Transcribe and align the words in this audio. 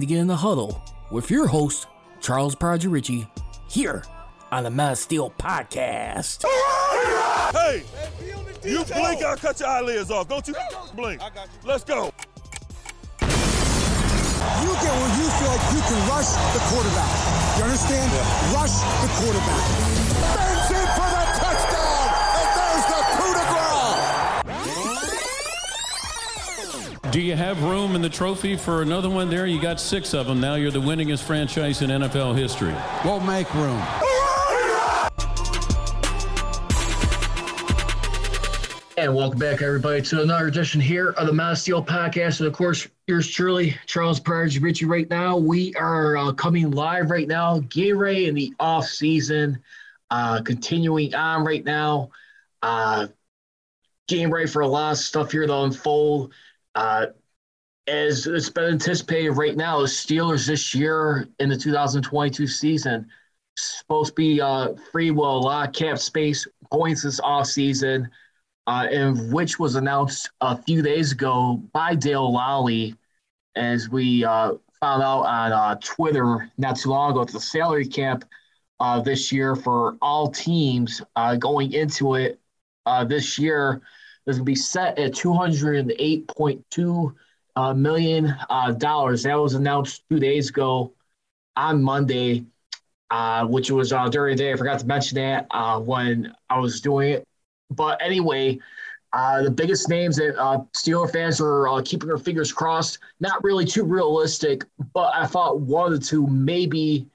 And 0.00 0.06
now, 0.06 0.06
time 0.06 0.06
to 0.06 0.06
get 0.06 0.18
in 0.18 0.26
the 0.26 0.36
huddle 0.36 0.82
with 1.10 1.30
your 1.30 1.46
host, 1.46 1.86
Charles 2.20 2.56
Ritchie, 2.62 3.26
here 3.68 4.02
on 4.50 4.64
the 4.64 4.70
Mass 4.70 5.00
Steel 5.00 5.30
Podcast. 5.38 6.44
Hey, 7.52 7.82
you 8.64 8.84
blink, 8.84 9.22
I'll 9.22 9.36
cut 9.36 9.60
your 9.60 9.68
eyelids 9.68 10.10
off. 10.10 10.28
Don't 10.28 10.46
you 10.48 10.54
blink. 10.94 11.20
Let's 11.64 11.84
go. 11.84 12.12
You 13.20 13.28
get 14.72 14.92
where 14.92 15.12
you 15.18 15.28
feel 15.28 15.50
like 15.50 15.72
you 15.72 15.80
can 15.82 16.08
rush 16.08 16.30
the 16.54 16.60
quarterback. 16.70 17.58
You 17.58 17.64
understand? 17.64 18.12
Rush 18.54 18.80
the 19.02 19.08
quarterback. 19.20 19.89
Do 27.10 27.20
you 27.20 27.34
have 27.34 27.60
room 27.64 27.96
in 27.96 28.02
the 28.02 28.08
trophy 28.08 28.56
for 28.56 28.82
another 28.82 29.10
one 29.10 29.28
there? 29.28 29.44
You 29.44 29.60
got 29.60 29.80
six 29.80 30.14
of 30.14 30.28
them. 30.28 30.40
Now 30.40 30.54
you're 30.54 30.70
the 30.70 30.80
winningest 30.80 31.24
franchise 31.24 31.82
in 31.82 31.90
NFL 31.90 32.38
history. 32.38 32.72
We'll 33.04 33.18
make 33.18 33.52
room. 33.52 33.82
And 38.96 39.12
welcome 39.12 39.40
back, 39.40 39.60
everybody, 39.60 40.02
to 40.02 40.22
another 40.22 40.46
edition 40.46 40.80
here 40.80 41.08
of 41.10 41.26
the 41.26 41.32
Mass 41.32 41.62
Steel 41.62 41.84
Podcast. 41.84 42.38
And 42.38 42.46
of 42.46 42.52
course, 42.52 42.86
yours 43.08 43.28
truly, 43.28 43.76
Charles 43.86 44.20
Pryor 44.20 44.48
Richie. 44.60 44.84
Right 44.84 45.10
now, 45.10 45.36
we 45.36 45.74
are 45.74 46.16
uh, 46.16 46.32
coming 46.34 46.70
live 46.70 47.10
right 47.10 47.26
now, 47.26 47.58
getting 47.70 47.98
ready 47.98 48.28
in 48.28 48.36
the 48.36 48.54
off 48.60 48.86
season, 48.86 49.60
uh, 50.12 50.42
continuing 50.42 51.12
on 51.16 51.44
right 51.44 51.64
now, 51.64 52.10
uh, 52.62 53.08
getting 54.06 54.30
ready 54.30 54.46
for 54.46 54.62
a 54.62 54.68
lot 54.68 54.92
of 54.92 54.98
stuff 54.98 55.32
here 55.32 55.44
to 55.44 55.56
unfold. 55.56 56.32
Uh, 56.74 57.06
as 57.86 58.26
it's 58.26 58.50
been 58.50 58.72
anticipated 58.72 59.32
right 59.32 59.56
now, 59.56 59.80
the 59.80 59.86
Steelers 59.86 60.46
this 60.46 60.74
year 60.74 61.28
in 61.38 61.48
the 61.48 61.56
2022 61.56 62.46
season 62.46 63.06
supposed 63.56 64.10
to 64.10 64.14
be 64.14 64.40
uh, 64.40 64.74
free 64.92 65.10
will 65.10 65.38
a 65.38 65.40
lot 65.40 65.68
of 65.68 65.74
cap 65.74 65.98
space 65.98 66.46
going 66.70 66.92
into 66.92 67.06
this 67.08 67.20
off 67.20 67.46
season 67.46 68.08
uh, 68.66 68.86
and 68.90 69.32
which 69.32 69.58
was 69.58 69.74
announced 69.74 70.30
a 70.40 70.56
few 70.56 70.82
days 70.82 71.12
ago 71.12 71.60
by 71.72 71.94
Dale 71.94 72.32
Lolley, 72.32 72.96
as 73.56 73.88
we 73.88 74.24
uh, 74.24 74.52
found 74.80 75.02
out 75.02 75.22
on 75.22 75.52
uh, 75.52 75.74
Twitter 75.82 76.50
not 76.58 76.76
too 76.76 76.90
long 76.90 77.10
ago. 77.10 77.24
The 77.24 77.40
salary 77.40 77.86
cap 77.86 78.24
uh, 78.78 79.00
this 79.00 79.32
year 79.32 79.56
for 79.56 79.96
all 80.00 80.30
teams 80.30 81.02
uh, 81.16 81.36
going 81.36 81.72
into 81.72 82.14
it 82.14 82.40
uh, 82.86 83.04
this 83.04 83.38
year 83.38 83.82
is 84.30 84.36
going 84.36 84.46
to 84.46 84.50
be 84.50 84.54
set 84.56 84.98
at 84.98 85.14
two 85.14 85.32
hundred 85.32 85.92
eight 85.98 86.28
point 86.28 86.64
two 86.70 87.14
million 87.76 88.34
dollars. 88.78 89.22
That 89.24 89.34
was 89.34 89.54
announced 89.54 90.04
two 90.10 90.18
days 90.18 90.50
ago 90.50 90.92
on 91.56 91.82
Monday. 91.82 92.46
which 93.48 93.70
was 93.70 93.90
during 94.10 94.36
the 94.36 94.42
day. 94.42 94.52
I 94.52 94.56
forgot 94.56 94.78
to 94.80 94.86
mention 94.86 95.16
that 95.16 95.46
when 95.84 96.34
I 96.48 96.58
was 96.58 96.80
doing 96.80 97.10
it 97.10 97.26
but 97.70 98.00
anyway, 98.02 98.58
uh, 99.12 99.42
the 99.42 99.50
biggest 99.50 99.88
names 99.88 100.16
that 100.16 100.36
uh, 100.40 100.58
Steeler 100.76 101.10
fans 101.10 101.40
are 101.40 101.68
uh, 101.68 101.82
keeping 101.84 102.08
their 102.08 102.18
fingers 102.18 102.52
crossed. 102.52 102.98
Not 103.20 103.42
really 103.42 103.64
too 103.64 103.84
realistic, 103.84 104.64
but 104.92 105.12
I 105.14 105.26
thought 105.26 105.60
one 105.60 105.92
the 105.92 105.98
two 105.98 106.26
maybe 106.26 107.06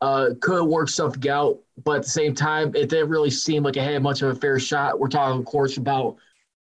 uh, 0.00 0.30
could 0.40 0.64
work 0.64 0.88
something 0.88 1.28
out. 1.30 1.58
But 1.84 1.96
at 1.96 2.02
the 2.04 2.10
same 2.10 2.34
time, 2.34 2.74
it 2.74 2.88
didn't 2.88 3.08
really 3.08 3.30
seem 3.30 3.62
like 3.62 3.76
it 3.76 3.82
had 3.82 4.02
much 4.02 4.22
of 4.22 4.30
a 4.30 4.34
fair 4.34 4.58
shot. 4.58 4.98
We're 4.98 5.08
talking, 5.08 5.38
of 5.38 5.44
course, 5.46 5.76
about 5.76 6.16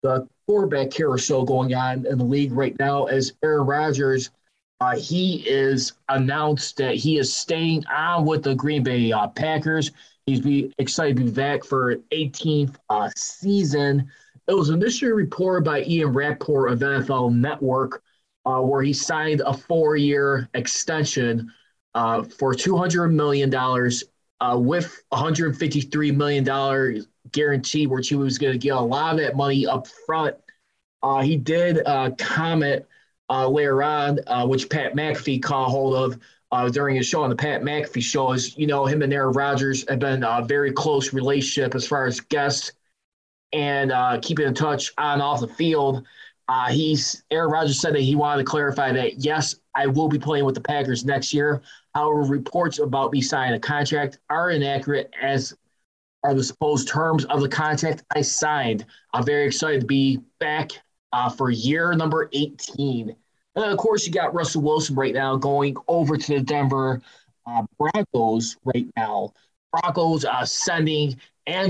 the 0.05 0.29
quarterback 0.47 0.91
carousel 0.91 1.45
going 1.45 1.75
on 1.75 2.05
in 2.07 2.19
the 2.19 2.25
league 2.25 2.53
right 2.53 2.79
now 2.79 3.07
as 3.07 3.33
Aaron 3.43 3.67
Rodgers. 3.67 4.31
Uh, 4.81 4.97
he 4.97 5.37
is 5.49 5.95
announced 6.11 6.77
that 6.77 6.95
he 6.95 7.17
is 7.17 7.35
staying 7.35 7.87
on 7.87 8.27
with 8.27 8.43
the 8.43 8.55
Green 8.55 8.83
Bay 8.83 9.11
uh, 9.13 9.29
Packers. 9.29 9.93
He's 10.27 10.41
be 10.41 10.73
excited 10.79 11.17
to 11.17 11.25
be 11.25 11.31
back 11.31 11.65
for 11.65 11.93
an 11.93 12.05
18th 12.13 12.77
uh, 12.91 13.09
season. 13.17 14.11
It 14.47 14.53
was 14.53 14.69
initially 14.69 15.13
reported 15.13 15.65
by 15.65 15.85
Ian 15.85 16.13
Rapoport 16.13 16.71
of 16.71 16.81
NFL 16.81 17.35
Network, 17.35 18.03
uh, 18.45 18.61
where 18.61 18.83
he 18.83 18.93
signed 18.93 19.41
a 19.41 19.55
four-year 19.55 20.51
extension 20.53 21.51
uh, 21.95 22.25
for 22.25 22.53
$200 22.53 23.11
million 23.11 23.55
uh, 23.55 24.59
with 24.59 25.03
$153 25.13 26.15
million 26.15 27.07
guarantee, 27.35 27.87
where 27.87 28.01
he 28.01 28.15
was 28.15 28.39
going 28.39 28.55
to 28.55 28.59
get 28.59 28.75
a 28.75 28.81
lot 28.81 29.13
of 29.13 29.21
that 29.21 29.37
money 29.37 29.67
up 29.67 29.87
front. 30.07 30.35
Uh, 31.03 31.21
he 31.21 31.37
did 31.37 31.87
uh, 31.87 32.11
comment 32.19 32.87
later 33.29 33.83
on, 33.83 34.19
which 34.49 34.71
Pat 34.71 34.95
McAfee 34.95 35.43
caught 35.43 35.69
hold 35.69 35.95
of, 35.95 36.19
uh, 36.55 36.69
during 36.69 36.95
his 36.95 37.07
show 37.07 37.23
on 37.23 37.31
the 37.31 37.37
Pat 37.37 37.63
McAfee 37.63 38.01
show 38.01 38.33
is, 38.33 38.57
you 38.57 38.69
know, 38.69 38.87
him 38.87 39.03
and 39.03 39.13
Aaron 39.13 39.33
Rodgers 39.33 39.85
have 39.89 39.99
been 39.99 40.23
a 40.23 40.45
very 40.45 40.71
close 40.73 41.13
relationship 41.13 41.75
as 41.75 41.85
far 41.85 42.07
as 42.07 42.21
guests 42.21 42.73
and 43.53 43.91
uh, 43.91 44.21
keeping 44.23 44.47
in 44.47 44.55
touch 44.55 44.93
on 44.97 45.21
off 45.21 45.41
the 45.41 45.49
field. 45.49 46.07
Uh, 46.47 46.69
he's 46.71 47.25
Aaron 47.33 47.51
Rodgers 47.51 47.81
said 47.81 47.95
that 47.95 48.03
he 48.03 48.15
wanted 48.15 48.43
to 48.43 48.49
clarify 48.49 48.93
that 48.93 49.19
yes, 49.19 49.57
I 49.75 49.89
will 49.89 50.09
be 50.09 50.19
playing 50.19 50.45
with 50.45 50.55
the 50.55 50.61
Packers 50.61 51.05
next 51.05 51.35
year. 51.35 51.63
However, 51.95 52.23
reports 52.23 52.79
about 52.79 53.13
me 53.13 53.21
signing 53.21 53.57
a 53.57 53.61
contract 53.61 54.19
are 54.31 54.51
inaccurate, 54.51 55.11
as 55.21 55.55
are 56.25 56.35
the 56.35 56.43
supposed 56.43 56.89
terms 56.89 57.25
of 57.27 57.41
the 57.41 57.49
contract 57.49 58.03
I 58.15 58.23
signed. 58.23 58.85
I'm 59.13 59.25
very 59.25 59.47
excited 59.47 59.83
to 59.83 59.87
be 59.87 60.19
back 60.41 60.71
uh, 61.13 61.31
for 61.31 61.51
year 61.51 61.93
number 61.93 62.29
18 62.33 63.15
and 63.57 63.65
of 63.65 63.79
course, 63.79 64.07
you 64.07 64.13
got 64.13 64.35
Russell 64.35 64.63
Wilson 64.63 64.97
right 64.97 65.15
now 65.15 65.37
going 65.37 65.77
over 65.87 66.17
to 66.17 66.35
the 66.35 66.41
Denver 66.41 67.01
uh, 67.47 67.63
Broncos 67.79 68.57
right 68.65 68.87
now. 68.97 69.33
Broncos 69.71 70.25
uh, 70.25 70.45
sending 70.45 71.17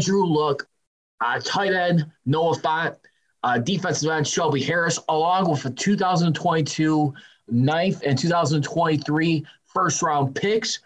Drew 0.00 0.26
Lock, 0.26 0.66
uh, 1.20 1.40
tight 1.40 1.72
end 1.72 2.06
Noah 2.24 2.56
Fant, 2.58 2.96
uh, 3.42 3.58
defensive 3.58 4.10
end 4.10 4.26
Shelby 4.26 4.62
Harris, 4.62 4.98
along 5.08 5.50
with 5.50 5.64
a 5.66 5.70
2022 5.70 7.12
ninth 7.48 8.02
and 8.04 8.18
2023 8.18 9.46
first 9.64 10.02
round 10.02 10.34
picks. 10.34 10.80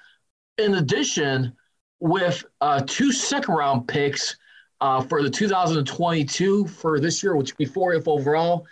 In 0.58 0.74
addition, 0.74 1.52
with 2.00 2.44
uh, 2.60 2.82
two 2.86 3.12
second 3.12 3.54
round 3.54 3.88
picks 3.88 4.36
uh, 4.80 5.00
for 5.02 5.22
the 5.22 5.30
2022 5.30 6.66
for 6.66 7.00
this 7.00 7.22
year, 7.22 7.36
which 7.36 7.52
would 7.52 7.58
be 7.58 7.64
fourth 7.64 8.06
overall, 8.06 8.66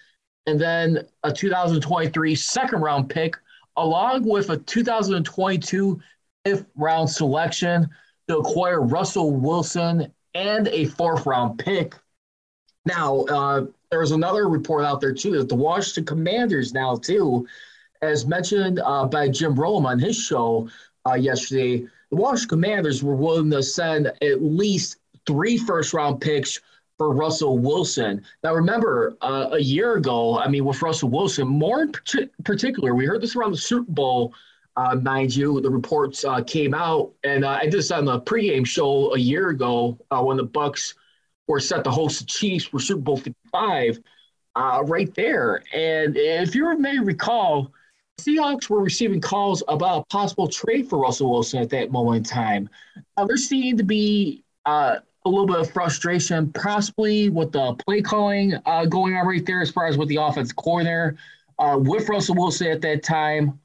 and 0.46 0.60
then 0.60 1.06
a 1.24 1.32
2023 1.32 2.34
second 2.34 2.80
round 2.80 3.10
pick, 3.10 3.36
along 3.76 4.24
with 4.28 4.50
a 4.50 4.56
2022 4.56 6.00
fifth 6.44 6.66
round 6.76 7.10
selection 7.10 7.88
to 8.28 8.38
acquire 8.38 8.80
Russell 8.80 9.32
Wilson 9.32 10.12
and 10.34 10.68
a 10.68 10.84
fourth 10.86 11.26
round 11.26 11.58
pick. 11.58 11.94
Now, 12.84 13.22
uh, 13.22 13.66
there's 13.90 14.12
another 14.12 14.48
report 14.48 14.84
out 14.84 15.00
there 15.00 15.12
too 15.12 15.36
that 15.38 15.48
the 15.48 15.56
Washington 15.56 16.04
Commanders 16.04 16.72
now 16.72 16.96
too, 16.96 17.46
as 18.02 18.26
mentioned 18.26 18.80
uh, 18.84 19.06
by 19.06 19.28
Jim 19.28 19.54
Rome 19.54 19.86
on 19.86 19.98
his 19.98 20.16
show 20.16 20.68
uh, 21.08 21.14
yesterday, 21.14 21.86
Washington 22.16 22.62
Commanders 22.62 23.02
were 23.02 23.14
willing 23.14 23.50
to 23.50 23.62
send 23.62 24.06
at 24.06 24.42
least 24.42 24.98
three 25.26 25.58
first 25.58 25.92
round 25.92 26.20
picks 26.20 26.60
for 26.98 27.12
Russell 27.12 27.58
Wilson. 27.58 28.22
Now, 28.42 28.54
remember, 28.54 29.16
uh, 29.20 29.50
a 29.52 29.58
year 29.58 29.94
ago, 29.96 30.38
I 30.38 30.48
mean, 30.48 30.64
with 30.64 30.80
Russell 30.80 31.10
Wilson, 31.10 31.46
more 31.46 31.82
in 31.82 31.92
particular, 32.44 32.94
we 32.94 33.04
heard 33.04 33.20
this 33.20 33.36
around 33.36 33.52
the 33.52 33.58
Super 33.58 33.90
Bowl, 33.92 34.34
uh, 34.76 34.94
mind 34.96 35.34
you, 35.34 35.60
the 35.60 35.70
reports 35.70 36.24
uh, 36.24 36.42
came 36.42 36.74
out, 36.74 37.12
and 37.24 37.44
uh, 37.44 37.58
I 37.60 37.64
did 37.64 37.72
this 37.72 37.90
on 37.90 38.04
the 38.04 38.20
pregame 38.20 38.66
show 38.66 39.14
a 39.14 39.18
year 39.18 39.48
ago 39.48 39.98
uh, 40.10 40.22
when 40.22 40.36
the 40.36 40.44
Bucks 40.44 40.94
were 41.48 41.60
set 41.60 41.84
to 41.84 41.90
host 41.90 42.20
the 42.20 42.26
Chiefs 42.26 42.66
for 42.66 42.78
Super 42.78 43.00
Bowl 43.00 43.16
55, 43.16 44.00
uh, 44.54 44.82
right 44.86 45.14
there. 45.14 45.62
And 45.72 46.16
if 46.16 46.54
you 46.54 46.76
may 46.78 46.98
recall, 46.98 47.72
Seahawks 48.20 48.68
were 48.68 48.82
receiving 48.82 49.20
calls 49.20 49.62
about 49.68 50.02
a 50.02 50.04
possible 50.06 50.48
trade 50.48 50.88
for 50.88 50.98
Russell 50.98 51.30
Wilson 51.30 51.60
at 51.60 51.70
that 51.70 51.90
moment 51.90 52.18
in 52.18 52.24
time. 52.24 52.70
there 53.16 53.36
seemed 53.36 53.78
to 53.78 53.84
be 53.84 54.42
uh, 54.64 54.96
a 55.24 55.28
little 55.28 55.46
bit 55.46 55.58
of 55.58 55.70
frustration, 55.70 56.52
possibly 56.52 57.28
with 57.28 57.52
the 57.52 57.74
play 57.74 58.00
calling 58.00 58.54
uh, 58.64 58.84
going 58.86 59.16
on 59.16 59.26
right 59.26 59.44
there 59.44 59.60
as 59.60 59.70
far 59.70 59.86
as 59.86 59.98
with 59.98 60.08
the 60.08 60.16
offense 60.16 60.52
corner 60.52 61.16
uh, 61.58 61.78
with 61.80 62.08
Russell 62.08 62.36
Wilson 62.36 62.68
at 62.68 62.80
that 62.82 63.02
time. 63.02 63.58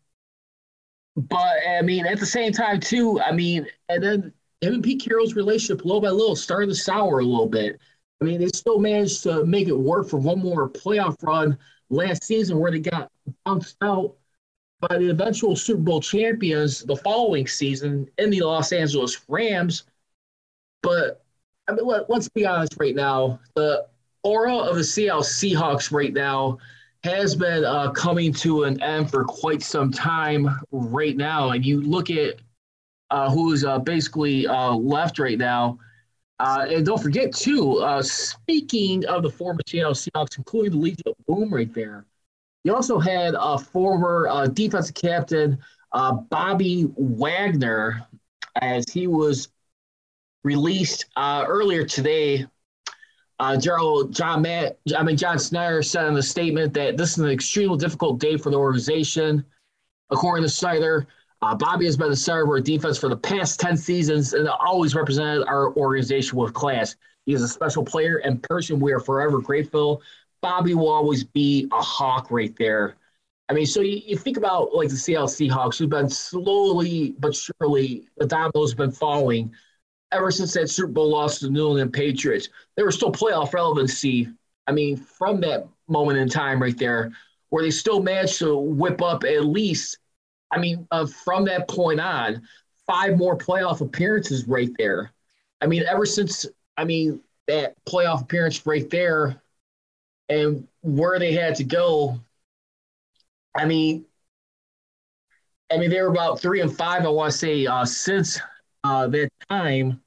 But 1.16 1.58
I 1.70 1.82
mean, 1.82 2.06
at 2.06 2.20
the 2.20 2.26
same 2.26 2.52
time, 2.52 2.80
too, 2.80 3.20
I 3.22 3.32
mean, 3.32 3.68
and 3.90 4.04
then 4.04 4.34
him 4.62 4.76
and 4.76 4.84
Pete 4.84 5.04
Carroll's 5.04 5.36
relationship, 5.36 5.86
little 5.86 6.02
by 6.02 6.10
little, 6.10 6.36
started 6.36 6.68
to 6.68 6.76
sour 6.76 7.20
a 7.20 7.26
little 7.26 7.48
bit. 7.48 7.80
I 8.22 8.26
mean, 8.26 8.40
they 8.40 8.48
still 8.48 8.80
managed 8.80 9.24
to 9.24 9.46
make 9.46 9.68
it 9.68 9.78
work 9.78 10.08
for 10.08 10.18
one 10.18 10.40
more 10.40 10.70
playoff 10.70 11.22
run 11.24 11.58
last 11.90 12.24
season 12.24 12.60
where 12.60 12.72
they 12.72 12.80
got 12.80 13.12
bounced 13.46 13.78
out 13.82 14.16
by 14.82 14.98
the 14.98 15.10
eventual 15.10 15.56
Super 15.56 15.82
Bowl 15.82 16.02
champions 16.02 16.84
the 16.84 16.96
following 16.96 17.48
season 17.48 18.10
in 18.18 18.30
the 18.30 18.42
Los 18.42 18.72
Angeles 18.72 19.22
Rams. 19.28 19.84
But 20.82 21.24
I 21.68 21.74
mean, 21.74 21.86
let, 21.86 22.10
us 22.10 22.28
be 22.30 22.46
honest 22.46 22.76
right 22.80 22.96
now. 22.96 23.40
The 23.56 23.86
aura 24.24 24.56
of 24.56 24.76
the 24.76 24.84
Seattle 24.84 25.22
Seahawks 25.22 25.92
right 25.92 26.14
now 26.14 26.58
has 27.04 27.36
been 27.36 27.64
uh, 27.64 27.92
coming 27.92 28.34
to 28.34 28.64
an 28.64 28.82
end 28.82 29.10
for 29.10 29.24
quite 29.24 29.64
some 29.64 29.92
time 29.92 30.60
right 30.72 31.16
now. 31.16 31.52
And 31.52 31.66
you 31.66 31.82
look 31.82 32.10
at 32.10 32.36
uh, 33.12 33.30
who's 33.30 33.64
uh, 33.64 33.80
basically 33.80 34.48
uh, 34.48 34.74
left 34.74 35.20
right 35.20 35.38
now. 35.38 35.78
Uh, 36.40 36.66
and 36.70 36.86
don't 36.86 37.02
forget, 37.02 37.32
too, 37.32 37.78
uh, 37.78 38.02
speaking 38.02 39.06
of 39.06 39.22
the 39.22 39.30
former 39.30 39.60
Seattle 39.68 39.94
Seahawks, 39.94 40.38
including 40.38 40.72
the 40.72 40.78
Legion 40.78 41.04
of 41.06 41.26
Boom 41.28 41.54
right 41.54 41.72
there, 41.72 42.06
you 42.64 42.76
also 42.76 43.00
had 43.00 43.36
a 43.38 43.58
former 43.58 44.48
defensive 44.54 44.96
captain, 44.96 45.58
Bobby 45.92 46.88
Wagner, 46.96 48.06
as 48.62 48.86
he 48.92 49.08
was 49.08 49.50
released 50.44 51.06
earlier 51.18 51.86
today 51.86 52.46
uh, 53.42 53.58
Gerald 53.58 54.14
John 54.14 54.44
Matt, 54.44 54.78
I 54.96 55.02
mean 55.02 55.18
John 55.18 55.40
Schneider 55.40 55.82
said 55.82 56.06
in 56.06 56.14
the 56.14 56.22
statement 56.22 56.76
that 56.76 56.96
this 56.96 57.14
is 57.14 57.24
an 57.24 57.32
extremely 57.32 57.76
difficult 57.76 58.20
day 58.20 58.38
for 58.38 58.52
the 58.52 58.58
organization. 58.58 59.44
According 60.12 60.44
to 60.44 60.50
Schneider, 60.50 61.08
uh, 61.42 61.56
Bobby 61.56 61.86
has 61.86 61.98
been 61.98 62.12
the 62.12 62.16
center 62.16 62.44
of 62.44 62.50
our 62.50 62.60
defense 62.60 63.00
for 63.00 63.10
the 63.10 63.18
past 63.18 63.60
10 63.60 63.78
seasons 63.78 64.34
and 64.34 64.48
always 64.48 64.94
represented 64.94 65.48
our 65.48 65.76
organization 65.76 66.38
with 66.38 66.54
class. 66.54 66.96
He 67.26 67.34
is 67.34 67.42
a 67.42 67.48
special 67.48 67.84
player 67.84 68.18
and 68.18 68.44
person 68.44 68.80
we 68.80 68.92
are 68.92 69.00
forever 69.00 69.42
grateful. 69.42 70.04
Bobby 70.42 70.74
will 70.74 70.90
always 70.90 71.24
be 71.24 71.68
a 71.72 71.82
hawk 71.82 72.32
right 72.32 72.56
there. 72.58 72.96
I 73.50 73.54
mean, 73.54 73.66
so 73.66 73.82
you, 73.82 74.02
you 74.06 74.18
think 74.18 74.38
about 74.38 74.74
like 74.74 74.90
the 74.90 74.96
Seattle 74.96 75.28
Seahawks, 75.28 75.78
who've 75.78 75.90
been 75.90 76.10
slowly 76.10 77.16
but 77.20 77.36
surely, 77.36 78.08
the 78.18 78.26
dominoes 78.26 78.72
have 78.72 78.78
been 78.78 78.92
falling 78.92 79.54
ever 80.12 80.32
since 80.32 80.54
that 80.54 80.70
Super 80.70 80.92
Bowl 80.92 81.10
loss 81.10 81.40
to 81.40 81.46
the 81.46 81.52
New 81.52 81.68
England 81.68 81.94
Patriots. 81.94 82.50
There 82.76 82.86
was 82.86 82.96
still 82.96 83.12
playoff 83.12 83.54
relevancy. 83.54 84.30
I 84.68 84.72
mean, 84.72 84.98
from 84.98 85.42
that 85.42 85.68
moment 85.88 86.20
in 86.20 86.30
time 86.30 86.62
right 86.62 86.78
there, 86.78 87.12
where 87.50 87.64
they 87.64 87.72
still 87.72 88.02
managed 88.02 88.40
to 88.40 88.56
whip 88.56 89.02
up 89.02 89.24
at 89.24 89.46
least, 89.46 89.98
I 90.52 90.60
mean, 90.60 90.88
uh, 90.92 91.06
from 91.06 91.46
that 91.46 91.68
point 91.68 92.00
on, 92.00 92.42
five 92.88 93.18
more 93.18 93.38
playoff 93.38 93.82
appearances 93.82 94.48
right 94.48 94.72
there. 94.78 95.12
I 95.62 95.68
mean, 95.68 95.84
ever 95.84 96.06
since, 96.06 96.46
I 96.78 96.86
mean, 96.86 97.22
that 97.48 97.76
playoff 97.86 98.22
appearance 98.22 98.66
right 98.66 98.90
there 98.90 99.41
and 100.32 100.68
where 100.82 101.20
they 101.20 101.34
had 101.34 101.56
to 101.56 101.64
go, 101.64 102.20
I 103.56 103.66
mean, 103.66 104.06
I 105.72 105.78
mean, 105.78 105.90
they 105.90 106.02
were 106.02 106.10
about 106.10 106.40
three 106.40 106.62
and 106.62 106.76
five, 106.76 107.06
I 107.06 107.10
want 107.10 107.32
to 107.32 107.38
say, 107.38 107.66
uh, 107.66 107.86
since 107.86 108.40
uh, 108.84 109.08
that 109.08 109.30
time. 109.50 110.02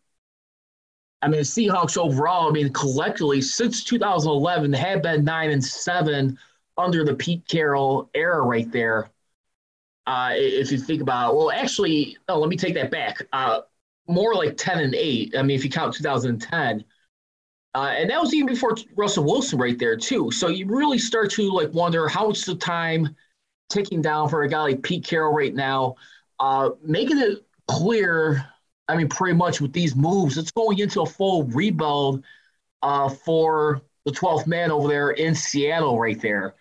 I 1.23 1.29
mean, 1.29 1.38
the 1.41 1.44
Seahawks 1.44 1.97
overall, 1.97 2.49
I 2.49 2.53
mean, 2.53 2.71
collectively 2.73 3.41
since 3.41 3.82
2011 3.82 4.71
they 4.73 4.79
have 4.79 5.03
been 5.03 5.25
nine 5.25 5.50
and 5.50 5.65
seven 5.65 6.38
under 6.77 7.03
the 7.05 7.15
Pete 7.15 7.47
Carroll 7.49 8.11
era 8.15 8.43
right 8.43 8.70
there. 8.70 9.11
Uh, 10.06 10.32
if 10.35 10.70
you 10.70 10.79
think 10.79 11.00
about 11.00 11.32
it, 11.32 11.37
well, 11.37 11.50
actually, 11.50 12.19
no, 12.29 12.38
let 12.38 12.50
me 12.50 12.56
take 12.56 12.75
that 12.75 12.91
back. 12.91 13.23
Uh, 13.32 13.62
more 14.06 14.35
like 14.35 14.56
10 14.59 14.81
and 14.81 14.94
eight. 14.94 15.35
I 15.37 15.43
mean, 15.43 15.56
if 15.56 15.65
you 15.65 15.70
count 15.70 15.94
2010. 15.94 16.85
Uh, 17.75 17.93
and 17.97 18.09
that 18.09 18.21
was 18.21 18.32
even 18.35 18.47
before 18.47 18.76
Russell 18.94 19.25
Wilson 19.25 19.59
right 19.59 19.79
there, 19.79 19.97
too. 19.97 20.31
So 20.31 20.49
you 20.49 20.67
really 20.67 20.99
start 20.99 21.31
to 21.32 21.50
like 21.50 21.73
wonder 21.73 22.06
how 22.09 22.29
much 22.29 22.43
the 22.43 22.55
time 22.55 23.17
ticking 23.69 24.00
down 24.00 24.29
for 24.29 24.43
a 24.43 24.49
guy 24.49 24.61
like 24.62 24.82
Pete 24.82 25.05
Carroll 25.05 25.32
right 25.32 25.55
now, 25.55 25.97
uh, 26.38 26.71
making 26.85 27.19
it 27.19 27.44
clear 27.67 28.47
I 28.88 28.97
mean, 28.97 29.09
pretty 29.09 29.37
much 29.37 29.61
with 29.61 29.73
these 29.73 29.97
moves, 29.97 30.37
it's 30.37 30.50
going 30.50 30.79
into 30.79 31.03
a 31.03 31.06
full 31.06 31.44
rebuild 31.44 32.23
uh, 32.82 33.09
for 33.09 33.81
the 34.05 34.12
12th 34.12 34.47
man 34.47 34.70
over 34.70 34.88
there 34.88 35.11
in 35.11 35.35
Seattle, 35.35 35.99
right 35.99 36.20
there. 36.20 36.55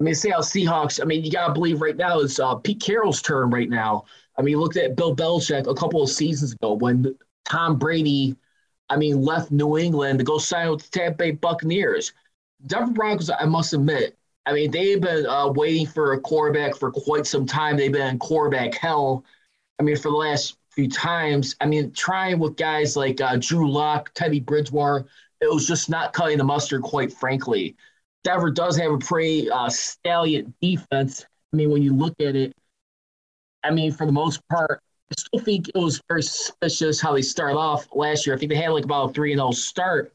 I 0.00 0.04
mean, 0.04 0.14
Seattle 0.14 0.42
Seahawks, 0.42 1.00
I 1.00 1.04
mean, 1.04 1.24
you 1.24 1.30
got 1.30 1.48
to 1.48 1.52
believe 1.52 1.80
right 1.80 1.96
now 1.96 2.20
it's 2.20 2.40
uh, 2.40 2.56
Pete 2.56 2.80
Carroll's 2.80 3.22
turn 3.22 3.50
right 3.50 3.68
now. 3.68 4.04
I 4.36 4.42
mean, 4.42 4.58
look 4.58 4.76
at 4.76 4.96
Bill 4.96 5.14
Belichick 5.14 5.68
a 5.68 5.74
couple 5.74 6.02
of 6.02 6.08
seasons 6.08 6.52
ago 6.52 6.74
when 6.74 7.16
Tom 7.44 7.78
Brady, 7.78 8.36
I 8.90 8.96
mean, 8.96 9.22
left 9.22 9.50
New 9.50 9.78
England 9.78 10.18
to 10.18 10.24
go 10.24 10.38
sign 10.38 10.70
with 10.70 10.82
the 10.82 10.98
Tampa 10.98 11.18
Bay 11.18 11.30
Buccaneers. 11.32 12.12
Denver 12.66 12.92
Broncos, 12.92 13.30
I 13.30 13.44
must 13.44 13.72
admit, 13.72 14.16
I 14.46 14.52
mean, 14.52 14.70
they've 14.70 15.00
been 15.00 15.26
uh, 15.26 15.48
waiting 15.48 15.86
for 15.86 16.14
a 16.14 16.20
quarterback 16.20 16.74
for 16.74 16.90
quite 16.90 17.26
some 17.26 17.44
time. 17.44 17.76
They've 17.76 17.92
been 17.92 18.06
in 18.06 18.18
quarterback 18.18 18.74
hell. 18.74 19.24
I 19.78 19.82
mean, 19.82 19.96
for 19.96 20.10
the 20.10 20.16
last 20.16 20.56
few 20.78 20.88
times. 20.88 21.56
I 21.60 21.66
mean, 21.66 21.90
trying 21.90 22.38
with 22.38 22.56
guys 22.56 22.96
like 22.96 23.20
uh, 23.20 23.36
Drew 23.40 23.68
Lock, 23.68 24.12
Teddy 24.14 24.38
Bridgewater, 24.38 25.06
it 25.40 25.52
was 25.52 25.66
just 25.66 25.90
not 25.90 26.12
cutting 26.12 26.38
the 26.38 26.44
mustard, 26.44 26.82
quite 26.82 27.12
frankly. 27.12 27.76
Denver 28.22 28.52
does 28.52 28.76
have 28.76 28.92
a 28.92 28.98
pretty 28.98 29.50
uh, 29.50 29.68
stallion 29.68 30.54
defense. 30.62 31.26
I 31.52 31.56
mean, 31.56 31.70
when 31.70 31.82
you 31.82 31.92
look 31.92 32.14
at 32.20 32.36
it, 32.36 32.52
I 33.64 33.72
mean, 33.72 33.90
for 33.90 34.06
the 34.06 34.12
most 34.12 34.40
part, 34.48 34.80
still 35.16 35.40
think 35.40 35.68
it 35.68 35.78
was 35.78 36.00
very 36.08 36.22
suspicious 36.22 37.00
how 37.00 37.14
they 37.14 37.22
started 37.22 37.56
off 37.56 37.88
last 37.94 38.26
year. 38.26 38.36
I 38.36 38.38
think 38.38 38.50
they 38.50 38.56
had 38.56 38.70
like 38.70 38.84
about 38.84 39.10
a 39.10 39.12
3 39.14 39.32
and 39.32 39.38
zero 39.38 39.50
start. 39.52 40.12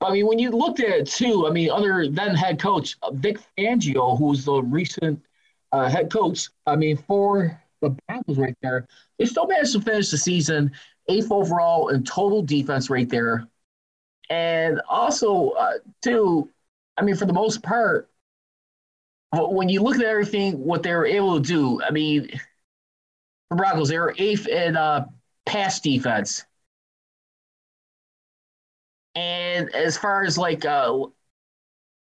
I 0.00 0.12
mean, 0.12 0.26
when 0.26 0.38
you 0.38 0.50
looked 0.50 0.80
at 0.80 0.90
it 0.90 1.06
too, 1.06 1.46
I 1.46 1.50
mean, 1.50 1.70
other 1.70 2.08
than 2.08 2.34
head 2.34 2.60
coach 2.60 2.96
uh, 3.02 3.10
Vic 3.12 3.38
Fangio, 3.56 4.18
who 4.18 4.26
was 4.26 4.44
the 4.44 4.62
recent 4.62 5.24
uh, 5.72 5.88
head 5.88 6.12
coach, 6.12 6.48
I 6.66 6.76
mean, 6.76 6.96
for 6.96 7.60
the 7.80 7.96
Broncos 8.06 8.38
right 8.38 8.56
there. 8.62 8.86
They 9.18 9.26
still 9.26 9.46
managed 9.46 9.72
to 9.72 9.80
finish 9.80 10.10
the 10.10 10.18
season 10.18 10.72
eighth 11.08 11.30
overall 11.30 11.88
in 11.88 12.04
total 12.04 12.42
defense 12.42 12.90
right 12.90 13.08
there. 13.08 13.46
And 14.30 14.80
also, 14.88 15.50
uh, 15.50 15.74
too, 16.02 16.50
I 16.96 17.02
mean, 17.02 17.16
for 17.16 17.26
the 17.26 17.32
most 17.32 17.62
part, 17.62 18.08
when 19.32 19.68
you 19.68 19.82
look 19.82 19.96
at 19.96 20.02
everything, 20.02 20.64
what 20.64 20.82
they 20.82 20.94
were 20.94 21.06
able 21.06 21.40
to 21.40 21.46
do, 21.46 21.82
I 21.82 21.90
mean, 21.90 22.30
the 23.50 23.56
Broncos, 23.56 23.88
they 23.88 23.98
were 23.98 24.14
eighth 24.18 24.48
in 24.48 24.76
uh, 24.76 25.06
pass 25.46 25.80
defense. 25.80 26.44
And 29.14 29.72
as 29.74 29.96
far 29.96 30.24
as 30.24 30.36
like 30.36 30.64
uh, 30.64 30.92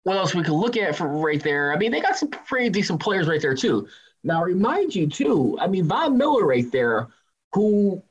what 0.04 0.18
else 0.18 0.36
we 0.36 0.44
can 0.44 0.54
look 0.54 0.78
at 0.78 1.00
right 1.00 1.42
there, 1.42 1.74
I 1.74 1.78
mean, 1.78 1.92
they 1.92 2.02
got 2.02 2.18
some 2.18 2.30
pretty 2.30 2.70
decent 2.70 3.02
players 3.02 3.28
right 3.28 3.42
there 3.42 3.56
too. 3.56 3.88
Now, 4.24 4.44
remind 4.44 4.94
you 4.94 5.08
too. 5.08 5.58
I 5.60 5.68
mean, 5.68 5.86
Von 5.86 6.18
Miller 6.18 6.46
right 6.46 6.70
there, 6.72 7.08
who 7.54 8.04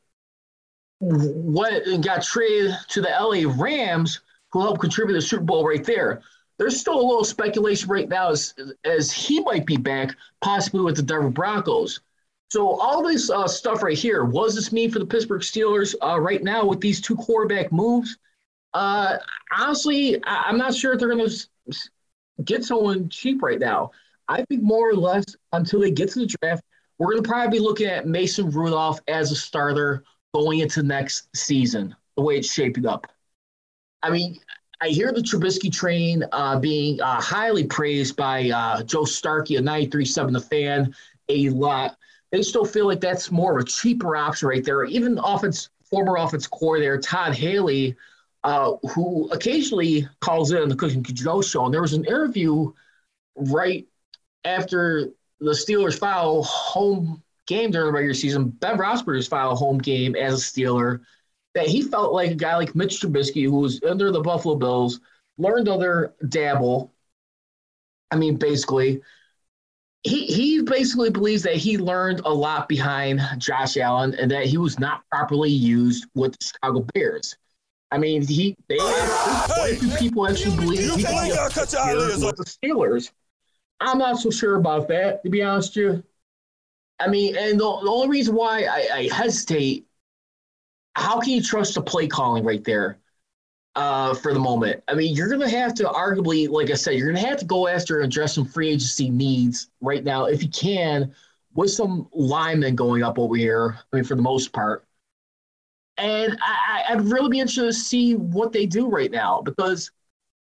went 1.00 1.87
and 1.87 2.02
got 2.02 2.23
traded 2.23 2.75
to 2.88 3.00
the 3.00 3.08
LA 3.08 3.50
Rams, 3.62 4.20
who 4.50 4.61
helped 4.62 4.80
contribute 4.80 5.14
to 5.14 5.20
the 5.20 5.26
Super 5.26 5.44
Bowl 5.44 5.66
right 5.66 5.85
there. 5.85 6.23
There's 6.58 6.80
still 6.80 6.99
a 6.99 7.06
little 7.06 7.25
speculation 7.25 7.88
right 7.88 8.08
now 8.08 8.30
as, 8.30 8.54
as 8.85 9.12
he 9.12 9.40
might 9.40 9.64
be 9.64 9.76
back, 9.76 10.16
possibly 10.40 10.80
with 10.80 10.97
the 10.97 11.02
Denver 11.02 11.30
Broncos. 11.30 12.00
So 12.50 12.78
all 12.81 13.02
this 13.02 13.31
uh, 13.31 13.47
stuff 13.47 13.83
right 13.83 13.99
here, 13.99 14.25
was 14.25 14.55
this 14.55 14.73
mean 14.73 14.90
for 14.90 14.99
the 14.99 15.07
Pittsburgh 15.07 15.43
Steelers 15.43 15.95
uh, 16.02 16.19
right 16.19 16.43
now 16.43 16.64
with 16.64 16.81
these 16.81 17.00
two 17.00 17.17
quarterback 17.17 17.71
moves? 17.73 18.17
Uh, 18.73 19.19
honestly, 19.57 20.23
I- 20.25 20.49
am 20.49 20.57
not 20.57 20.75
sure 20.75 20.95
if 20.95 21.00
they're 21.00 21.14
going 21.14 21.28
to 21.28 21.47
get 22.45 22.64
someone 22.64 23.09
cheap 23.11 23.43
right 23.43 23.59
now. 23.59 23.90
I 24.28 24.45
think 24.45 24.62
more 24.62 24.88
or 24.88 24.95
less 24.95 25.25
until 25.52 25.81
they 25.81 25.90
get 25.90 26.11
to 26.12 26.21
the 26.21 26.26
draft, 26.40 26.62
we're 26.99 27.12
going 27.12 27.23
to 27.23 27.28
probably 27.28 27.59
be 27.59 27.64
looking 27.64 27.87
at 27.87 28.07
Mason 28.07 28.50
Rudolph 28.50 29.00
as 29.09 29.31
a 29.31 29.37
starter 29.37 30.05
going 30.35 30.61
into 30.61 30.83
next 30.83 31.28
season, 31.35 31.95
the 32.17 32.23
way 32.23 32.37
it's 32.38 32.52
shaping 32.52 32.87
up. 32.87 33.07
I 34.02 34.11
mean, 34.11 34.38
I 34.81 34.88
hear 34.88 35.12
the 35.12 35.21
Trubisky 35.21 35.73
train 35.73 36.25
uh, 36.33 36.59
being 36.59 37.00
uh, 37.00 37.21
highly 37.21 37.64
praised 37.64 38.17
by 38.17 38.50
uh, 38.50 38.83
Joe 38.83 39.05
Starkey 39.05 39.57
of 39.57 39.64
93.7 39.64 40.33
The 40.33 40.40
Fan 40.40 40.95
a 41.28 41.50
lot. 41.50 41.97
They 42.30 42.42
still 42.42 42.64
feel 42.64 42.87
like 42.87 43.00
that's 43.00 43.30
more 43.30 43.58
of 43.58 43.64
a 43.64 43.68
cheaper 43.68 44.16
option 44.16 44.49
right 44.49 44.64
there. 44.64 44.85
Even 44.85 45.18
offense, 45.18 45.70
former 45.85 46.16
offense 46.16 46.47
core 46.47 46.78
there, 46.78 46.99
Todd 47.00 47.35
Haley, 47.35 47.97
uh, 48.44 48.73
who 48.90 49.28
occasionally 49.30 50.08
calls 50.20 50.52
in 50.52 50.62
on 50.62 50.68
the 50.68 50.76
Cook 50.76 50.92
and 50.92 51.14
Joe 51.14 51.42
show. 51.42 51.64
And 51.64 51.75
there 51.75 51.82
was 51.82 51.94
an 51.94 52.04
interview 52.04 52.73
right 53.37 53.87
after 54.44 55.11
the 55.40 55.52
Steelers 55.52 55.99
file 55.99 56.42
home 56.42 57.23
game 57.47 57.70
during 57.70 57.87
the 57.87 57.92
regular 57.92 58.14
season, 58.14 58.49
Ben 58.49 58.76
Roethlisberger's 58.76 59.26
file 59.26 59.56
home 59.56 59.78
game 59.78 60.14
as 60.14 60.35
a 60.35 60.44
Steeler, 60.44 61.00
that 61.54 61.66
he 61.66 61.82
felt 61.82 62.12
like 62.12 62.30
a 62.30 62.35
guy 62.35 62.56
like 62.56 62.75
Mitch 62.75 63.00
Trubisky, 63.00 63.44
who 63.44 63.61
was 63.61 63.80
under 63.82 64.12
the 64.12 64.20
Buffalo 64.20 64.54
Bills, 64.54 65.00
learned 65.38 65.68
other 65.68 66.14
dabble. 66.28 66.92
I 68.11 68.16
mean, 68.16 68.37
basically, 68.37 69.00
he 70.02 70.26
he 70.26 70.62
basically 70.62 71.11
believes 71.11 71.43
that 71.43 71.57
he 71.57 71.76
learned 71.76 72.21
a 72.25 72.33
lot 72.33 72.69
behind 72.69 73.21
Josh 73.38 73.76
Allen 73.76 74.14
and 74.14 74.31
that 74.31 74.47
he 74.47 74.57
was 74.57 74.78
not 74.78 75.02
properly 75.11 75.50
used 75.50 76.07
with 76.14 76.33
the 76.33 76.45
Chicago 76.45 76.87
Bears. 76.95 77.37
I 77.90 77.99
mean, 77.99 78.26
he 78.26 78.55
they 78.69 78.76
quite 78.78 79.73
a 79.73 79.76
few 79.76 79.97
people 79.97 80.28
actually 80.28 80.57
believe 80.57 80.81
he 80.81 80.88
could 80.88 80.97
be 80.99 81.31
a 81.31 82.26
with 82.26 82.37
the 82.37 82.45
Steelers. 82.45 83.11
I'm 83.81 83.99
not 83.99 84.19
so 84.19 84.31
sure 84.31 84.57
about 84.57 84.88
that, 84.88 85.23
to 85.23 85.31
be 85.31 85.43
honest 85.43 85.76
with 85.76 85.85
you. 85.85 86.05
I 87.00 87.09
mean, 87.09 87.37
and 87.37 87.59
the, 87.59 87.64
the 87.64 87.90
only 87.90 88.09
reason 88.09 88.35
why 88.35 88.64
I, 88.64 88.88
I, 88.93 89.09
hesitate, 89.14 89.87
how 90.95 91.21
can 91.21 91.35
you 91.35 91.43
trust 91.43 91.75
the 91.75 91.83
play 91.83 92.09
calling 92.09 92.43
right 92.43 92.64
there? 92.64 92.99
Uh, 93.78 94.12
for 94.12 94.35
the 94.35 94.40
moment. 94.40 94.82
I 94.88 94.94
mean, 94.94 95.14
you're 95.14 95.28
going 95.28 95.40
to 95.40 95.56
have 95.56 95.73
to 95.75 95.85
arguably, 95.85 96.49
like 96.49 96.68
I 96.68 96.75
said, 96.75 96.94
you're 96.94 97.12
going 97.12 97.23
to 97.23 97.28
have 97.28 97.38
to 97.38 97.44
go 97.44 97.68
after 97.68 98.00
and 98.00 98.06
address 98.06 98.35
some 98.35 98.44
free 98.44 98.70
agency 98.70 99.08
needs 99.08 99.70
right 99.80 100.02
now 100.02 100.25
if 100.25 100.42
you 100.42 100.49
can, 100.49 101.14
with 101.54 101.70
some 101.70 102.08
linemen 102.12 102.75
going 102.75 103.04
up 103.04 103.20
over 103.20 103.37
here. 103.37 103.78
I 103.78 103.97
mean, 103.97 104.04
for 104.04 104.16
the 104.16 104.23
most 104.23 104.52
part. 104.52 104.85
And 105.97 106.37
I, 106.42 106.87
I'd 106.88 107.02
really 107.02 107.28
be 107.28 107.38
interested 107.38 107.66
to 107.66 107.73
see 107.73 108.16
what 108.16 108.52
they 108.52 108.66
do 108.66 108.88
right 108.88 109.12
now 109.12 109.42
because, 109.42 109.92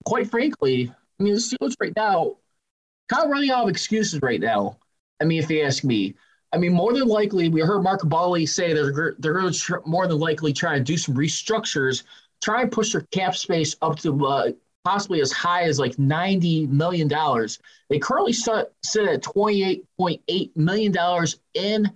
quite 0.05 0.29
frankly, 0.29 0.93
I 1.19 1.23
mean, 1.23 1.33
the 1.33 1.41
Steelers 1.41 1.77
right 1.81 1.97
now 1.97 2.37
kind 3.09 3.25
of 3.25 3.31
running 3.31 3.51
out 3.51 3.63
of 3.63 3.71
excuses 3.71 4.21
right 4.21 4.41
now. 4.41 4.77
I 5.23 5.25
mean, 5.25 5.43
if 5.43 5.51
you 5.51 5.63
ask 5.63 5.83
me, 5.83 6.15
I 6.53 6.59
mean, 6.59 6.75
more 6.75 6.93
than 6.93 7.09
likely, 7.09 7.49
we 7.49 7.63
heard 7.63 7.83
Mark 7.83 8.03
Kaboly 8.03 8.47
say 8.47 8.75
they're 8.75 9.17
they're 9.19 9.33
going 9.33 9.51
to 9.51 9.59
tr- 9.59 9.87
more 9.87 10.07
than 10.07 10.19
likely 10.19 10.53
try 10.53 10.77
and 10.77 10.85
do 10.85 10.99
some 10.99 11.15
restructures, 11.15 12.05
try 12.45 12.61
and 12.61 12.71
push 12.71 12.93
their 12.93 13.01
cap 13.11 13.35
space 13.35 13.75
up 13.81 13.99
to 14.01 14.27
uh, 14.27 14.51
possibly 14.85 15.21
as 15.23 15.33
high 15.33 15.63
as 15.63 15.79
like 15.79 15.99
ninety 15.99 16.67
million 16.67 17.09
dollars. 17.09 17.59
They 17.89 17.99
currently 17.99 18.35
sit, 18.35 18.71
at 18.97 19.23
twenty 19.23 19.65
eight 19.65 19.85
point 19.99 20.21
eight 20.29 20.55
million 20.57 20.93
dollars 20.93 21.41
in 21.55 21.91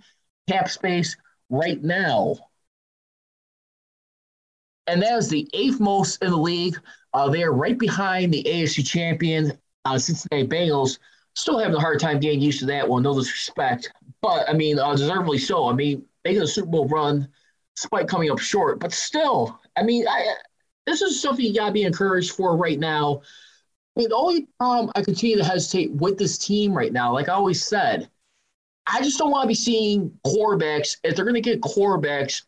cap 0.48 0.70
space 0.70 1.16
right 1.50 1.82
now, 1.82 2.36
and 4.86 5.02
that 5.02 5.18
is 5.18 5.28
the 5.28 5.46
eighth 5.52 5.80
most 5.80 6.22
in 6.22 6.30
the 6.30 6.36
league. 6.36 6.78
Uh, 7.12 7.28
they 7.28 7.42
are 7.42 7.52
right 7.52 7.78
behind 7.78 8.32
the 8.32 8.42
AFC 8.44 8.86
champion 8.86 9.52
uh, 9.84 9.98
Cincinnati 9.98 10.46
Bengals. 10.46 10.98
Still 11.34 11.58
having 11.58 11.76
a 11.76 11.80
hard 11.80 12.00
time 12.00 12.18
getting 12.18 12.40
used 12.40 12.58
to 12.60 12.66
that 12.66 12.88
one, 12.88 13.02
no 13.02 13.14
disrespect. 13.14 13.92
But 14.22 14.48
I 14.48 14.54
mean, 14.54 14.78
uh, 14.78 14.94
deservedly 14.94 15.38
so. 15.38 15.68
I 15.68 15.74
mean, 15.74 16.04
making 16.24 16.42
a 16.42 16.46
Super 16.46 16.68
Bowl 16.68 16.88
run 16.88 17.28
despite 17.76 18.08
coming 18.08 18.30
up 18.30 18.40
short, 18.40 18.80
but 18.80 18.92
still, 18.92 19.60
I 19.78 19.82
mean, 19.84 20.06
I, 20.08 20.34
this 20.86 21.02
is 21.02 21.22
something 21.22 21.44
you 21.44 21.54
gotta 21.54 21.72
be 21.72 21.84
encouraged 21.84 22.32
for 22.32 22.56
right 22.56 22.78
now. 22.78 23.22
I 23.96 24.00
mean, 24.00 24.08
the 24.08 24.16
only 24.16 24.48
problem 24.58 24.90
I 24.94 25.02
continue 25.02 25.36
to 25.36 25.44
hesitate 25.44 25.92
with 25.92 26.18
this 26.18 26.38
team 26.38 26.72
right 26.72 26.92
now, 26.92 27.12
like 27.12 27.28
I 27.28 27.34
always 27.34 27.64
said, 27.64 28.10
I 28.86 29.02
just 29.02 29.18
don't 29.18 29.30
want 29.30 29.44
to 29.44 29.48
be 29.48 29.54
seeing 29.54 30.18
quarterbacks. 30.26 30.96
If 31.04 31.14
they're 31.14 31.24
going 31.24 31.34
to 31.34 31.40
get 31.40 31.60
quarterbacks, 31.60 32.42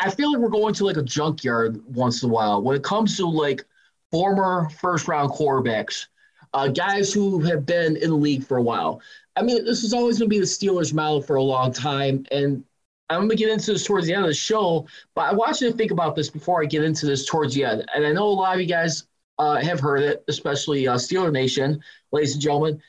I 0.00 0.10
feel 0.10 0.32
like 0.32 0.40
we're 0.40 0.48
going 0.50 0.74
to 0.74 0.84
like 0.84 0.98
a 0.98 1.02
junkyard 1.02 1.82
once 1.86 2.22
in 2.22 2.30
a 2.30 2.32
while 2.32 2.62
when 2.62 2.76
it 2.76 2.82
comes 2.84 3.16
to 3.16 3.26
like 3.26 3.64
former 4.10 4.68
first 4.80 5.08
round 5.08 5.30
quarterbacks, 5.30 6.06
uh, 6.52 6.68
guys 6.68 7.12
who 7.12 7.40
have 7.40 7.64
been 7.64 7.96
in 7.96 8.10
the 8.10 8.16
league 8.16 8.44
for 8.44 8.58
a 8.58 8.62
while. 8.62 9.00
I 9.34 9.42
mean, 9.42 9.64
this 9.64 9.82
is 9.82 9.94
always 9.94 10.18
going 10.18 10.30
to 10.30 10.34
be 10.34 10.40
the 10.40 10.46
Steelers' 10.46 10.92
model 10.92 11.22
for 11.22 11.36
a 11.36 11.42
long 11.42 11.72
time. 11.72 12.26
And 12.30 12.64
I'm 13.08 13.20
going 13.20 13.30
to 13.30 13.36
get 13.36 13.50
into 13.50 13.72
this 13.72 13.84
towards 13.84 14.06
the 14.06 14.14
end 14.14 14.24
of 14.24 14.28
the 14.28 14.34
show, 14.34 14.86
but 15.14 15.22
I 15.22 15.32
want 15.32 15.60
you 15.60 15.70
to 15.70 15.76
think 15.76 15.92
about 15.92 16.16
this 16.16 16.28
before 16.28 16.62
I 16.62 16.66
get 16.66 16.82
into 16.82 17.06
this 17.06 17.26
towards 17.26 17.54
the 17.54 17.64
end. 17.64 17.88
And 17.94 18.04
I 18.04 18.12
know 18.12 18.26
a 18.26 18.28
lot 18.28 18.54
of 18.54 18.60
you 18.60 18.66
guys 18.66 19.04
uh, 19.38 19.56
have 19.56 19.80
heard 19.80 20.00
it, 20.00 20.24
especially 20.28 20.88
uh, 20.88 20.96
Steeler 20.96 21.32
Nation, 21.32 21.80
ladies 22.10 22.34
and 22.34 22.42
gentlemen. 22.42 22.82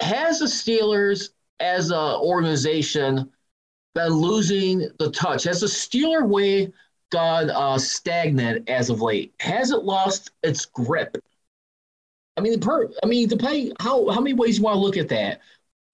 Has 0.00 0.38
the 0.38 0.46
Steelers 0.46 1.30
as 1.60 1.90
an 1.90 1.96
organization 1.96 3.30
been 3.94 4.12
losing 4.12 4.88
the 4.98 5.10
touch? 5.10 5.44
Has 5.44 5.60
the 5.60 5.66
Steeler 5.66 6.26
way 6.26 6.72
gone 7.10 7.50
uh, 7.50 7.78
stagnant 7.78 8.68
as 8.68 8.90
of 8.90 9.00
late? 9.02 9.34
Has 9.40 9.70
it 9.70 9.84
lost 9.84 10.30
its 10.42 10.64
grip? 10.64 11.16
I 12.36 12.42
mean, 12.42 12.60
per, 12.60 12.90
I 13.02 13.06
mean, 13.06 13.28
depending 13.28 13.72
how 13.80 14.08
how 14.10 14.20
many 14.20 14.34
ways 14.34 14.58
you 14.58 14.64
want 14.64 14.76
to 14.76 14.80
look 14.80 14.96
at 14.96 15.08
that. 15.08 15.40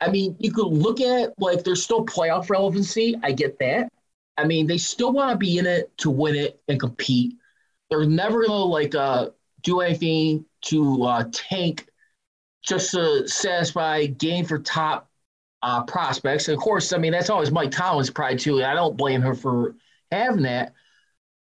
I 0.03 0.11
mean, 0.11 0.37
you 0.41 0.53
could 0.53 0.67
look 0.67 1.01
at 1.01 1.33
like 1.39 1.63
there's 1.63 1.83
still 1.83 2.05
playoff 2.05 2.51
relevancy. 2.51 3.17
I 3.23 3.33
get 3.33 3.59
that. 3.61 3.89
I 4.37 4.45
mean, 4.45 4.67
they 4.67 4.79
still 4.79 5.13
want 5.13 5.31
to 5.31 5.37
be 5.37 5.59
in 5.59 5.67
it 5.67 5.97
to 5.99 6.11
win 6.11 6.35
it 6.35 6.61
and 6.67 6.81
compete. 6.81 7.35
They're 7.89 8.05
never 8.05 8.45
gonna 8.45 8.65
like 8.65 8.95
uh, 8.95 9.31
do 9.63 9.81
anything 9.81 10.45
to 10.63 11.05
uh, 11.05 11.25
tank 11.33 11.87
just 12.65 12.91
to 12.93 13.29
satisfy 13.29 14.07
game 14.07 14.45
for 14.45 14.59
top 14.59 15.09
uh, 15.63 15.85
prospects. 15.85 16.49
And 16.49 16.57
of 16.57 16.63
course, 16.63 16.93
I 16.93 16.99
mean 16.99 17.13
that's 17.13 17.31
always 17.31 17.53
Mike 17.53 17.71
Tomlin's 17.71 18.11
pride 18.11 18.41
too. 18.41 18.65
I 18.65 18.75
don't 18.75 18.97
blame 18.97 19.21
her 19.23 19.35
for 19.35 19.77
having 20.11 20.43
that. 20.43 20.73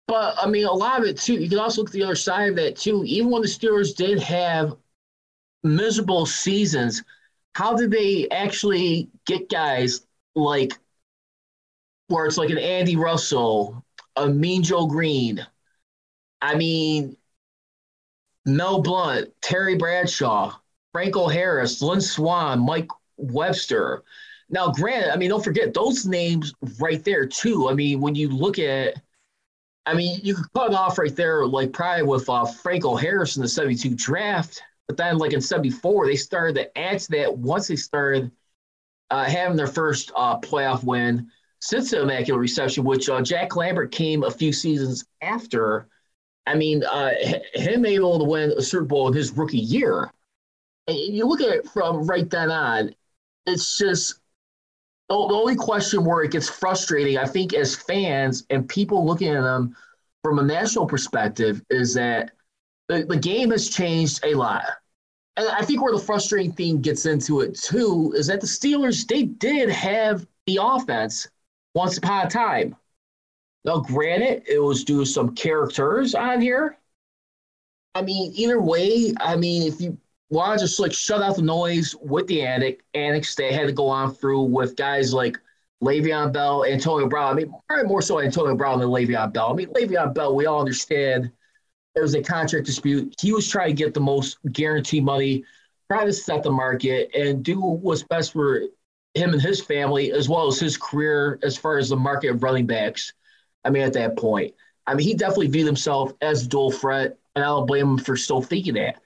But 0.08 0.36
I 0.38 0.48
mean, 0.48 0.66
a 0.66 0.72
lot 0.72 1.02
of 1.02 1.08
it 1.08 1.18
too. 1.18 1.34
You 1.34 1.50
can 1.50 1.60
also 1.60 1.82
look 1.82 1.90
at 1.90 1.94
the 1.94 2.04
other 2.04 2.16
side 2.16 2.52
of 2.52 2.56
that 2.56 2.78
too. 2.78 3.04
Even 3.06 3.32
when 3.32 3.42
the 3.42 3.48
Steelers 3.50 3.96
did 3.96 4.20
have 4.20 4.78
miserable 5.64 6.26
seasons, 6.26 7.04
how 7.56 7.74
did 7.74 7.90
they 7.90 8.28
actually 8.30 9.10
get 9.26 9.50
guys 9.50 10.06
like 10.36 10.74
where 12.08 12.26
it's 12.26 12.38
like 12.38 12.50
an 12.50 12.58
Andy 12.58 12.98
Russell, 12.98 13.84
a 14.18 14.28
Mean 14.28 14.62
Joe 14.62 14.86
Green, 14.86 15.46
I 16.42 16.56
mean, 16.56 17.16
Mel 18.46 18.82
Blount, 18.82 19.30
Terry 19.42 19.78
Bradshaw, 19.78 20.54
Franco 20.92 21.28
Harris, 21.28 21.82
Lynn 21.82 22.02
Swann, 22.02 22.60
Mike 22.60 22.90
Webster. 23.16 24.04
Now, 24.50 24.72
granted, 24.72 25.14
I 25.14 25.16
mean, 25.16 25.30
don't 25.30 25.44
forget 25.44 25.74
those 25.74 26.06
names 26.06 26.54
right 26.78 27.04
there 27.06 27.26
too. 27.26 27.70
I 27.70 27.74
mean, 27.74 28.02
when 28.02 28.16
you 28.16 28.30
look 28.30 28.60
at, 28.60 28.96
I 29.86 29.94
mean, 29.94 30.20
you 30.22 30.36
could 30.36 30.52
cut 30.54 30.74
off 30.74 31.00
right 31.00 31.16
there, 31.16 31.46
like 31.46 31.72
probably 31.72 32.04
with 32.04 32.30
uh, 32.30 32.46
Franco 32.46 32.96
Harris 32.96 33.38
in 33.38 33.42
the 33.42 33.48
'72 33.48 33.96
draft. 33.96 34.62
But 34.88 34.98
then, 34.98 35.18
like 35.18 35.34
in 35.34 35.42
'74, 35.42 36.06
they 36.06 36.15
started 36.15 36.56
to 36.56 36.77
add 36.77 37.00
to 37.00 37.12
that 37.12 37.38
once 37.38 37.68
they 37.68 37.75
started 37.75 38.32
uh, 39.10 39.25
having 39.25 39.58
their 39.58 39.68
first 39.68 40.12
uh, 40.15 40.39
playoff 40.39 40.84
win 40.84 41.30
since 41.60 41.92
the 41.92 42.01
Immaculate 42.01 42.42
Reception, 42.42 42.84
which 42.84 43.10
uh, 43.10 43.22
Jack 43.22 43.56
Lambert 43.56 43.92
came 43.92 44.24
a 44.24 44.32
few 44.32 44.54
seasons 44.54 45.06
after. 45.22 45.88
I 46.48 46.54
mean, 46.54 46.84
uh, 46.84 47.12
him 47.56 47.86
able 47.86 48.20
to 48.20 48.25
win 48.25 48.51
a 48.51 48.62
Super 48.62 48.86
Bowl 48.86 49.08
in 49.08 49.15
his 49.15 49.32
rookie 49.32 49.58
year. 49.58 50.12
And 50.88 50.96
you 50.96 51.25
look 51.25 51.42
at 51.42 51.50
it 51.50 51.68
from 51.70 52.06
right 52.06 52.30
then 52.30 52.51
on, 52.51 52.94
it's 53.48 53.80
just 53.80 54.20
the 55.10 55.15
only 55.15 55.56
question 55.56 56.06
where 56.06 56.22
it 56.22 56.32
gets 56.32 56.48
frustrating, 56.48 57.18
I 57.18 57.25
think, 57.25 57.54
as 57.56 57.75
fans 57.75 58.46
and 58.51 58.70
people 58.70 59.06
looking 59.06 59.30
at 59.30 59.42
them 59.42 59.75
from 60.24 60.38
a 60.38 60.44
national 60.44 60.86
perspective, 60.86 61.63
is 61.72 61.96
that 61.96 62.32
the, 62.88 63.04
the 63.04 63.18
game 63.18 63.51
has 63.51 63.70
changed 63.70 64.24
a 64.24 64.34
lot. 64.34 64.63
And 65.38 65.48
I 65.50 65.63
think 65.63 65.82
where 65.82 65.94
the 65.94 66.00
frustrating 66.00 66.54
thing 66.54 66.82
gets 66.82 67.06
into 67.06 67.42
it 67.42 67.56
too 67.56 68.13
is 68.15 68.27
that 68.27 68.42
the 68.42 68.48
Steelers, 68.48 69.06
they 69.06 69.24
did 69.24 69.70
have 69.70 70.25
the 70.48 70.60
offense 70.62 71.27
once 71.74 71.98
upon 71.98 72.27
a 72.27 72.30
time. 72.30 72.75
Now, 73.65 73.80
granted, 73.80 74.44
it 74.48 74.60
was 74.60 74.84
due 74.84 75.00
to 75.00 75.06
some 75.06 75.36
characters 75.36 76.15
on 76.15 76.39
here. 76.39 76.77
I 77.96 78.01
mean, 78.01 78.32
either 78.36 78.62
way, 78.62 79.13
I 79.20 79.36
mean, 79.36 79.63
if 79.63 79.82
you 79.82 79.98
want 80.30 80.60
to 80.60 80.65
just 80.65 80.80
like 80.80 80.94
shut 80.94 81.22
out 81.22 81.36
the 81.36 81.42
noise 81.42 81.96
with 82.01 82.27
the 82.27 82.42
annex, 82.42 82.84
annex 82.94 83.36
they 83.36 83.51
had 83.51 83.68
to 83.68 83.74
go 83.74 83.88
on 83.88 84.13
through 84.13 84.44
with 84.44 84.75
guys 84.75 85.13
like 85.13 85.38
Le'Veon 85.84 86.32
Bell, 86.32 86.63
Antonio 86.65 87.10
Brown. 87.10 87.32
I 87.32 87.34
mean, 87.34 87.54
probably 87.68 87.88
more 87.88 88.01
so 88.01 88.20
Antonio 88.22 88.56
Brown 88.56 88.80
than 88.80 88.89
Le'Veon 88.89 89.34
Bell. 89.34 89.51
I 89.51 89.56
mean, 89.56 89.68
Le'Veon 89.70 90.13
Bell, 90.13 90.36
we 90.36 90.46
all 90.46 90.60
understand– 90.60 91.32
there 91.96 92.04
was 92.04 92.14
a 92.14 92.22
contract 92.22 92.66
dispute. 92.66 93.16
He 93.20 93.32
was 93.34 93.48
trying 93.48 93.70
to 93.70 93.84
get 93.84 93.94
the 93.94 94.02
most 94.02 94.38
guarantee 94.52 95.00
money, 95.02 95.46
trying 95.90 96.08
to 96.08 96.14
set 96.14 96.44
the 96.44 96.52
market 96.52 97.10
and 97.16 97.44
do 97.44 97.60
what's 97.60 98.04
best 98.04 98.34
for 98.34 98.62
him 99.14 99.32
and 99.32 99.42
his 99.42 99.62
family, 99.62 100.12
as 100.12 100.28
well 100.28 100.48
as 100.48 100.60
his 100.60 100.78
career 100.78 101.40
as 101.42 101.58
far 101.58 101.78
as 101.78 101.90
the 101.90 101.96
market 101.96 102.32
of 102.32 102.44
running 102.44 102.66
backs. 102.66 103.14
I 103.64 103.70
mean, 103.70 103.84
at 103.84 103.94
that 103.94 104.18
point, 104.18 104.54
I 104.86 104.94
mean, 104.94 105.08
he 105.08 105.14
definitely 105.14 105.48
viewed 105.48 105.66
himself 105.66 106.14
as 106.22 106.46
dual 106.48 106.70
threat, 106.70 107.18
and 107.36 107.44
I 107.44 107.48
don't 107.48 107.66
blame 107.66 107.92
him 107.92 107.98
for 107.98 108.18
still 108.18 108.42
thinking 108.42 108.74
that. 108.75 109.02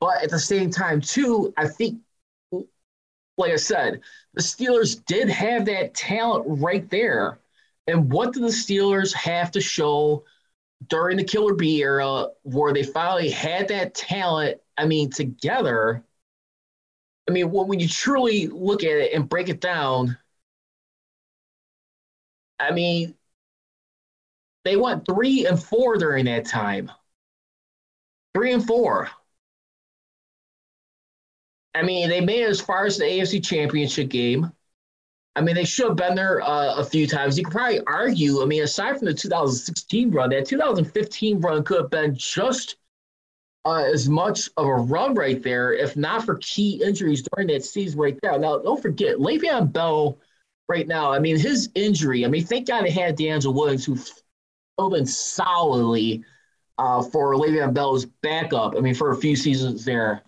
But 0.00 0.22
at 0.22 0.30
the 0.30 0.38
same 0.38 0.70
time, 0.70 1.00
too, 1.00 1.54
I 1.56 1.66
think, 1.66 2.00
like 3.38 3.52
I 3.52 3.56
said, 3.56 4.02
the 4.34 4.42
Steelers 4.42 5.02
did 5.06 5.30
have 5.30 5.64
that 5.64 5.94
talent 5.94 6.44
right 6.46 6.88
there. 6.90 7.38
And 7.86 8.12
what 8.12 8.32
do 8.32 8.40
the 8.40 8.48
Steelers 8.48 9.14
have 9.14 9.50
to 9.52 9.60
show 9.60 10.24
during 10.88 11.16
the 11.16 11.24
Killer 11.24 11.54
B 11.54 11.82
era 11.82 12.28
where 12.42 12.72
they 12.72 12.82
finally 12.82 13.30
had 13.30 13.68
that 13.68 13.94
talent, 13.94 14.60
I 14.76 14.86
mean, 14.86 15.10
together. 15.10 16.04
I 17.28 17.32
mean, 17.32 17.50
when 17.50 17.80
you 17.80 17.88
truly 17.88 18.48
look 18.48 18.82
at 18.84 18.90
it 18.90 19.14
and 19.14 19.28
break 19.28 19.48
it 19.48 19.60
down, 19.60 20.18
I 22.58 22.70
mean, 22.72 23.14
they 24.64 24.76
went 24.76 25.06
three 25.06 25.46
and 25.46 25.62
four 25.62 25.96
during 25.96 26.24
that 26.26 26.46
time. 26.46 26.90
Three 28.34 28.52
and 28.52 28.64
four. 28.66 29.10
I 31.74 31.82
mean, 31.82 32.08
they 32.08 32.20
made 32.20 32.42
it 32.42 32.48
as 32.50 32.60
far 32.60 32.86
as 32.86 32.98
the 32.98 33.04
AFC 33.04 33.40
Championship 33.40 34.08
game. 34.08 34.52
I 35.36 35.40
mean, 35.40 35.56
they 35.56 35.64
should 35.64 35.88
have 35.88 35.96
been 35.96 36.14
there 36.14 36.40
uh, 36.42 36.76
a 36.76 36.84
few 36.84 37.06
times. 37.06 37.36
You 37.36 37.44
could 37.44 37.52
probably 37.52 37.80
argue, 37.86 38.42
I 38.42 38.46
mean, 38.46 38.62
aside 38.62 38.98
from 38.98 39.06
the 39.06 39.14
2016 39.14 40.10
run, 40.12 40.30
that 40.30 40.46
2015 40.46 41.40
run 41.40 41.64
could 41.64 41.80
have 41.80 41.90
been 41.90 42.14
just 42.14 42.76
uh, 43.64 43.82
as 43.92 44.08
much 44.08 44.48
of 44.56 44.66
a 44.66 44.74
run 44.74 45.14
right 45.14 45.42
there, 45.42 45.72
if 45.72 45.96
not 45.96 46.24
for 46.24 46.36
key 46.36 46.82
injuries 46.84 47.26
during 47.34 47.48
that 47.48 47.64
season 47.64 47.98
right 47.98 48.18
there. 48.22 48.38
Now, 48.38 48.58
don't 48.58 48.80
forget, 48.80 49.16
Le'Veon 49.16 49.72
Bell 49.72 50.18
right 50.68 50.86
now, 50.86 51.12
I 51.12 51.18
mean, 51.18 51.38
his 51.38 51.70
injury, 51.74 52.24
I 52.24 52.28
mean, 52.28 52.44
thank 52.44 52.68
God 52.68 52.84
they 52.84 52.90
had 52.90 53.16
DeAngelo 53.16 53.54
Williams 53.54 53.84
who 53.84 53.98
filled 54.78 54.94
in 54.94 55.06
solidly 55.06 56.22
uh, 56.78 57.02
for 57.02 57.34
Le'Veon 57.34 57.74
Bell's 57.74 58.06
backup. 58.06 58.76
I 58.76 58.80
mean, 58.80 58.94
for 58.94 59.10
a 59.10 59.16
few 59.16 59.34
seasons 59.34 59.84
there. 59.84 60.22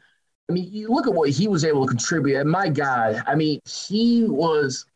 I 0.49 0.53
mean, 0.53 0.69
you 0.73 0.89
look 0.89 1.07
at 1.07 1.15
what 1.15 1.31
he 1.31 1.49
was 1.49 1.65
able 1.65 1.85
to 1.85 1.89
contribute, 1.89 2.39
and 2.39 2.51
my 2.51 2.69
God, 2.69 3.23
I 3.27 3.35
mean, 3.35 3.61
he 3.67 4.25
was 4.25 4.87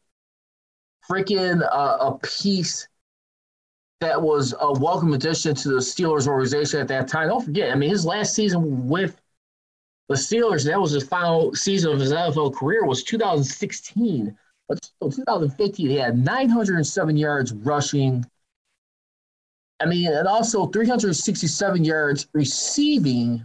freaking 1.10 1.62
uh, 1.72 1.96
a 2.00 2.18
piece 2.18 2.86
that 4.00 4.20
was 4.20 4.54
a 4.60 4.72
welcome 4.74 5.12
addition 5.12 5.54
to 5.54 5.68
the 5.68 5.76
Steelers 5.76 6.26
organization 6.26 6.80
at 6.80 6.88
that 6.88 7.08
time. 7.08 7.28
Don't 7.28 7.44
forget, 7.44 7.70
I 7.70 7.74
mean, 7.74 7.90
his 7.90 8.06
last 8.06 8.34
season 8.34 8.88
with 8.88 9.20
the 10.08 10.14
Steelers, 10.14 10.64
that 10.64 10.80
was 10.80 10.92
his 10.92 11.06
final 11.06 11.54
season 11.54 11.92
of 11.92 12.00
his 12.00 12.12
NFL 12.12 12.54
career, 12.54 12.84
was 12.84 13.02
2016. 13.02 14.36
But 14.68 14.84
still, 14.84 15.10
2015, 15.10 15.88
he 15.88 15.96
had 15.96 16.16
907 16.16 17.16
yards 17.16 17.52
rushing. 17.52 18.24
I 19.80 19.86
mean, 19.86 20.12
and 20.12 20.28
also 20.28 20.66
367 20.66 21.84
yards 21.84 22.28
receiving, 22.32 23.44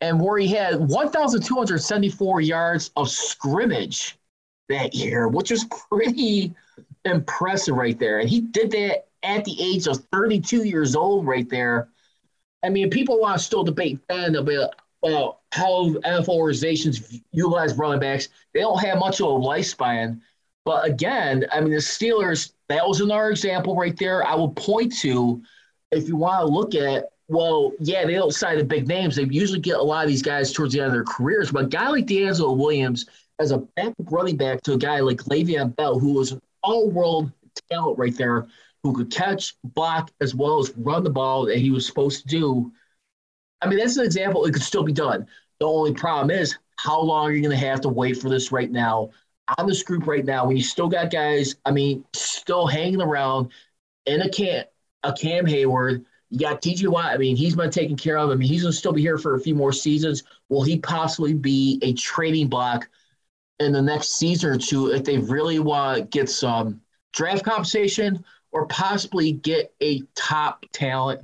and 0.00 0.20
where 0.20 0.38
he 0.38 0.48
had 0.48 0.80
1,274 0.80 2.40
yards 2.40 2.90
of 2.96 3.10
scrimmage 3.10 4.18
that 4.72 4.94
year, 4.94 5.28
which 5.28 5.50
was 5.50 5.64
pretty 5.90 6.54
impressive 7.04 7.76
right 7.76 7.98
there. 7.98 8.18
And 8.18 8.28
he 8.28 8.40
did 8.40 8.70
that 8.72 9.06
at 9.22 9.44
the 9.44 9.56
age 9.60 9.86
of 9.86 10.04
32 10.12 10.64
years 10.64 10.96
old 10.96 11.26
right 11.26 11.48
there. 11.48 11.88
I 12.64 12.68
mean, 12.68 12.90
people 12.90 13.20
want 13.20 13.38
to 13.38 13.44
still 13.44 13.64
debate 13.64 13.98
then 14.08 14.36
about 14.36 14.74
uh, 15.02 15.30
how 15.50 15.90
NFL 16.04 16.28
organizations 16.28 17.20
utilize 17.32 17.74
running 17.74 18.00
backs. 18.00 18.28
They 18.54 18.60
don't 18.60 18.82
have 18.84 18.98
much 18.98 19.20
of 19.20 19.26
a 19.26 19.30
lifespan. 19.30 20.20
But 20.64 20.86
again, 20.86 21.44
I 21.52 21.60
mean, 21.60 21.72
the 21.72 21.78
Steelers, 21.78 22.52
that 22.68 22.86
was 22.86 23.00
another 23.00 23.30
example 23.30 23.74
right 23.74 23.96
there 23.96 24.24
I 24.24 24.34
would 24.34 24.54
point 24.54 24.96
to 24.98 25.42
if 25.90 26.06
you 26.08 26.16
want 26.16 26.40
to 26.40 26.52
look 26.52 26.74
at, 26.74 27.10
well, 27.28 27.72
yeah, 27.80 28.04
they 28.04 28.14
don't 28.14 28.32
sign 28.32 28.58
the 28.58 28.64
big 28.64 28.86
names. 28.86 29.16
They 29.16 29.24
usually 29.24 29.60
get 29.60 29.78
a 29.78 29.82
lot 29.82 30.04
of 30.04 30.08
these 30.08 30.22
guys 30.22 30.52
towards 30.52 30.72
the 30.72 30.80
end 30.80 30.88
of 30.88 30.92
their 30.92 31.04
careers. 31.04 31.50
But 31.50 31.64
a 31.64 31.68
guy 31.68 31.88
like 31.88 32.06
DeAngelo 32.06 32.56
Williams 32.56 33.06
as 33.38 33.50
a 33.50 33.58
backup 33.58 34.10
running 34.10 34.36
back 34.36 34.62
to 34.62 34.74
a 34.74 34.78
guy 34.78 35.00
like 35.00 35.18
Le'Veon 35.24 35.74
Bell, 35.76 35.98
who 35.98 36.14
was 36.14 36.32
an 36.32 36.40
all 36.62 36.90
world 36.90 37.32
talent 37.70 37.98
right 37.98 38.16
there, 38.16 38.46
who 38.82 38.92
could 38.92 39.10
catch, 39.10 39.56
block, 39.64 40.10
as 40.20 40.34
well 40.34 40.58
as 40.58 40.72
run 40.76 41.04
the 41.04 41.10
ball 41.10 41.46
that 41.46 41.58
he 41.58 41.70
was 41.70 41.86
supposed 41.86 42.22
to 42.22 42.28
do 42.28 42.72
I 43.62 43.68
mean, 43.68 43.78
that's 43.78 43.96
an 43.96 44.04
example. 44.04 44.44
It 44.44 44.52
could 44.52 44.62
still 44.62 44.82
be 44.82 44.92
done. 44.92 45.26
The 45.60 45.66
only 45.66 45.94
problem 45.94 46.30
is, 46.30 46.58
how 46.76 47.00
long 47.00 47.28
are 47.28 47.32
you 47.32 47.40
going 47.40 47.56
to 47.56 47.66
have 47.66 47.80
to 47.82 47.88
wait 47.88 48.20
for 48.20 48.28
this 48.28 48.50
right 48.50 48.70
now 48.70 49.10
on 49.58 49.68
this 49.68 49.82
group 49.82 50.06
right 50.06 50.24
now 50.24 50.46
when 50.46 50.56
you 50.56 50.62
still 50.62 50.88
got 50.88 51.10
guys, 51.10 51.54
I 51.64 51.70
mean, 51.70 52.04
still 52.12 52.66
hanging 52.66 53.00
around 53.00 53.50
in 54.06 54.22
a 54.22 54.28
Cam, 54.28 54.64
a 55.04 55.12
Cam 55.12 55.46
Heyward. 55.46 56.04
You 56.30 56.38
got 56.38 56.62
TJ 56.62 56.88
Watt. 56.88 57.12
I 57.12 57.18
mean, 57.18 57.36
he's 57.36 57.54
been 57.54 57.70
taken 57.70 57.96
care 57.96 58.18
of. 58.18 58.30
I 58.30 58.34
mean, 58.34 58.48
he's 58.48 58.62
going 58.62 58.72
to 58.72 58.78
still 58.78 58.92
be 58.92 59.02
here 59.02 59.18
for 59.18 59.34
a 59.34 59.40
few 59.40 59.54
more 59.54 59.72
seasons. 59.72 60.24
Will 60.48 60.62
he 60.62 60.78
possibly 60.78 61.34
be 61.34 61.78
a 61.82 61.92
trading 61.92 62.48
block 62.48 62.88
in 63.58 63.72
the 63.72 63.82
next 63.82 64.14
season 64.18 64.50
or 64.50 64.58
two 64.58 64.92
if 64.92 65.04
they 65.04 65.18
really 65.18 65.58
want 65.58 65.98
to 65.98 66.04
get 66.04 66.28
some 66.28 66.80
draft 67.12 67.44
compensation 67.44 68.24
or 68.50 68.66
possibly 68.66 69.32
get 69.32 69.74
a 69.80 70.02
top 70.14 70.64
talent 70.72 71.20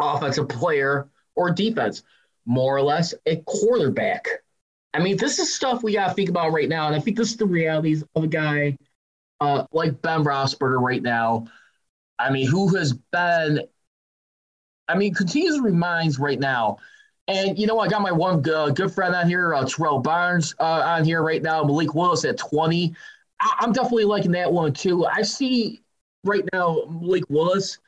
offensive 0.00 0.48
player 0.48 1.08
or 1.34 1.50
defense, 1.50 2.02
more 2.44 2.76
or 2.76 2.82
less 2.82 3.14
a 3.26 3.36
quarterback. 3.46 4.26
I 4.94 5.00
mean, 5.00 5.16
this 5.16 5.38
is 5.38 5.54
stuff 5.54 5.82
we 5.82 5.92
got 5.92 6.08
to 6.08 6.14
think 6.14 6.28
about 6.28 6.52
right 6.52 6.68
now. 6.68 6.86
And 6.86 6.96
I 6.96 7.00
think 7.00 7.16
this 7.16 7.30
is 7.30 7.36
the 7.36 7.46
realities 7.46 8.02
of 8.14 8.24
a 8.24 8.28
guy 8.28 8.78
uh, 9.40 9.64
like 9.72 10.00
Ben 10.00 10.24
Roethlisberger 10.24 10.80
right 10.80 11.02
now. 11.02 11.46
I 12.18 12.30
mean, 12.30 12.46
who 12.46 12.74
has 12.76 12.94
been, 12.94 13.60
I 14.88 14.96
mean, 14.96 15.12
continues 15.12 15.60
reminds 15.60 16.18
right 16.18 16.40
now. 16.40 16.78
And, 17.28 17.58
you 17.58 17.66
know, 17.66 17.80
I 17.80 17.88
got 17.88 18.02
my 18.02 18.12
one 18.12 18.48
uh, 18.48 18.70
good 18.70 18.92
friend 18.92 19.14
on 19.14 19.28
here, 19.28 19.52
uh, 19.52 19.64
Terrell 19.66 19.98
Barnes, 19.98 20.54
uh, 20.60 20.82
on 20.86 21.04
here 21.04 21.22
right 21.22 21.42
now, 21.42 21.64
Malik 21.64 21.94
Willis 21.94 22.24
at 22.24 22.38
20. 22.38 22.94
I- 23.40 23.56
I'm 23.58 23.72
definitely 23.72 24.04
liking 24.04 24.30
that 24.32 24.52
one 24.52 24.72
too. 24.72 25.04
I 25.06 25.22
see 25.22 25.80
right 26.24 26.44
now 26.52 26.84
Malik 26.88 27.24
Willis 27.28 27.78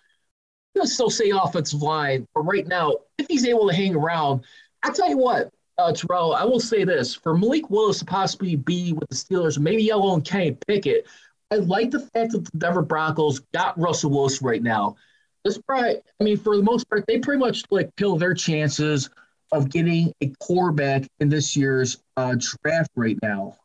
going 0.75 0.87
to 0.87 0.93
still 0.93 1.11
say 1.11 1.31
offensive 1.31 1.83
line, 1.83 2.27
but 2.35 2.43
right 2.43 2.67
now, 2.67 2.95
if 3.19 3.27
he's 3.29 3.47
able 3.47 3.69
to 3.69 3.75
hang 3.75 3.95
around, 3.95 4.45
I 4.83 4.91
tell 4.91 5.09
you 5.09 5.19
what, 5.19 5.53
uh, 5.79 5.93
Terrell, 5.93 6.35
I 6.35 6.45
will 6.45 6.61
say 6.61 6.85
this: 6.85 7.15
for 7.15 7.37
Malik 7.37 7.71
Willis 7.71 8.01
to 8.01 8.05
possibly 8.05 8.57
be 8.57 8.93
with 8.93 9.09
the 9.09 9.15
Steelers, 9.15 9.59
maybe 9.59 9.85
Yellow 9.85 10.15
and 10.15 10.25
Kenny 10.25 10.57
Pickett, 10.67 11.07
I 11.51 11.57
like 11.57 11.91
the 11.91 12.01
fact 12.01 12.33
that 12.33 12.45
the 12.45 12.59
Denver 12.59 12.83
Broncos 12.83 13.41
got 13.55 13.79
Russell 13.79 14.11
Wilson 14.11 14.47
right 14.47 14.63
now. 14.63 14.97
This 15.45 15.59
probably, 15.59 15.97
I 16.21 16.25
mean, 16.25 16.37
for 16.37 16.57
the 16.57 16.63
most 16.63 16.89
part, 16.91 17.05
they 17.07 17.21
pretty 17.21 17.39
much 17.39 17.63
like 17.71 17.95
kill 17.97 18.17
their 18.19 18.35
chances 18.35 19.09
of 19.53 19.71
getting 19.71 20.13
a 20.21 20.33
quarterback 20.41 21.07
in 21.21 21.29
this 21.29 21.57
year's 21.57 21.99
uh, 22.17 22.37
draft 22.39 22.91
right 22.97 23.19
now, 23.23 23.57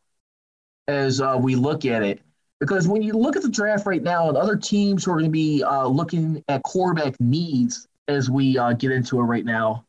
as 0.88 1.22
uh, 1.22 1.38
we 1.40 1.56
look 1.56 1.86
at 1.86 2.04
it. 2.04 2.22
Because 2.60 2.88
when 2.88 3.02
you 3.02 3.14
look 3.14 3.36
at 3.36 3.42
the 3.42 3.50
draft 3.50 3.86
right 3.86 4.02
now, 4.02 4.30
and 4.30 4.38
other 4.38 4.56
teams 4.56 5.04
who 5.04 5.12
are 5.12 5.16
going 5.16 5.26
to 5.26 5.32
be 5.32 5.64
uh, 5.64 5.86
looking 5.86 6.44
at 6.48 6.64
quarterback 6.64 7.20
needs 7.20 7.88
as 8.08 8.30
we 8.30 8.58
uh, 8.58 8.74
get 8.74 8.92
into 8.92 9.20
it 9.20 9.24
right 9.24 9.44
now, 9.44 9.86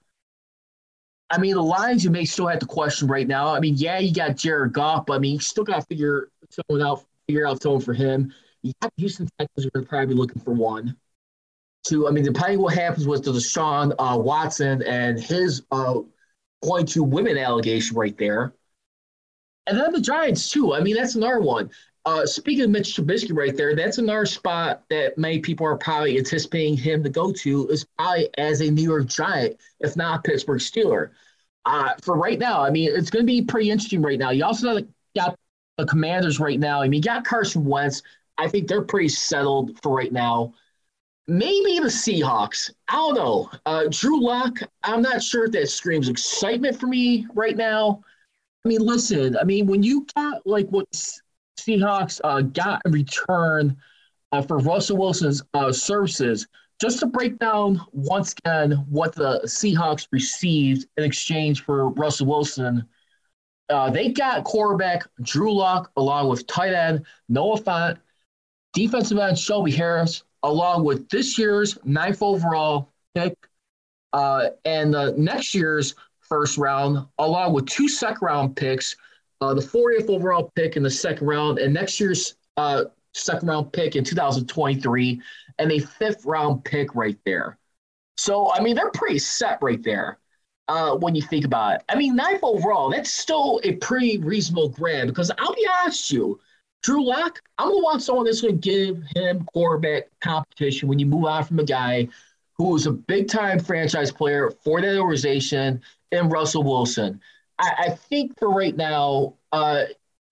I 1.30 1.38
mean, 1.38 1.54
the 1.54 1.62
lines 1.62 2.04
you 2.04 2.10
may 2.10 2.24
still 2.24 2.46
have 2.48 2.58
to 2.60 2.66
question 2.66 3.08
right 3.08 3.26
now. 3.26 3.54
I 3.54 3.60
mean, 3.60 3.74
yeah, 3.76 3.98
you 3.98 4.12
got 4.12 4.36
Jared 4.36 4.72
Goff, 4.72 5.06
but 5.06 5.14
I 5.14 5.18
mean, 5.18 5.34
you 5.34 5.40
still 5.40 5.64
got 5.64 5.80
to 5.80 5.86
figure 5.86 6.28
someone 6.50 6.86
out, 6.86 7.04
figure 7.26 7.46
out 7.46 7.62
someone 7.62 7.80
for 7.80 7.94
him. 7.94 8.32
You 8.62 8.72
got 8.80 8.92
Houston 8.96 9.28
Texans 9.38 9.68
are 9.74 9.82
probably 9.82 10.14
looking 10.14 10.40
for 10.42 10.52
one. 10.52 10.96
Two, 11.84 12.08
I 12.08 12.10
mean, 12.10 12.24
depending 12.24 12.60
what 12.60 12.74
happens 12.74 13.06
with 13.06 13.24
the 13.24 13.32
Deshaun 13.32 13.94
uh, 13.98 14.18
Watson 14.18 14.82
and 14.82 15.20
his 15.20 15.62
uh, 15.70 16.00
point 16.64 16.88
to 16.88 17.02
women 17.02 17.36
allegation 17.36 17.96
right 17.96 18.16
there. 18.16 18.54
And 19.66 19.78
then 19.78 19.92
the 19.92 20.00
Giants, 20.00 20.50
too. 20.50 20.74
I 20.74 20.80
mean, 20.80 20.94
that's 20.94 21.14
another 21.14 21.40
one. 21.40 21.70
Uh, 22.06 22.26
speaking 22.26 22.64
of 22.64 22.70
Mitch 22.70 22.96
Trubisky 22.96 23.34
right 23.34 23.56
there, 23.56 23.74
that's 23.74 23.98
another 23.98 24.26
spot 24.26 24.84
that 24.90 25.16
many 25.16 25.38
people 25.40 25.66
are 25.66 25.76
probably 25.76 26.18
anticipating 26.18 26.76
him 26.76 27.02
to 27.02 27.08
go 27.08 27.32
to 27.32 27.68
is 27.68 27.86
probably 27.96 28.28
as 28.36 28.60
a 28.60 28.70
New 28.70 28.82
York 28.82 29.06
Giant, 29.06 29.56
if 29.80 29.96
not 29.96 30.24
Pittsburgh 30.24 30.60
Steeler. 30.60 31.10
Uh, 31.64 31.94
for 32.02 32.16
right 32.18 32.38
now, 32.38 32.62
I 32.62 32.68
mean, 32.68 32.90
it's 32.94 33.08
going 33.08 33.24
to 33.24 33.26
be 33.26 33.40
pretty 33.40 33.70
interesting 33.70 34.02
right 34.02 34.18
now. 34.18 34.30
You 34.30 34.44
also 34.44 34.80
got 35.16 35.38
the 35.78 35.86
Commanders 35.86 36.38
right 36.40 36.60
now. 36.60 36.82
I 36.82 36.88
mean, 36.88 37.02
you 37.02 37.08
got 37.08 37.24
Carson 37.24 37.64
Wentz. 37.64 38.02
I 38.36 38.48
think 38.48 38.68
they're 38.68 38.82
pretty 38.82 39.08
settled 39.08 39.80
for 39.82 39.96
right 39.96 40.12
now. 40.12 40.52
Maybe 41.26 41.78
the 41.78 41.86
Seahawks. 41.86 42.70
I 42.88 42.94
don't 42.96 43.14
know. 43.14 43.50
Uh, 43.64 43.84
Drew 43.90 44.22
Lock. 44.22 44.58
I'm 44.82 45.00
not 45.00 45.22
sure 45.22 45.46
if 45.46 45.52
that 45.52 45.68
screams 45.68 46.08
excitement 46.08 46.78
for 46.78 46.86
me 46.86 47.26
right 47.34 47.56
now. 47.56 48.02
I 48.64 48.68
mean, 48.68 48.80
listen. 48.80 49.36
I 49.36 49.44
mean, 49.44 49.66
when 49.66 49.82
you 49.82 50.06
got 50.14 50.46
like 50.46 50.68
what 50.68 50.86
Seahawks 51.58 52.20
uh, 52.24 52.42
got 52.42 52.82
in 52.84 52.92
return 52.92 53.76
uh, 54.34 54.42
for 54.42 54.58
Russell 54.58 54.96
Wilson's 54.96 55.42
uh, 55.54 55.72
services. 55.72 56.46
Just 56.80 56.98
to 57.00 57.06
break 57.06 57.38
down 57.38 57.80
once 57.92 58.32
again 58.32 58.72
what 58.88 59.14
the 59.14 59.40
Seahawks 59.44 60.08
received 60.10 60.86
in 60.96 61.04
exchange 61.04 61.62
for 61.62 61.90
Russell 61.90 62.26
Wilson, 62.26 62.84
uh, 63.70 63.90
they 63.90 64.08
got 64.08 64.44
quarterback 64.44 65.06
Drew 65.22 65.54
Lock 65.54 65.92
along 65.96 66.28
with 66.28 66.46
tight 66.48 66.74
end 66.74 67.06
Noah 67.28 67.60
Fant, 67.60 67.98
defensive 68.72 69.18
end 69.18 69.38
Shelby 69.38 69.70
Harris, 69.70 70.24
along 70.44 70.84
with 70.84 71.08
this 71.08 71.36
year's 71.36 71.76
ninth 71.84 72.22
overall 72.22 72.90
pick 73.14 73.36
uh, 74.12 74.50
and 74.64 74.94
the 74.94 75.12
next 75.18 75.54
year's 75.54 75.96
first 76.20 76.56
round, 76.56 77.04
along 77.18 77.52
with 77.52 77.66
two 77.66 77.88
second 77.88 78.24
round 78.24 78.56
picks 78.56 78.94
uh, 79.40 79.52
the 79.52 79.60
40th 79.60 80.08
overall 80.08 80.50
pick 80.54 80.76
in 80.76 80.82
the 80.82 80.90
second 80.90 81.26
round, 81.26 81.58
and 81.58 81.74
next 81.74 82.00
year's 82.00 82.36
uh, 82.56 82.84
second 83.12 83.48
round 83.48 83.72
pick 83.72 83.96
in 83.96 84.04
2023, 84.04 85.20
and 85.58 85.72
a 85.72 85.78
fifth 85.78 86.24
round 86.24 86.64
pick 86.64 86.94
right 86.94 87.18
there. 87.26 87.58
So, 88.16 88.52
I 88.52 88.60
mean, 88.60 88.76
they're 88.76 88.90
pretty 88.90 89.18
set 89.18 89.58
right 89.60 89.82
there 89.82 90.18
uh, 90.68 90.96
when 90.96 91.14
you 91.14 91.22
think 91.22 91.44
about 91.44 91.76
it. 91.76 91.84
I 91.88 91.96
mean, 91.96 92.16
ninth 92.16 92.40
overall, 92.42 92.90
that's 92.90 93.10
still 93.10 93.60
a 93.64 93.72
pretty 93.76 94.18
reasonable 94.18 94.68
grab 94.68 95.08
because 95.08 95.30
I'll 95.36 95.54
be 95.54 95.68
honest 95.80 96.12
with 96.12 96.18
you, 96.18 96.40
Drew 96.84 97.02
Lock, 97.02 97.40
I'm 97.56 97.70
to 97.70 97.78
want 97.78 98.02
someone 98.02 98.26
that's 98.26 98.42
to 98.42 98.52
give 98.52 99.02
him 99.16 99.46
quarterback 99.54 100.10
competition 100.20 100.86
when 100.86 100.98
you 100.98 101.06
move 101.06 101.24
on 101.24 101.42
from 101.42 101.58
a 101.58 101.64
guy 101.64 102.08
who 102.58 102.68
was 102.68 102.86
a 102.86 102.92
big 102.92 103.26
time 103.26 103.58
franchise 103.58 104.12
player 104.12 104.50
for 104.62 104.82
that 104.82 104.98
organization 104.98 105.80
and 106.12 106.30
Russell 106.30 106.62
Wilson. 106.62 107.22
I, 107.58 107.74
I 107.78 107.88
think 107.90 108.38
for 108.38 108.50
right 108.50 108.76
now, 108.76 109.32
uh, 109.50 109.84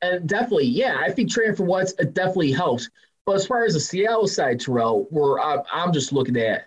and 0.02 0.28
definitely, 0.28 0.66
yeah, 0.66 0.98
I 1.00 1.10
think 1.10 1.30
trading 1.30 1.56
for 1.56 1.64
Wentz 1.64 1.94
it 1.98 2.12
definitely 2.12 2.52
helps. 2.52 2.90
But 3.24 3.36
as 3.36 3.46
far 3.46 3.64
as 3.64 3.72
the 3.72 3.80
Seattle 3.80 4.28
side, 4.28 4.60
Terrell, 4.60 5.06
where 5.08 5.40
I'm, 5.40 5.60
I'm 5.72 5.90
just 5.90 6.12
looking 6.12 6.36
at, 6.36 6.66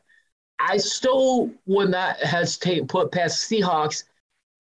I 0.57 0.77
still 0.77 1.51
would 1.67 1.91
not 1.91 2.17
hesitate 2.17 2.87
put 2.87 3.11
past 3.11 3.47
Seahawks 3.51 4.05